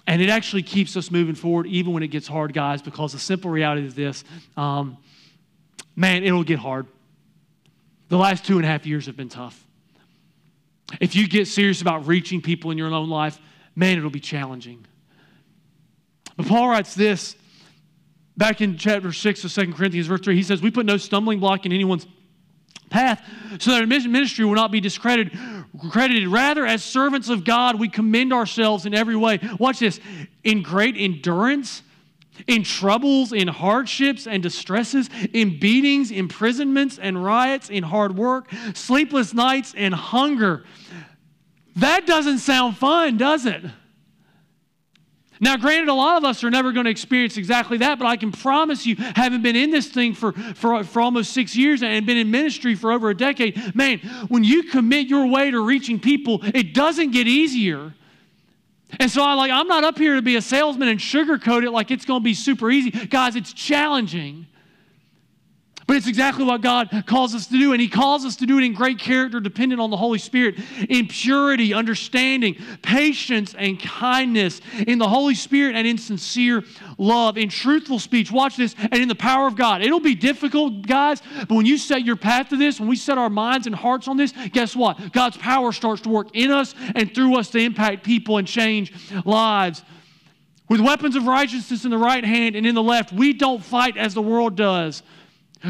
And 0.07 0.23
it 0.23 0.29
actually 0.29 0.63
keeps 0.63 0.97
us 0.97 1.11
moving 1.11 1.35
forward 1.35 1.67
even 1.67 1.93
when 1.93 2.03
it 2.03 2.09
gets 2.09 2.29
hard, 2.29 2.53
guys, 2.53 2.81
because 2.81 3.13
the 3.13 3.19
simple 3.19 3.51
reality 3.51 3.87
is 3.87 3.95
this 3.95 4.25
um, 4.57 4.99
man, 5.97 6.23
it'll 6.23 6.45
get 6.45 6.59
hard. 6.59 6.87
The 8.09 8.17
last 8.17 8.45
two 8.45 8.57
and 8.57 8.65
a 8.65 8.69
half 8.69 8.87
years 8.87 9.07
have 9.07 9.17
been 9.17 9.29
tough. 9.29 9.67
If 11.01 11.17
you 11.17 11.27
get 11.27 11.49
serious 11.49 11.81
about 11.81 12.07
reaching 12.07 12.41
people 12.41 12.71
in 12.71 12.79
your 12.79 12.93
own 12.93 13.09
life, 13.09 13.41
man, 13.75 13.99
it'll 13.99 14.11
be 14.11 14.21
challenging. 14.21 14.87
But 16.37 16.47
Paul 16.47 16.69
writes 16.69 16.95
this 16.95 17.35
back 18.37 18.61
in 18.61 18.77
chapter 18.77 19.13
6 19.13 19.45
of 19.45 19.53
2 19.53 19.73
Corinthians, 19.73 20.07
verse 20.07 20.21
3. 20.21 20.37
He 20.37 20.43
says, 20.43 20.63
We 20.63 20.71
put 20.71 20.87
no 20.87 20.97
stumbling 20.97 21.41
block 21.41 21.67
in 21.67 21.73
anyone's 21.73 22.07
path 22.91 23.27
so 23.59 23.73
that 23.73 23.81
our 23.81 23.87
ministry 23.87 24.45
will 24.45 24.55
not 24.55 24.71
be 24.71 24.81
discredited. 24.81 25.37
Credited. 25.91 26.29
Rather, 26.29 26.65
as 26.67 26.83
servants 26.83 27.29
of 27.29 27.45
God, 27.45 27.79
we 27.79 27.89
commend 27.89 28.33
ourselves 28.33 28.87
in 28.87 28.95
every 28.95 29.17
way. 29.17 29.41
Watch 29.59 29.81
this 29.81 30.01
in 30.45 30.63
great 30.63 30.97
endurance, 30.97 31.83
in 32.47 32.63
troubles, 32.63 33.33
in 33.33 33.49
hardships 33.49 34.27
and 34.27 34.43
distresses, 34.43 35.11
in 35.33 35.59
beatings, 35.59 36.11
imprisonments 36.11 36.99
and 36.99 37.23
riots, 37.23 37.71
in 37.71 37.83
hard 37.83 38.17
work, 38.17 38.49
sleepless 38.75 39.35
nights, 39.35 39.75
and 39.77 39.95
hunger. 39.95 40.65
That 41.77 42.07
doesn't 42.07 42.39
sound 42.39 42.77
fun, 42.77 43.17
does 43.17 43.45
it? 43.47 43.65
Now, 45.41 45.57
granted, 45.57 45.89
a 45.89 45.95
lot 45.95 46.17
of 46.17 46.25
us 46.25 46.43
are 46.45 46.51
never 46.51 46.73
going 46.73 46.85
to 46.85 46.91
experience 46.91 47.37
exactly 47.37 47.79
that, 47.79 47.99
but 47.99 48.07
I 48.07 48.17
can 48.17 48.33
promise 48.33 48.87
you, 48.87 48.97
having 48.97 49.43
been 49.43 49.57
in 49.57 49.71
this 49.71 49.89
thing 49.89 50.15
for, 50.15 50.33
for, 50.33 50.83
for 50.85 51.03
almost 51.03 51.33
six 51.33 51.55
years 51.55 51.83
and 51.83 52.07
been 52.07 52.17
in 52.17 52.31
ministry 52.31 52.75
for 52.75 52.93
over 52.93 53.11
a 53.11 53.17
decade, 53.17 53.75
man, 53.75 53.99
when 54.29 54.45
you 54.45 54.65
commit 54.65 55.09
your 55.09 55.27
way 55.27 55.51
to 55.51 55.61
reaching 55.61 56.01
people, 56.01 56.41
it 56.43 56.75
doesn't 56.75 57.11
get 57.11 57.27
easier. 57.27 57.93
And 59.01 59.11
so 59.11 59.23
I 59.23 59.35
like 59.35 59.51
I'm 59.51 59.67
not 59.67 59.85
up 59.85 59.99
here 59.99 60.15
to 60.15 60.23
be 60.23 60.37
a 60.37 60.43
salesman 60.43 60.89
and 60.89 61.01
sugarcoat 61.01 61.65
it 61.65 61.71
like 61.71 61.91
it's 61.91 62.05
going 62.05 62.21
to 62.21 62.25
be 62.25 62.35
super 62.35 62.71
easy. 62.71 62.91
Guys, 62.91 63.37
it's 63.37 63.53
challenging. 63.53 64.47
But 65.87 65.97
it's 65.97 66.09
exactly 66.09 66.45
what 66.45 66.63
God 66.63 67.05
calls 67.07 67.33
us 67.33 67.47
to 67.47 67.59
do. 67.59 67.73
And 67.73 67.81
He 67.81 67.89
calls 67.89 68.25
us 68.25 68.35
to 68.37 68.47
do 68.47 68.59
it 68.59 68.65
in 68.65 68.75
great 68.75 68.99
character, 68.99 69.39
dependent 69.39 69.81
on 69.81 69.91
the 69.91 69.97
Holy 69.97 70.19
Spirit, 70.19 70.57
in 70.89 71.07
purity, 71.07 71.73
understanding, 71.73 72.57
patience, 72.83 73.55
and 73.57 73.79
kindness, 73.81 74.61
in 74.87 74.99
the 74.99 75.09
Holy 75.09 75.37
Spirit 75.37 75.77
and 75.77 75.87
in 75.87 75.97
sincere 75.97 76.65
love, 76.99 77.39
in 77.39 77.49
truthful 77.49 78.01
speech. 78.01 78.33
Watch 78.33 78.57
this, 78.57 78.75
and 78.79 78.95
in 78.95 79.07
the 79.07 79.15
power 79.15 79.47
of 79.47 79.55
God. 79.55 79.81
It'll 79.81 80.01
be 80.01 80.17
difficult, 80.17 80.87
guys, 80.87 81.23
but 81.49 81.53
when 81.53 81.67
you 81.67 81.79
set 81.79 82.05
your 82.05 82.17
path 82.17 82.49
to 82.49 82.57
this, 82.57 82.81
when 82.81 82.89
we 82.89 82.97
set 82.97 83.17
our 83.17 83.31
minds 83.31 83.69
and 83.69 83.77
hearts 83.77 84.09
on 84.09 84.17
this, 84.17 84.33
guess 84.53 84.75
what? 84.75 85.13
God's 85.13 85.37
power 85.37 85.71
starts 85.71 86.03
to 86.03 86.09
work 86.09 86.29
in 86.35 86.51
us 86.51 86.75
and 86.97 87.15
through 87.15 87.39
us 87.39 87.51
to 87.51 87.59
impact 87.59 88.05
people 88.05 88.39
and 88.39 88.49
change 88.49 88.93
lives. 89.25 89.85
With 90.69 90.81
weapons 90.81 91.15
of 91.15 91.27
righteousness 91.27 91.85
in 91.85 91.93
the 91.93 91.99
right 91.99 92.25
hand 92.25 92.57
and 92.57 92.67
in 92.67 92.75
the 92.75 92.83
left, 92.83 93.13
we 93.13 93.33
don't 93.33 93.63
fight 93.63 93.97
as 93.97 94.15
the 94.15 94.23
world 94.23 94.57
does 94.57 95.05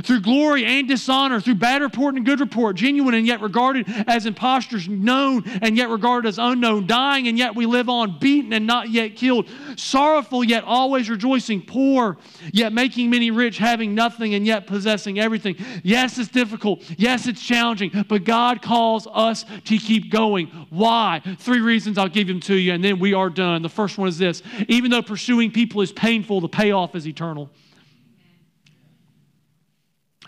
through 0.02 0.20
glory 0.20 0.64
and 0.64 0.88
dishonor, 0.88 1.40
through 1.40 1.54
bad 1.54 1.82
report 1.82 2.14
and 2.14 2.24
good 2.24 2.40
report, 2.40 2.76
genuine 2.76 3.14
and 3.14 3.26
yet 3.26 3.40
regarded 3.40 3.86
as 4.06 4.26
impostors, 4.26 4.88
known 4.88 5.42
and 5.62 5.76
yet 5.76 5.88
regarded 5.88 6.28
as 6.28 6.38
unknown, 6.38 6.86
dying 6.86 7.28
and 7.28 7.38
yet 7.38 7.54
we 7.54 7.66
live 7.66 7.88
on, 7.88 8.18
beaten 8.18 8.52
and 8.52 8.66
not 8.66 8.90
yet 8.90 9.16
killed, 9.16 9.48
sorrowful 9.76 10.44
yet 10.44 10.64
always 10.64 11.08
rejoicing, 11.08 11.62
poor 11.62 12.16
yet 12.52 12.72
making 12.72 13.10
many 13.10 13.30
rich, 13.30 13.58
having 13.58 13.94
nothing 13.94 14.34
and 14.34 14.46
yet 14.46 14.66
possessing 14.66 15.18
everything. 15.18 15.56
Yes, 15.82 16.18
it's 16.18 16.28
difficult. 16.28 16.82
Yes, 16.96 17.26
it's 17.26 17.42
challenging, 17.42 17.90
but 18.08 18.24
God 18.24 18.62
calls 18.62 19.06
us 19.12 19.44
to 19.64 19.78
keep 19.78 20.10
going. 20.10 20.46
Why? 20.70 21.22
Three 21.38 21.60
reasons 21.60 21.98
I'll 21.98 22.08
give 22.08 22.28
them 22.28 22.40
to 22.40 22.54
you, 22.54 22.72
and 22.72 22.82
then 22.82 22.98
we 22.98 23.14
are 23.14 23.30
done. 23.30 23.62
The 23.62 23.68
first 23.68 23.98
one 23.98 24.08
is 24.08 24.18
this 24.18 24.42
even 24.68 24.90
though 24.90 25.02
pursuing 25.02 25.50
people 25.50 25.80
is 25.80 25.92
painful, 25.92 26.40
the 26.40 26.48
payoff 26.48 26.94
is 26.94 27.06
eternal. 27.06 27.50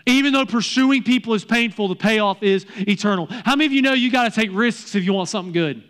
Even 0.05 0.33
though 0.33 0.45
pursuing 0.45 1.03
people 1.03 1.33
is 1.33 1.45
painful, 1.45 1.87
the 1.87 1.95
payoff 1.95 2.43
is 2.43 2.65
eternal. 2.77 3.27
How 3.29 3.55
many 3.55 3.65
of 3.65 3.73
you 3.73 3.81
know 3.81 3.93
you 3.93 4.11
got 4.11 4.23
to 4.23 4.31
take 4.31 4.49
risks 4.53 4.95
if 4.95 5.03
you 5.03 5.13
want 5.13 5.29
something 5.29 5.53
good? 5.53 5.83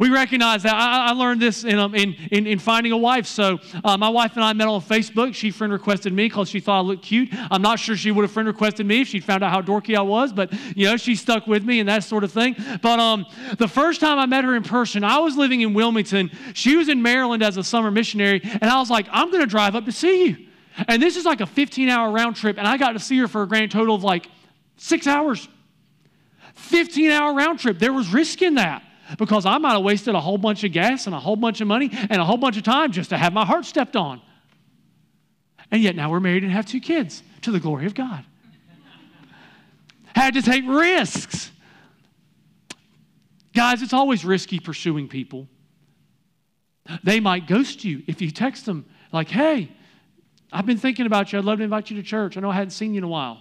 We 0.00 0.08
recognize 0.08 0.62
that. 0.62 0.72
I, 0.72 1.08
I 1.08 1.12
learned 1.12 1.42
this 1.42 1.62
in, 1.62 1.78
um, 1.78 1.94
in, 1.94 2.14
in, 2.32 2.46
in, 2.46 2.58
finding 2.58 2.90
a 2.92 2.96
wife. 2.96 3.26
So, 3.26 3.58
uh, 3.84 3.98
my 3.98 4.08
wife 4.08 4.34
and 4.34 4.42
I 4.42 4.54
met 4.54 4.66
on 4.66 4.80
Facebook. 4.80 5.34
She 5.34 5.50
friend 5.50 5.70
requested 5.70 6.14
me 6.14 6.24
because 6.24 6.48
she 6.48 6.58
thought 6.58 6.78
I 6.78 6.80
looked 6.80 7.02
cute. 7.02 7.28
I'm 7.50 7.60
not 7.60 7.78
sure 7.78 7.94
she 7.94 8.10
would 8.10 8.22
have 8.22 8.32
friend 8.32 8.46
requested 8.46 8.86
me 8.86 9.02
if 9.02 9.08
she'd 9.08 9.24
found 9.24 9.44
out 9.44 9.50
how 9.50 9.60
dorky 9.60 9.94
I 9.94 10.00
was, 10.00 10.32
but, 10.32 10.54
you 10.74 10.86
know, 10.86 10.96
she 10.96 11.14
stuck 11.14 11.46
with 11.46 11.64
me 11.64 11.80
and 11.80 11.88
that 11.90 12.02
sort 12.02 12.24
of 12.24 12.32
thing. 12.32 12.56
But 12.80 12.98
um, 12.98 13.26
the 13.58 13.68
first 13.68 14.00
time 14.00 14.18
I 14.18 14.24
met 14.24 14.42
her 14.44 14.56
in 14.56 14.62
person, 14.62 15.04
I 15.04 15.18
was 15.18 15.36
living 15.36 15.60
in 15.60 15.74
Wilmington. 15.74 16.30
She 16.54 16.76
was 16.76 16.88
in 16.88 17.02
Maryland 17.02 17.42
as 17.42 17.58
a 17.58 17.62
summer 17.62 17.90
missionary, 17.90 18.40
and 18.42 18.64
I 18.64 18.78
was 18.78 18.88
like, 18.88 19.06
I'm 19.10 19.30
going 19.30 19.42
to 19.42 19.50
drive 19.50 19.76
up 19.76 19.84
to 19.84 19.92
see 19.92 20.28
you. 20.28 20.46
And 20.88 21.02
this 21.02 21.16
is 21.16 21.24
like 21.24 21.40
a 21.40 21.46
15 21.46 21.88
hour 21.88 22.10
round 22.12 22.36
trip, 22.36 22.58
and 22.58 22.66
I 22.66 22.76
got 22.76 22.92
to 22.92 22.98
see 22.98 23.18
her 23.18 23.28
for 23.28 23.42
a 23.42 23.46
grand 23.46 23.70
total 23.70 23.94
of 23.94 24.04
like 24.04 24.28
six 24.76 25.06
hours. 25.06 25.48
15 26.54 27.10
hour 27.10 27.34
round 27.34 27.58
trip. 27.58 27.78
There 27.78 27.92
was 27.92 28.12
risk 28.12 28.42
in 28.42 28.54
that 28.54 28.82
because 29.18 29.46
I 29.46 29.58
might 29.58 29.72
have 29.72 29.82
wasted 29.82 30.14
a 30.14 30.20
whole 30.20 30.38
bunch 30.38 30.64
of 30.64 30.72
gas 30.72 31.06
and 31.06 31.14
a 31.14 31.20
whole 31.20 31.36
bunch 31.36 31.60
of 31.60 31.66
money 31.66 31.90
and 31.92 32.20
a 32.20 32.24
whole 32.24 32.36
bunch 32.36 32.56
of 32.56 32.62
time 32.62 32.92
just 32.92 33.10
to 33.10 33.18
have 33.18 33.32
my 33.32 33.44
heart 33.44 33.64
stepped 33.64 33.96
on. 33.96 34.20
And 35.70 35.82
yet 35.82 35.96
now 35.96 36.10
we're 36.10 36.20
married 36.20 36.42
and 36.42 36.52
have 36.52 36.66
two 36.66 36.80
kids 36.80 37.22
to 37.42 37.50
the 37.50 37.60
glory 37.60 37.86
of 37.86 37.94
God. 37.94 38.24
Had 40.14 40.34
to 40.34 40.42
take 40.42 40.64
risks. 40.66 41.50
Guys, 43.54 43.82
it's 43.82 43.92
always 43.92 44.24
risky 44.24 44.58
pursuing 44.58 45.08
people. 45.08 45.48
They 47.04 47.20
might 47.20 47.46
ghost 47.46 47.84
you 47.84 48.02
if 48.06 48.20
you 48.20 48.30
text 48.30 48.66
them, 48.66 48.86
like, 49.12 49.28
hey, 49.28 49.70
I've 50.52 50.66
been 50.66 50.78
thinking 50.78 51.06
about 51.06 51.32
you. 51.32 51.38
I'd 51.38 51.44
love 51.44 51.58
to 51.58 51.64
invite 51.64 51.90
you 51.90 51.96
to 51.96 52.02
church. 52.02 52.36
I 52.36 52.40
know 52.40 52.50
I 52.50 52.54
hadn't 52.54 52.70
seen 52.70 52.94
you 52.94 52.98
in 52.98 53.04
a 53.04 53.08
while. 53.08 53.38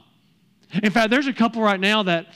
In 0.84 0.92
fact, 0.92 1.10
there's 1.10 1.28
a 1.28 1.34
couple 1.34 1.62
right 1.62 1.80
now 1.80 2.04
that, 2.04 2.28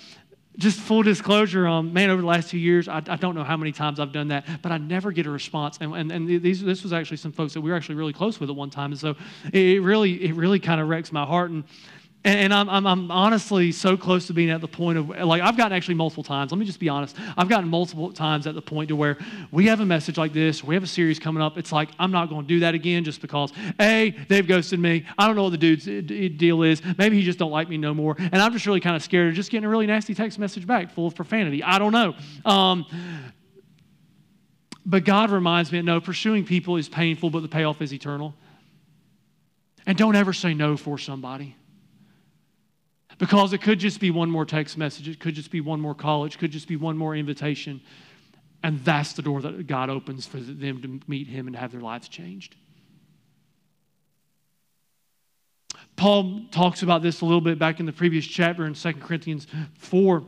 just 0.58 0.80
full 0.80 1.02
disclosure, 1.02 1.68
um, 1.68 1.94
man, 1.94 2.10
over 2.10 2.22
the 2.22 2.28
last 2.28 2.50
two 2.52 2.60
years, 2.60 2.88
I, 2.88 2.98
I, 2.98 3.16
don't 3.16 3.34
know 3.34 3.44
how 3.44 3.58
many 3.58 3.72
times 3.72 4.00
I've 4.00 4.12
done 4.12 4.28
that, 4.28 4.46
but 4.62 4.72
I 4.72 4.78
never 4.78 5.12
get 5.12 5.26
a 5.26 5.32
response. 5.32 5.80
And, 5.82 5.96
and, 5.96 6.12
and 6.12 6.28
these, 6.28 6.62
this 6.62 6.84
was 6.84 6.94
actually 6.94 7.18
some 7.18 7.32
folks 7.32 7.54
that 7.54 7.62
we 7.62 7.72
were 7.72 7.76
actually 7.76 7.96
really 7.96 8.14
close 8.14 8.40
with 8.40 8.50
at 8.50 8.56
one 8.56 8.70
time. 8.70 8.92
And 8.92 9.00
so 9.00 9.16
it 9.52 9.82
really, 9.82 10.24
it 10.24 10.36
really 10.36 10.60
kind 10.60 10.80
of 10.80 10.90
wrecks 10.90 11.12
my 11.12 11.26
heart. 11.26 11.50
And 11.50 11.64
and, 12.26 12.54
I'm, 12.54 12.70
I'm, 12.70 12.88
I'm, 12.88 13.12
honestly 13.12 13.72
so 13.72 13.98
close 13.98 14.28
to 14.28 14.34
being 14.34 14.50
at 14.50 14.62
the 14.62 14.68
point 14.68 14.98
of, 14.98 15.10
like, 15.10 15.42
I've 15.42 15.58
gotten 15.58 15.76
actually 15.76 15.96
multiple 15.96 16.24
times. 16.24 16.52
Let 16.52 16.58
me 16.58 16.66
just 16.66 16.80
be 16.80 16.88
honest. 16.88 17.18
I've 17.36 17.50
gotten 17.50 17.70
multiple 17.70 18.14
times 18.14 18.48
at 18.48 18.56
the 18.56 18.62
point 18.62 18.90
to 18.90 18.96
where 18.96 19.18
we 19.52 19.68
have 19.68 19.82
a 19.82 19.86
message 19.86 20.18
like 20.18 20.32
this, 20.32 20.64
we 20.64 20.74
have 20.76 20.84
a 20.84 20.88
series 20.88 21.20
coming 21.20 21.44
up. 21.44 21.58
It's 21.58 21.72
like, 21.72 21.90
I'm 22.00 22.12
not 22.12 22.30
going 22.30 22.44
to 22.44 22.48
do 22.48 22.62
that 22.62 22.76
again 22.76 23.04
just 23.04 23.22
because, 23.22 23.52
A, 23.80 24.12
they've 24.30 24.48
ghosted 24.48 24.80
me. 24.80 25.06
I 25.18 25.28
don't 25.28 25.36
know 25.36 25.44
what 25.44 25.52
the 25.52 25.58
dude's 25.58 25.86
deal 25.86 26.64
is. 26.64 26.82
Maybe 26.98 27.18
he 27.18 27.24
just 27.24 27.40
don't 27.40 27.52
like 27.52 27.68
me 27.68 27.78
no 27.78 27.94
more. 27.94 28.16
And 28.18 28.36
I'm 28.36 28.54
just 28.54 28.66
really 28.66 28.80
kind 28.80 28.96
of 28.96 29.04
scared 29.04 29.30
of 29.30 29.36
just 29.36 29.52
getting 29.52 29.66
a 29.66 29.70
really 29.70 29.88
nasty 29.88 30.16
text 30.16 30.40
message 30.40 30.66
back 30.66 30.92
full 30.92 31.08
of 31.08 31.16
profanity. 31.16 31.62
I 31.64 31.78
don't 31.80 31.92
know. 31.92 32.16
Um, 32.46 32.86
But 34.86 35.06
God 35.06 35.32
reminds 35.32 35.72
me 35.72 35.82
no, 35.82 36.02
pursuing 36.02 36.46
people 36.46 36.76
is 36.76 36.90
painful, 36.90 37.30
but 37.30 37.42
the 37.42 37.48
payoff 37.48 37.82
is 37.82 37.94
eternal. 37.94 38.36
And 39.86 39.98
don't 39.98 40.16
ever 40.16 40.34
say 40.34 40.54
no 40.54 40.76
for 40.78 40.98
somebody. 40.98 41.56
Because 43.17 43.54
it 43.54 43.60
could 43.60 43.80
just 43.80 43.99
be 43.99 44.12
one 44.12 44.30
more 44.30 44.45
text 44.45 44.78
message, 44.78 45.08
it 45.08 45.19
could 45.19 45.36
just 45.36 45.52
be 45.52 45.62
one 45.62 45.80
more 45.80 45.95
call, 45.95 46.26
it 46.26 46.38
could 46.38 46.52
just 46.52 46.67
be 46.67 46.76
one 46.76 46.97
more 46.97 47.15
invitation. 47.15 47.82
And 48.63 48.80
that's 48.80 49.13
the 49.13 49.21
door 49.21 49.41
that 49.41 49.67
God 49.67 49.89
opens 49.89 50.26
for 50.26 50.38
them 50.38 50.82
to 50.82 50.99
meet 51.08 51.28
Him 51.28 51.47
and 51.47 51.56
have 51.56 51.71
their 51.71 51.82
lives 51.82 52.08
changed. 52.08 52.56
Paul 55.95 56.41
talks 56.52 56.82
about 56.82 57.02
this 57.02 57.21
a 57.21 57.26
little 57.26 57.41
bit 57.41 57.60
back 57.60 57.80
in 57.80 57.86
the 57.86 57.93
previous 57.93 58.26
chapter 58.26 58.65
in 58.65 58.73
2 58.73 58.93
Corinthians 58.93 59.47
4. 59.78 60.23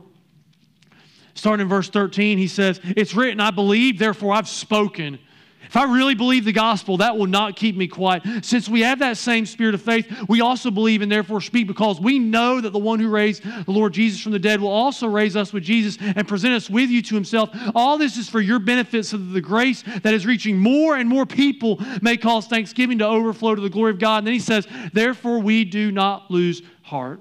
Starting 1.34 1.64
in 1.64 1.68
verse 1.68 1.90
13, 1.90 2.38
he 2.38 2.46
says, 2.46 2.80
It's 2.82 3.14
written, 3.14 3.40
I 3.40 3.50
believe, 3.50 3.98
therefore 3.98 4.34
I've 4.34 4.48
spoken. 4.48 5.18
If 5.66 5.76
I 5.76 5.84
really 5.84 6.14
believe 6.14 6.44
the 6.44 6.52
gospel, 6.52 6.96
that 6.98 7.16
will 7.16 7.26
not 7.26 7.56
keep 7.56 7.76
me 7.76 7.88
quiet. 7.88 8.22
Since 8.42 8.68
we 8.68 8.82
have 8.82 8.98
that 9.00 9.16
same 9.16 9.46
spirit 9.46 9.74
of 9.74 9.82
faith, 9.82 10.10
we 10.28 10.40
also 10.40 10.70
believe 10.70 11.02
and 11.02 11.10
therefore 11.10 11.40
speak 11.40 11.66
because 11.66 12.00
we 12.00 12.18
know 12.18 12.60
that 12.60 12.70
the 12.70 12.78
one 12.78 13.00
who 13.00 13.08
raised 13.08 13.42
the 13.42 13.70
Lord 13.70 13.92
Jesus 13.92 14.20
from 14.20 14.32
the 14.32 14.38
dead 14.38 14.60
will 14.60 14.68
also 14.68 15.06
raise 15.06 15.36
us 15.36 15.52
with 15.52 15.62
Jesus 15.62 15.98
and 16.00 16.26
present 16.26 16.54
us 16.54 16.70
with 16.70 16.90
you 16.90 17.02
to 17.02 17.14
himself. 17.14 17.50
All 17.74 17.98
this 17.98 18.16
is 18.16 18.28
for 18.28 18.40
your 18.40 18.58
benefit 18.58 19.06
so 19.06 19.16
that 19.16 19.24
the 19.24 19.40
grace 19.40 19.82
that 20.02 20.14
is 20.14 20.26
reaching 20.26 20.58
more 20.58 20.96
and 20.96 21.08
more 21.08 21.26
people 21.26 21.80
may 22.00 22.16
cause 22.16 22.46
thanksgiving 22.46 22.98
to 22.98 23.06
overflow 23.06 23.54
to 23.54 23.60
the 23.60 23.70
glory 23.70 23.90
of 23.90 23.98
God. 23.98 24.18
And 24.18 24.26
then 24.26 24.34
he 24.34 24.40
says, 24.40 24.66
Therefore 24.92 25.40
we 25.40 25.64
do 25.64 25.90
not 25.92 26.30
lose 26.30 26.62
heart. 26.82 27.20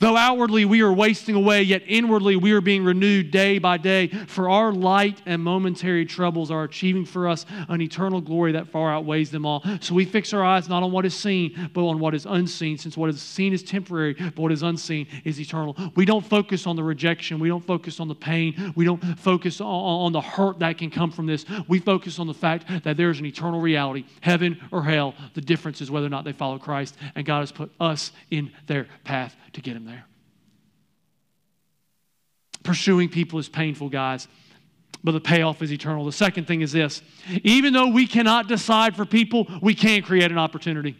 Though 0.00 0.16
outwardly 0.16 0.64
we 0.64 0.82
are 0.82 0.92
wasting 0.92 1.36
away, 1.36 1.62
yet 1.62 1.82
inwardly 1.86 2.34
we 2.34 2.52
are 2.52 2.60
being 2.60 2.84
renewed 2.84 3.30
day 3.30 3.58
by 3.58 3.76
day. 3.76 4.08
For 4.26 4.50
our 4.50 4.72
light 4.72 5.22
and 5.26 5.42
momentary 5.42 6.04
troubles 6.04 6.50
are 6.50 6.64
achieving 6.64 7.04
for 7.04 7.28
us 7.28 7.46
an 7.68 7.80
eternal 7.80 8.20
glory 8.20 8.52
that 8.52 8.68
far 8.68 8.92
outweighs 8.92 9.30
them 9.30 9.46
all. 9.46 9.62
So 9.80 9.94
we 9.94 10.04
fix 10.04 10.32
our 10.32 10.44
eyes 10.44 10.68
not 10.68 10.82
on 10.82 10.90
what 10.90 11.06
is 11.06 11.14
seen, 11.14 11.70
but 11.72 11.86
on 11.86 12.00
what 12.00 12.14
is 12.14 12.26
unseen, 12.26 12.78
since 12.78 12.96
what 12.96 13.10
is 13.10 13.22
seen 13.22 13.52
is 13.52 13.62
temporary, 13.62 14.14
but 14.14 14.38
what 14.38 14.52
is 14.52 14.62
unseen 14.64 15.06
is 15.24 15.40
eternal. 15.40 15.76
We 15.94 16.04
don't 16.04 16.26
focus 16.26 16.66
on 16.66 16.74
the 16.74 16.82
rejection. 16.82 17.38
We 17.38 17.48
don't 17.48 17.64
focus 17.64 18.00
on 18.00 18.08
the 18.08 18.14
pain. 18.14 18.72
We 18.74 18.84
don't 18.84 19.00
focus 19.20 19.60
on, 19.60 19.66
on 19.66 20.12
the 20.12 20.20
hurt 20.20 20.58
that 20.58 20.78
can 20.78 20.90
come 20.90 21.12
from 21.12 21.26
this. 21.26 21.44
We 21.68 21.78
focus 21.78 22.18
on 22.18 22.26
the 22.26 22.34
fact 22.34 22.64
that 22.82 22.96
there 22.96 23.10
is 23.10 23.20
an 23.20 23.26
eternal 23.26 23.60
reality, 23.60 24.04
heaven 24.20 24.60
or 24.72 24.82
hell. 24.82 25.14
The 25.34 25.40
difference 25.40 25.80
is 25.80 25.92
whether 25.92 26.06
or 26.06 26.10
not 26.10 26.24
they 26.24 26.32
follow 26.32 26.58
Christ, 26.58 26.96
and 27.14 27.24
God 27.24 27.40
has 27.40 27.52
put 27.52 27.70
us 27.78 28.10
in 28.30 28.50
their 28.66 28.88
path 29.04 29.36
to 29.52 29.60
get 29.60 29.75
him 29.76 29.84
there. 29.84 30.04
Pursuing 32.62 33.08
people 33.08 33.38
is 33.38 33.48
painful, 33.48 33.88
guys, 33.88 34.26
but 35.04 35.12
the 35.12 35.20
payoff 35.20 35.62
is 35.62 35.72
eternal. 35.72 36.04
The 36.04 36.12
second 36.12 36.46
thing 36.46 36.62
is 36.62 36.72
this 36.72 37.02
even 37.44 37.72
though 37.72 37.88
we 37.88 38.06
cannot 38.06 38.48
decide 38.48 38.96
for 38.96 39.04
people, 39.04 39.46
we 39.62 39.74
can 39.74 40.02
create 40.02 40.30
an 40.30 40.38
opportunity. 40.38 40.96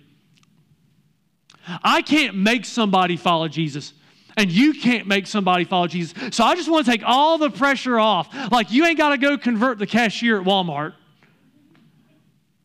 I 1.82 2.02
can't 2.02 2.36
make 2.36 2.64
somebody 2.64 3.16
follow 3.16 3.48
Jesus 3.48 3.92
and 4.36 4.52
you 4.52 4.74
can't 4.74 5.06
make 5.06 5.26
somebody 5.26 5.64
follow 5.64 5.86
Jesus. 5.86 6.14
So 6.36 6.44
I 6.44 6.54
just 6.54 6.70
want 6.70 6.84
to 6.84 6.92
take 6.92 7.02
all 7.04 7.38
the 7.38 7.50
pressure 7.50 7.98
off. 7.98 8.28
Like, 8.52 8.70
you 8.70 8.84
ain't 8.84 8.98
got 8.98 9.08
to 9.08 9.18
go 9.18 9.38
convert 9.38 9.78
the 9.78 9.86
cashier 9.86 10.38
at 10.40 10.46
Walmart. 10.46 10.94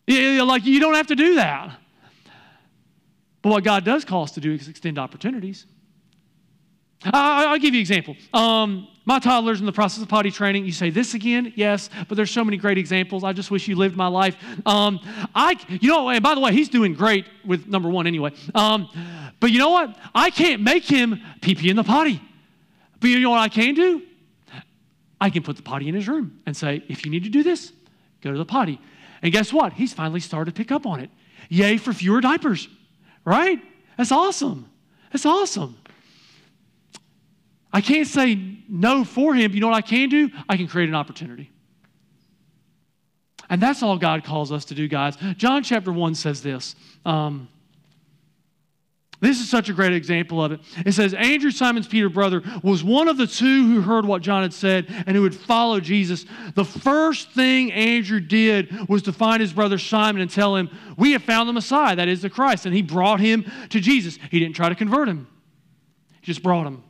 Like, 0.07 0.65
you 0.65 0.79
don't 0.79 0.95
have 0.95 1.07
to 1.07 1.15
do 1.15 1.35
that. 1.35 1.77
But 3.41 3.49
what 3.49 3.63
God 3.63 3.85
does 3.85 4.05
call 4.05 4.23
us 4.23 4.31
to 4.33 4.41
do 4.41 4.53
is 4.53 4.67
extend 4.67 4.99
opportunities. 4.99 5.65
I'll 7.05 7.57
give 7.57 7.73
you 7.73 7.79
an 7.79 7.81
example. 7.81 8.15
Um, 8.33 8.87
my 9.05 9.17
toddler's 9.17 9.59
in 9.59 9.65
the 9.65 9.71
process 9.71 10.03
of 10.03 10.09
potty 10.09 10.29
training. 10.29 10.65
You 10.65 10.71
say 10.71 10.91
this 10.91 11.15
again? 11.15 11.53
Yes, 11.55 11.89
but 12.07 12.15
there's 12.15 12.29
so 12.29 12.43
many 12.45 12.57
great 12.57 12.77
examples. 12.77 13.23
I 13.23 13.33
just 13.33 13.49
wish 13.49 13.67
you 13.67 13.75
lived 13.75 13.95
my 13.95 14.07
life. 14.07 14.35
Um, 14.65 14.99
I, 15.33 15.55
you 15.67 15.89
know, 15.89 16.09
and 16.09 16.21
by 16.21 16.35
the 16.35 16.41
way, 16.41 16.51
he's 16.51 16.69
doing 16.69 16.93
great 16.93 17.25
with 17.43 17.67
number 17.67 17.89
one 17.89 18.05
anyway. 18.05 18.31
Um, 18.53 18.87
but 19.39 19.51
you 19.51 19.57
know 19.57 19.71
what? 19.71 19.97
I 20.13 20.29
can't 20.29 20.61
make 20.61 20.83
him 20.83 21.19
pee 21.41 21.55
pee 21.55 21.69
in 21.69 21.75
the 21.75 21.83
potty. 21.83 22.21
But 22.99 23.09
you 23.09 23.19
know 23.19 23.31
what 23.31 23.39
I 23.39 23.49
can 23.49 23.73
do? 23.73 24.03
I 25.19 25.31
can 25.31 25.41
put 25.41 25.55
the 25.55 25.63
potty 25.63 25.87
in 25.87 25.95
his 25.95 26.07
room 26.07 26.39
and 26.45 26.55
say, 26.55 26.83
if 26.87 27.03
you 27.03 27.11
need 27.11 27.23
to 27.23 27.29
do 27.29 27.41
this, 27.41 27.73
go 28.21 28.31
to 28.31 28.37
the 28.37 28.45
potty. 28.45 28.79
And 29.23 29.31
guess 29.31 29.51
what? 29.51 29.73
He's 29.73 29.93
finally 29.93 30.19
started 30.19 30.55
to 30.55 30.57
pick 30.57 30.71
up 30.71 30.85
on 30.85 30.99
it. 30.99 31.09
Yay 31.49 31.77
for 31.77 31.93
fewer 31.93 32.21
diapers, 32.21 32.67
right? 33.25 33.59
That's 33.97 34.11
awesome. 34.11 34.69
That's 35.11 35.25
awesome. 35.25 35.77
I 37.73 37.81
can't 37.81 38.07
say 38.07 38.57
no 38.67 39.03
for 39.03 39.33
him. 39.33 39.53
You 39.53 39.61
know 39.61 39.67
what 39.67 39.75
I 39.75 39.81
can 39.81 40.09
do? 40.09 40.29
I 40.49 40.57
can 40.57 40.67
create 40.67 40.89
an 40.89 40.95
opportunity. 40.95 41.51
And 43.49 43.61
that's 43.61 43.83
all 43.83 43.97
God 43.97 44.23
calls 44.23 44.51
us 44.51 44.65
to 44.65 44.75
do, 44.75 44.87
guys. 44.87 45.17
John 45.35 45.63
chapter 45.63 45.91
1 45.91 46.15
says 46.15 46.41
this. 46.41 46.75
Um, 47.05 47.49
this 49.21 49.39
is 49.39 49.49
such 49.49 49.69
a 49.69 49.73
great 49.73 49.93
example 49.93 50.43
of 50.43 50.51
it. 50.53 50.61
It 50.83 50.93
says, 50.93 51.13
Andrew, 51.13 51.51
Simon's 51.51 51.87
Peter 51.87 52.09
brother, 52.09 52.41
was 52.63 52.83
one 52.83 53.07
of 53.07 53.17
the 53.17 53.27
two 53.27 53.67
who 53.67 53.81
heard 53.81 54.03
what 54.03 54.23
John 54.23 54.41
had 54.41 54.53
said 54.53 54.87
and 55.05 55.15
who 55.15 55.21
would 55.21 55.35
follow 55.35 55.79
Jesus. 55.79 56.25
The 56.55 56.65
first 56.65 57.31
thing 57.31 57.71
Andrew 57.71 58.19
did 58.19 58.89
was 58.89 59.03
to 59.03 59.13
find 59.13 59.39
his 59.39 59.53
brother 59.53 59.77
Simon 59.77 60.23
and 60.23 60.31
tell 60.31 60.55
him, 60.55 60.71
We 60.97 61.11
have 61.11 61.21
found 61.21 61.47
the 61.47 61.53
Messiah, 61.53 61.95
that 61.97 62.07
is 62.07 62.23
the 62.23 62.31
Christ. 62.31 62.65
And 62.65 62.73
he 62.73 62.81
brought 62.81 63.19
him 63.19 63.45
to 63.69 63.79
Jesus. 63.79 64.17
He 64.31 64.39
didn't 64.39 64.55
try 64.55 64.69
to 64.69 64.75
convert 64.75 65.07
him, 65.07 65.27
he 66.21 66.25
just 66.25 66.41
brought 66.41 66.65
him. 66.65 66.83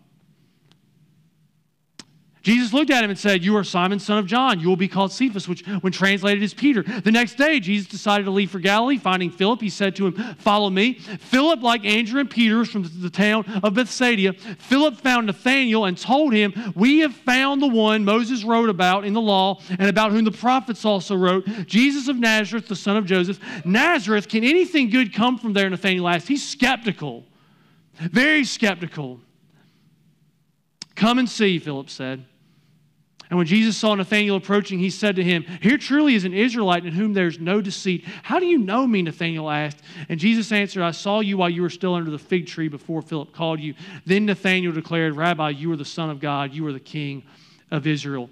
Jesus 2.41 2.73
looked 2.73 2.89
at 2.89 3.03
him 3.03 3.11
and 3.11 3.19
said, 3.19 3.43
You 3.43 3.55
are 3.57 3.63
Simon, 3.63 3.99
son 3.99 4.17
of 4.17 4.25
John. 4.25 4.59
You 4.59 4.67
will 4.67 4.75
be 4.75 4.87
called 4.87 5.11
Cephas, 5.11 5.47
which, 5.47 5.65
when 5.81 5.93
translated, 5.93 6.41
is 6.41 6.55
Peter. 6.55 6.81
The 6.81 7.11
next 7.11 7.35
day, 7.35 7.59
Jesus 7.59 7.87
decided 7.87 8.23
to 8.23 8.31
leave 8.31 8.49
for 8.49 8.59
Galilee. 8.59 8.97
Finding 8.97 9.29
Philip, 9.29 9.61
he 9.61 9.69
said 9.69 9.95
to 9.97 10.07
him, 10.07 10.35
Follow 10.39 10.71
me. 10.71 10.93
Philip, 10.93 11.61
like 11.61 11.85
Andrew 11.85 12.19
and 12.19 12.29
Peter, 12.29 12.65
from 12.65 12.89
the 12.99 13.11
town 13.11 13.45
of 13.63 13.75
Bethsaida. 13.75 14.33
Philip 14.33 14.97
found 14.97 15.27
Nathanael 15.27 15.85
and 15.85 15.95
told 15.95 16.33
him, 16.33 16.73
We 16.75 16.99
have 16.99 17.15
found 17.15 17.61
the 17.61 17.67
one 17.67 18.03
Moses 18.03 18.43
wrote 18.43 18.69
about 18.69 19.05
in 19.05 19.13
the 19.13 19.21
law 19.21 19.61
and 19.69 19.87
about 19.87 20.11
whom 20.11 20.25
the 20.25 20.31
prophets 20.31 20.83
also 20.83 21.15
wrote, 21.15 21.45
Jesus 21.67 22.07
of 22.07 22.17
Nazareth, 22.17 22.67
the 22.67 22.75
son 22.75 22.97
of 22.97 23.05
Joseph. 23.05 23.39
Nazareth, 23.65 24.27
can 24.27 24.43
anything 24.43 24.89
good 24.89 25.13
come 25.13 25.37
from 25.37 25.53
there? 25.53 25.69
Nathanael 25.69 26.07
asked. 26.07 26.27
He's 26.27 26.47
skeptical, 26.47 27.23
very 27.99 28.45
skeptical. 28.45 29.19
Come 30.95 31.19
and 31.19 31.29
see, 31.29 31.59
Philip 31.59 31.89
said. 31.89 32.25
And 33.31 33.37
when 33.37 33.47
Jesus 33.47 33.77
saw 33.77 33.95
Nathanael 33.95 34.35
approaching, 34.35 34.77
he 34.77 34.89
said 34.89 35.15
to 35.15 35.23
him, 35.23 35.45
Here 35.61 35.77
truly 35.77 36.15
is 36.15 36.25
an 36.25 36.33
Israelite 36.33 36.85
in 36.85 36.91
whom 36.91 37.13
there's 37.13 37.39
no 37.39 37.61
deceit. 37.61 38.03
How 38.23 38.39
do 38.39 38.45
you 38.45 38.57
know 38.57 38.85
me? 38.85 39.01
Nathanael 39.01 39.49
asked. 39.49 39.81
And 40.09 40.19
Jesus 40.19 40.51
answered, 40.51 40.83
I 40.83 40.91
saw 40.91 41.21
you 41.21 41.37
while 41.37 41.49
you 41.49 41.61
were 41.61 41.69
still 41.69 41.95
under 41.95 42.11
the 42.11 42.19
fig 42.19 42.45
tree 42.45 42.67
before 42.67 43.01
Philip 43.01 43.31
called 43.31 43.61
you. 43.61 43.73
Then 44.05 44.25
Nathanael 44.25 44.73
declared, 44.73 45.15
Rabbi, 45.15 45.51
you 45.51 45.71
are 45.71 45.77
the 45.77 45.85
Son 45.85 46.09
of 46.09 46.19
God, 46.19 46.51
you 46.51 46.67
are 46.67 46.73
the 46.73 46.79
King 46.81 47.23
of 47.71 47.87
Israel. 47.87 48.29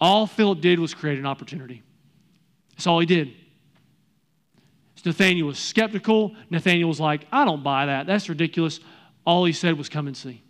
All 0.00 0.26
Philip 0.26 0.62
did 0.62 0.80
was 0.80 0.94
create 0.94 1.18
an 1.18 1.26
opportunity. 1.26 1.82
That's 2.70 2.86
all 2.86 2.98
he 2.98 3.04
did. 3.04 3.34
Nathanael 5.04 5.48
was 5.48 5.58
skeptical. 5.58 6.34
Nathanael 6.48 6.88
was 6.88 6.98
like, 6.98 7.26
I 7.30 7.44
don't 7.44 7.62
buy 7.62 7.84
that. 7.86 8.06
That's 8.06 8.30
ridiculous. 8.30 8.80
All 9.26 9.44
he 9.44 9.52
said 9.52 9.76
was, 9.76 9.90
Come 9.90 10.06
and 10.06 10.16
see. 10.16 10.42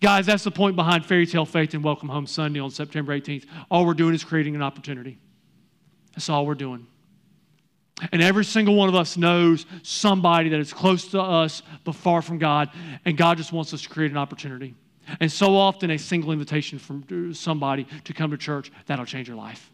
Guys, 0.00 0.26
that's 0.26 0.44
the 0.44 0.50
point 0.50 0.76
behind 0.76 1.06
Fairy 1.06 1.26
Tale 1.26 1.46
Faith 1.46 1.72
and 1.72 1.82
Welcome 1.82 2.08
Home 2.10 2.26
Sunday 2.26 2.60
on 2.60 2.70
September 2.70 3.18
18th. 3.18 3.46
All 3.70 3.86
we're 3.86 3.94
doing 3.94 4.14
is 4.14 4.24
creating 4.24 4.54
an 4.54 4.62
opportunity. 4.62 5.18
That's 6.14 6.28
all 6.28 6.44
we're 6.44 6.54
doing. 6.54 6.86
And 8.12 8.20
every 8.20 8.44
single 8.44 8.74
one 8.74 8.90
of 8.90 8.94
us 8.94 9.16
knows 9.16 9.64
somebody 9.82 10.50
that 10.50 10.60
is 10.60 10.72
close 10.72 11.08
to 11.08 11.20
us 11.20 11.62
but 11.84 11.94
far 11.94 12.20
from 12.20 12.38
God, 12.38 12.70
and 13.06 13.16
God 13.16 13.38
just 13.38 13.52
wants 13.52 13.72
us 13.72 13.82
to 13.82 13.88
create 13.88 14.10
an 14.10 14.18
opportunity. 14.18 14.74
And 15.18 15.32
so 15.32 15.56
often, 15.56 15.90
a 15.90 15.98
single 15.98 16.32
invitation 16.32 16.78
from 16.78 17.04
uh, 17.10 17.32
somebody 17.32 17.86
to 18.04 18.12
come 18.12 18.32
to 18.32 18.36
church 18.36 18.70
that'll 18.86 19.06
change 19.06 19.28
your 19.28 19.36
life. 19.36 19.70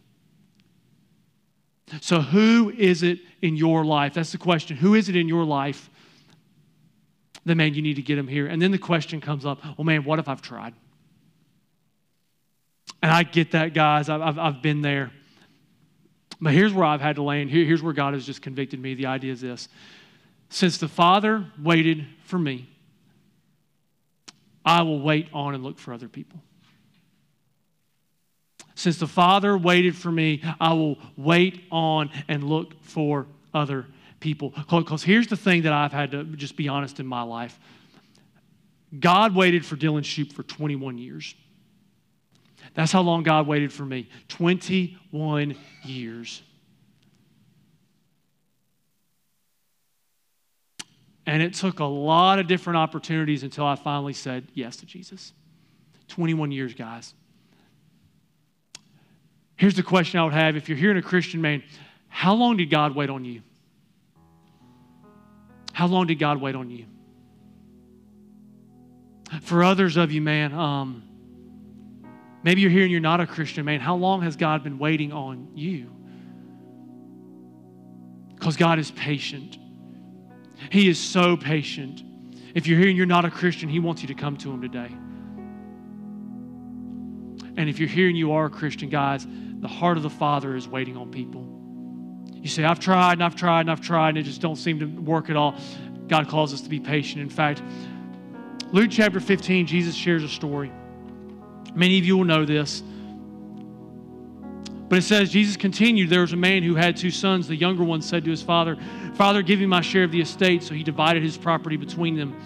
So, 2.00 2.20
who 2.20 2.70
is 2.70 3.02
it 3.02 3.18
in 3.40 3.56
your 3.56 3.84
life? 3.84 4.14
That's 4.14 4.32
the 4.32 4.38
question. 4.38 4.76
Who 4.76 4.94
is 4.94 5.08
it 5.08 5.16
in 5.16 5.26
your 5.26 5.44
life 5.44 5.90
then 7.44 7.56
man, 7.56 7.74
you 7.74 7.82
need 7.82 7.94
to 7.94 8.02
get 8.02 8.16
them 8.16 8.28
here. 8.28 8.46
And 8.46 8.60
then 8.60 8.70
the 8.70 8.78
question 8.78 9.20
comes 9.20 9.44
up, 9.44 9.60
well, 9.76 9.84
man, 9.84 10.04
what 10.04 10.18
if 10.18 10.28
I've 10.28 10.42
tried? 10.42 10.74
And 13.02 13.10
I 13.10 13.24
get 13.24 13.52
that, 13.52 13.74
guys. 13.74 14.08
I've, 14.08 14.20
I've, 14.20 14.38
I've 14.38 14.62
been 14.62 14.80
there. 14.80 15.10
But 16.40 16.52
here's 16.52 16.72
where 16.72 16.84
I've 16.84 17.00
had 17.00 17.16
to 17.16 17.22
land. 17.22 17.50
Here, 17.50 17.64
here's 17.64 17.82
where 17.82 17.92
God 17.92 18.14
has 18.14 18.24
just 18.24 18.42
convicted 18.42 18.80
me. 18.80 18.94
The 18.94 19.06
idea 19.06 19.32
is 19.32 19.40
this 19.40 19.68
Since 20.50 20.78
the 20.78 20.88
Father 20.88 21.46
waited 21.60 22.06
for 22.24 22.38
me, 22.38 22.68
I 24.64 24.82
will 24.82 25.00
wait 25.00 25.28
on 25.32 25.54
and 25.54 25.64
look 25.64 25.78
for 25.78 25.92
other 25.92 26.08
people. 26.08 26.40
Since 28.74 28.98
the 28.98 29.06
Father 29.06 29.56
waited 29.56 29.96
for 29.96 30.10
me, 30.10 30.42
I 30.60 30.72
will 30.72 30.98
wait 31.16 31.64
on 31.70 32.10
and 32.28 32.44
look 32.44 32.82
for 32.82 33.26
other 33.52 33.86
people. 34.22 34.54
Because 34.70 35.02
here's 35.02 35.26
the 35.26 35.36
thing 35.36 35.62
that 35.62 35.72
I've 35.72 35.92
had 35.92 36.12
to 36.12 36.24
just 36.24 36.56
be 36.56 36.68
honest 36.68 37.00
in 37.00 37.06
my 37.06 37.22
life 37.22 37.58
God 38.98 39.34
waited 39.34 39.66
for 39.66 39.76
Dylan 39.76 40.02
Shoup 40.02 40.32
for 40.32 40.42
21 40.42 40.98
years. 40.98 41.34
That's 42.74 42.92
how 42.92 43.02
long 43.02 43.22
God 43.22 43.46
waited 43.46 43.72
for 43.72 43.84
me 43.84 44.08
21 44.28 45.56
years. 45.84 46.42
And 51.26 51.42
it 51.42 51.54
took 51.54 51.78
a 51.78 51.84
lot 51.84 52.38
of 52.38 52.46
different 52.46 52.78
opportunities 52.78 53.42
until 53.42 53.64
I 53.64 53.76
finally 53.76 54.12
said 54.12 54.48
yes 54.54 54.76
to 54.78 54.86
Jesus. 54.86 55.32
21 56.08 56.50
years, 56.50 56.74
guys. 56.74 57.14
Here's 59.56 59.74
the 59.74 59.82
question 59.82 60.18
I 60.18 60.24
would 60.24 60.32
have 60.32 60.56
if 60.56 60.68
you're 60.68 60.78
hearing 60.78 60.96
a 60.96 61.02
Christian 61.02 61.40
man, 61.40 61.62
how 62.08 62.34
long 62.34 62.56
did 62.56 62.68
God 62.68 62.94
wait 62.94 63.08
on 63.08 63.24
you? 63.24 63.42
How 65.72 65.86
long 65.86 66.06
did 66.06 66.18
God 66.18 66.40
wait 66.40 66.54
on 66.54 66.70
you? 66.70 66.86
For 69.40 69.64
others 69.64 69.96
of 69.96 70.12
you, 70.12 70.20
man, 70.20 70.52
um, 70.52 71.02
maybe 72.42 72.60
you're 72.60 72.70
here 72.70 72.82
and 72.82 72.90
you're 72.90 73.00
not 73.00 73.20
a 73.20 73.26
Christian, 73.26 73.64
man. 73.64 73.80
How 73.80 73.96
long 73.96 74.22
has 74.22 74.36
God 74.36 74.62
been 74.62 74.78
waiting 74.78 75.12
on 75.12 75.48
you? 75.54 75.90
Because 78.34 78.56
God 78.56 78.78
is 78.78 78.90
patient. 78.90 79.56
He 80.70 80.88
is 80.88 80.98
so 80.98 81.36
patient. 81.36 82.02
If 82.54 82.66
you're 82.66 82.78
here 82.78 82.88
and 82.88 82.96
you're 82.96 83.06
not 83.06 83.24
a 83.24 83.30
Christian, 83.30 83.68
He 83.68 83.78
wants 83.78 84.02
you 84.02 84.08
to 84.08 84.14
come 84.14 84.36
to 84.38 84.50
Him 84.52 84.60
today. 84.60 84.90
And 87.56 87.68
if 87.68 87.78
you're 87.78 87.88
here 87.88 88.08
and 88.08 88.16
you 88.16 88.32
are 88.32 88.46
a 88.46 88.50
Christian, 88.50 88.88
guys, 88.90 89.26
the 89.60 89.68
heart 89.68 89.96
of 89.96 90.02
the 90.02 90.10
Father 90.10 90.56
is 90.56 90.68
waiting 90.68 90.96
on 90.96 91.10
people. 91.10 91.61
You 92.42 92.48
say, 92.48 92.64
I've 92.64 92.80
tried 92.80 93.14
and 93.14 93.22
I've 93.22 93.36
tried 93.36 93.60
and 93.60 93.70
I've 93.70 93.80
tried 93.80 94.10
and 94.10 94.18
it 94.18 94.24
just 94.24 94.40
don't 94.40 94.56
seem 94.56 94.80
to 94.80 94.86
work 94.86 95.30
at 95.30 95.36
all. 95.36 95.54
God 96.08 96.28
calls 96.28 96.52
us 96.52 96.60
to 96.62 96.68
be 96.68 96.80
patient. 96.80 97.22
In 97.22 97.30
fact, 97.30 97.62
Luke 98.72 98.88
chapter 98.90 99.20
15, 99.20 99.66
Jesus 99.66 99.94
shares 99.94 100.24
a 100.24 100.28
story. 100.28 100.72
Many 101.74 101.98
of 101.98 102.04
you 102.04 102.16
will 102.16 102.24
know 102.24 102.44
this. 102.44 102.82
But 104.88 104.98
it 104.98 105.02
says, 105.02 105.30
Jesus 105.30 105.56
continued, 105.56 106.10
there 106.10 106.20
was 106.20 106.32
a 106.32 106.36
man 106.36 106.62
who 106.62 106.74
had 106.74 106.96
two 106.96 107.10
sons. 107.10 107.48
The 107.48 107.56
younger 107.56 107.84
one 107.84 108.02
said 108.02 108.24
to 108.24 108.30
his 108.30 108.42
father, 108.42 108.76
Father, 109.14 109.40
give 109.40 109.60
me 109.60 109.66
my 109.66 109.80
share 109.80 110.04
of 110.04 110.10
the 110.10 110.20
estate. 110.20 110.62
So 110.62 110.74
he 110.74 110.82
divided 110.82 111.22
his 111.22 111.38
property 111.38 111.76
between 111.76 112.16
them. 112.16 112.36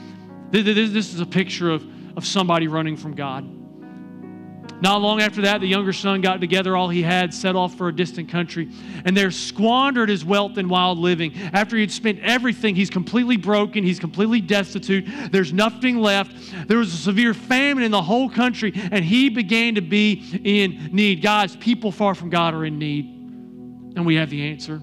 This 0.50 1.12
is 1.12 1.20
a 1.20 1.26
picture 1.26 1.70
of, 1.70 1.84
of 2.16 2.24
somebody 2.24 2.68
running 2.68 2.96
from 2.96 3.14
God. 3.14 3.44
Not 4.80 5.00
long 5.00 5.22
after 5.22 5.42
that, 5.42 5.60
the 5.60 5.66
younger 5.66 5.92
son 5.92 6.20
got 6.20 6.40
together 6.40 6.76
all 6.76 6.88
he 6.88 7.02
had, 7.02 7.32
set 7.32 7.56
off 7.56 7.76
for 7.76 7.88
a 7.88 7.96
distant 7.96 8.28
country, 8.28 8.70
and 9.04 9.16
there 9.16 9.30
squandered 9.30 10.10
his 10.10 10.24
wealth 10.24 10.58
in 10.58 10.68
wild 10.68 10.98
living. 10.98 11.32
After 11.52 11.76
he'd 11.76 11.90
spent 11.90 12.20
everything, 12.20 12.74
he's 12.74 12.90
completely 12.90 13.38
broken, 13.38 13.84
he's 13.84 13.98
completely 13.98 14.40
destitute, 14.40 15.06
there's 15.32 15.52
nothing 15.52 15.98
left. 15.98 16.68
There 16.68 16.78
was 16.78 16.92
a 16.92 16.96
severe 16.98 17.32
famine 17.32 17.84
in 17.84 17.90
the 17.90 18.02
whole 18.02 18.28
country, 18.28 18.72
and 18.74 19.02
he 19.04 19.30
began 19.30 19.76
to 19.76 19.80
be 19.80 20.40
in 20.44 20.90
need. 20.92 21.22
Guys, 21.22 21.56
people 21.56 21.90
far 21.90 22.14
from 22.14 22.28
God 22.28 22.52
are 22.52 22.64
in 22.64 22.78
need, 22.78 23.06
and 23.96 24.04
we 24.04 24.16
have 24.16 24.28
the 24.28 24.50
answer. 24.50 24.82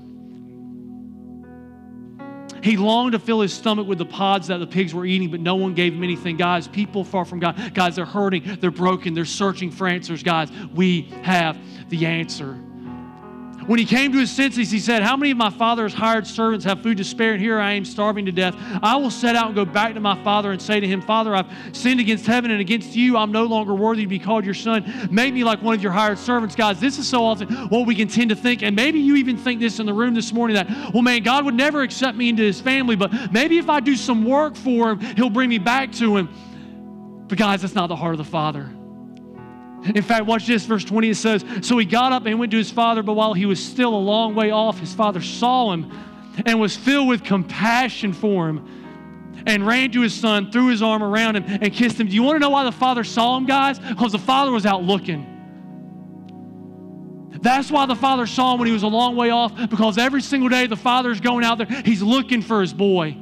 He 2.64 2.78
longed 2.78 3.12
to 3.12 3.20
fill 3.20 3.42
his 3.42 3.54
stomach 3.54 3.88
with 3.88 3.98
the 3.98 4.06
pods 4.06 4.48
that 4.48 4.58
the 4.58 4.68
pigs 4.68 4.94
were 4.94 5.06
eating, 5.06 5.30
but 5.30 5.42
no 5.42 5.56
one 5.56 5.74
gave 5.74 5.94
him 5.94 6.02
anything. 6.02 6.38
Guys, 6.38 6.66
people 6.66 7.04
far 7.04 7.26
from 7.26 7.40
God, 7.40 7.74
guys, 7.74 7.98
they're 7.98 8.06
hurting, 8.06 8.58
they're 8.62 8.72
broken, 8.72 9.14
they're 9.14 9.26
searching 9.26 9.70
for 9.70 9.86
answers. 9.86 10.24
Guys, 10.24 10.50
we 10.74 11.02
have 11.24 11.58
the 11.90 12.06
answer. 12.06 12.58
When 13.68 13.80
he 13.80 13.86
came 13.86 14.12
to 14.12 14.20
his 14.20 14.32
senses, 14.32 14.72
he 14.72 14.80
said, 14.80 15.04
How 15.04 15.16
many 15.16 15.32
of 15.32 15.38
my 15.38 15.50
father's 15.50 15.94
hired 15.94 16.28
servants 16.28 16.66
have 16.66 16.82
food 16.82 16.98
to 16.98 17.04
spare? 17.04 17.34
And 17.34 17.42
here 17.42 17.60
I 17.60 17.74
am 17.74 17.86
starving 17.86 18.26
to 18.26 18.32
death. 18.32 18.56
I 18.82 18.96
will 18.96 19.12
set 19.12 19.36
out 19.36 19.48
and 19.48 19.56
go 19.56 19.66
back 19.66 19.94
to 19.94 20.00
my 20.00 20.22
father 20.24 20.52
and 20.52 20.62
say 20.62 20.80
to 20.80 20.88
him, 20.88 21.02
Father, 21.02 21.36
I've 21.36 21.48
sinned 21.72 22.00
against 22.00 22.26
heaven 22.26 22.52
and 22.52 22.60
against 22.60 22.96
you. 22.96 23.18
I'm 23.18 23.32
no 23.32 23.46
longer 23.46 23.74
worthy 23.74 24.04
to 24.04 24.08
be 24.08 24.20
called 24.20 24.46
your 24.46 24.54
son. 24.54 25.08
Make 25.12 25.34
me 25.34 25.44
like 25.44 25.62
one 25.62 25.76
of 25.76 25.82
your 25.82 25.92
hired 25.92 26.20
servants. 26.20 26.56
Guys, 26.56 26.80
this 26.80 26.98
is 26.98 27.08
so 27.08 27.24
often 27.24 27.48
what 27.70 27.88
we 27.88 27.96
can 27.96 28.08
tend 28.08 28.30
to 28.30 28.36
think. 28.36 28.64
And 28.64 28.76
maybe 28.76 29.00
you 29.00 29.16
even 29.16 29.38
think 29.38 29.60
this 29.60 29.80
in 29.80 29.86
the 29.86 29.94
room 29.94 30.14
this 30.14 30.34
morning 30.34 30.56
that, 30.56 30.68
well, 30.94 31.04
man, 31.04 31.24
God 31.24 31.46
would 31.46 31.56
never 31.56 31.82
accept 31.82 32.18
me 32.18 32.30
into 32.30 32.44
his 32.44 32.60
family, 32.60 32.96
but 32.96 33.32
maybe 33.32 33.58
if 33.58 33.70
I 33.70 33.80
do 33.80 33.96
some 33.96 34.26
work 34.26 34.56
for 34.56 34.92
him, 34.92 35.00
he'll 35.16 35.30
bring 35.30 35.50
me 35.50 35.58
back 35.58 35.92
to 35.94 36.18
him. 36.18 36.30
But 37.28 37.38
guys, 37.38 37.62
that's 37.62 37.76
not 37.76 37.88
the 37.88 37.96
heart 37.96 38.14
of 38.14 38.18
the 38.18 38.24
Father. 38.26 38.70
In 39.86 40.02
fact, 40.02 40.26
watch 40.26 40.48
this, 40.48 40.66
verse 40.66 40.86
20 40.86 41.10
it 41.10 41.16
says, 41.16 41.44
So 41.62 41.78
he 41.78 41.86
got 41.86 42.14
up 42.14 42.26
and 42.26 42.40
went 42.40 42.52
to 42.52 42.58
his 42.58 42.72
father, 42.72 43.04
but 43.04 43.14
while 43.14 43.34
he 43.34 43.46
was 43.46 43.64
still 43.64 43.94
a 43.94 43.98
long 43.98 44.36
way 44.36 44.52
off, 44.52 44.80
his 44.80 44.94
father 44.94 45.22
saw 45.22 45.74
him 45.74 45.92
and 46.46 46.60
was 46.60 46.76
filled 46.76 47.08
with 47.08 47.24
compassion 47.24 48.14
for 48.14 48.48
him 48.48 49.44
and 49.46 49.68
ran 49.68 49.92
to 49.92 50.02
his 50.02 50.14
son, 50.14 50.52
threw 50.52 50.68
his 50.68 50.82
arm 50.82 51.04
around 51.04 51.36
him, 51.36 51.44
and 51.46 51.74
kissed 51.74 52.00
him. 52.00 52.08
Do 52.08 52.16
you 52.16 52.24
want 52.24 52.36
to 52.36 52.40
know 52.40 52.50
why 52.50 52.64
the 52.64 52.72
father 52.72 53.04
saw 53.04 53.36
him, 53.38 53.46
guys? 53.46 53.80
Because 53.80 54.12
the 54.12 54.20
father 54.20 54.52
was 54.52 54.66
out 54.66 54.84
looking. 54.84 55.30
That's 57.42 57.70
why 57.70 57.86
the 57.86 57.96
father 57.96 58.26
saw 58.26 58.54
him 58.54 58.60
when 58.60 58.68
he 58.68 58.74
was 58.74 58.84
a 58.84 58.88
long 58.88 59.18
way 59.18 59.30
off, 59.30 59.70
because 59.70 59.98
every 59.98 60.22
single 60.22 60.48
day 60.48 60.68
the 60.68 60.78
father's 60.78 61.20
going 61.20 61.44
out 61.44 61.58
there, 61.58 61.68
he's 61.84 62.02
looking 62.02 62.42
for 62.42 62.62
his 62.62 62.74
boy. 62.74 63.18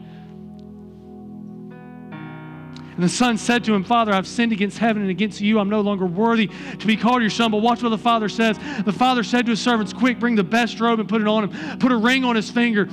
And 2.93 3.03
the 3.03 3.09
son 3.09 3.37
said 3.37 3.63
to 3.65 3.73
him, 3.73 3.83
Father, 3.83 4.11
I've 4.11 4.27
sinned 4.27 4.51
against 4.51 4.77
heaven 4.77 5.01
and 5.01 5.11
against 5.11 5.39
you. 5.39 5.59
I'm 5.59 5.69
no 5.69 5.81
longer 5.81 6.05
worthy 6.05 6.49
to 6.79 6.87
be 6.87 6.97
called 6.97 7.21
your 7.21 7.29
son. 7.31 7.51
But 7.51 7.59
watch 7.59 7.81
what 7.81 7.89
the 7.89 7.97
father 7.97 8.27
says. 8.27 8.57
The 8.83 8.93
father 8.93 9.23
said 9.23 9.45
to 9.45 9.51
his 9.51 9.61
servants, 9.61 9.93
Quick, 9.93 10.19
bring 10.19 10.35
the 10.35 10.43
best 10.43 10.79
robe 10.79 10.99
and 10.99 11.07
put 11.07 11.21
it 11.21 11.27
on 11.27 11.49
him. 11.49 11.79
Put 11.79 11.91
a 11.91 11.97
ring 11.97 12.23
on 12.23 12.35
his 12.35 12.49
finger 12.49 12.89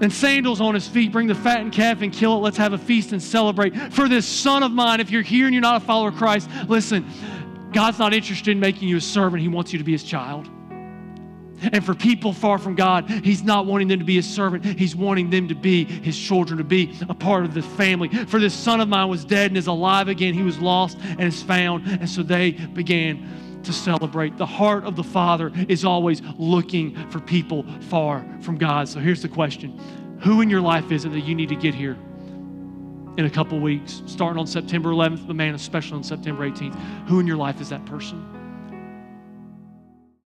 and 0.00 0.12
sandals 0.12 0.60
on 0.60 0.74
his 0.74 0.86
feet. 0.86 1.12
Bring 1.12 1.26
the 1.26 1.34
fattened 1.34 1.72
calf 1.72 2.02
and 2.02 2.12
kill 2.12 2.36
it. 2.36 2.40
Let's 2.40 2.56
have 2.56 2.72
a 2.72 2.78
feast 2.78 3.12
and 3.12 3.22
celebrate. 3.22 3.76
For 3.92 4.08
this 4.08 4.26
son 4.26 4.62
of 4.62 4.72
mine, 4.72 5.00
if 5.00 5.10
you're 5.10 5.22
here 5.22 5.46
and 5.46 5.54
you're 5.54 5.62
not 5.62 5.82
a 5.82 5.84
follower 5.84 6.08
of 6.08 6.16
Christ, 6.16 6.48
listen, 6.68 7.04
God's 7.72 7.98
not 7.98 8.14
interested 8.14 8.52
in 8.52 8.60
making 8.60 8.88
you 8.88 8.98
a 8.98 9.00
servant. 9.00 9.42
He 9.42 9.48
wants 9.48 9.72
you 9.72 9.78
to 9.78 9.84
be 9.84 9.92
his 9.92 10.04
child. 10.04 10.48
And 11.72 11.84
for 11.84 11.94
people 11.94 12.32
far 12.32 12.58
from 12.58 12.74
God, 12.74 13.08
He's 13.10 13.42
not 13.42 13.66
wanting 13.66 13.88
them 13.88 13.98
to 13.98 14.04
be 14.04 14.16
His 14.16 14.28
servant. 14.28 14.64
He's 14.64 14.96
wanting 14.96 15.30
them 15.30 15.48
to 15.48 15.54
be 15.54 15.84
His 15.84 16.18
children, 16.18 16.58
to 16.58 16.64
be 16.64 16.96
a 17.08 17.14
part 17.14 17.44
of 17.44 17.54
the 17.54 17.62
family. 17.62 18.08
For 18.08 18.40
this 18.40 18.54
son 18.54 18.80
of 18.80 18.88
mine 18.88 19.08
was 19.08 19.24
dead 19.24 19.50
and 19.50 19.58
is 19.58 19.66
alive 19.66 20.08
again. 20.08 20.34
He 20.34 20.42
was 20.42 20.58
lost 20.58 20.98
and 21.02 21.22
is 21.22 21.42
found. 21.42 21.86
And 21.86 22.08
so 22.08 22.22
they 22.22 22.52
began 22.52 23.60
to 23.64 23.72
celebrate. 23.72 24.36
The 24.36 24.46
heart 24.46 24.84
of 24.84 24.96
the 24.96 25.04
Father 25.04 25.50
is 25.68 25.84
always 25.84 26.22
looking 26.38 26.94
for 27.10 27.20
people 27.20 27.64
far 27.80 28.24
from 28.40 28.56
God. 28.56 28.88
So 28.88 29.00
here's 29.00 29.22
the 29.22 29.28
question 29.28 29.78
Who 30.20 30.40
in 30.40 30.50
your 30.50 30.60
life 30.60 30.92
is 30.92 31.04
it 31.04 31.12
that 31.12 31.20
you 31.20 31.34
need 31.34 31.48
to 31.48 31.56
get 31.56 31.74
here? 31.74 31.96
In 33.16 33.26
a 33.26 33.30
couple 33.30 33.60
weeks, 33.60 34.02
starting 34.06 34.40
on 34.40 34.46
September 34.46 34.90
11th, 34.90 35.28
the 35.28 35.34
man, 35.34 35.54
especially 35.54 35.98
on 35.98 36.02
September 36.02 36.50
18th. 36.50 36.74
Who 37.06 37.20
in 37.20 37.28
your 37.28 37.36
life 37.36 37.60
is 37.60 37.68
that 37.68 37.84
person? 37.86 38.33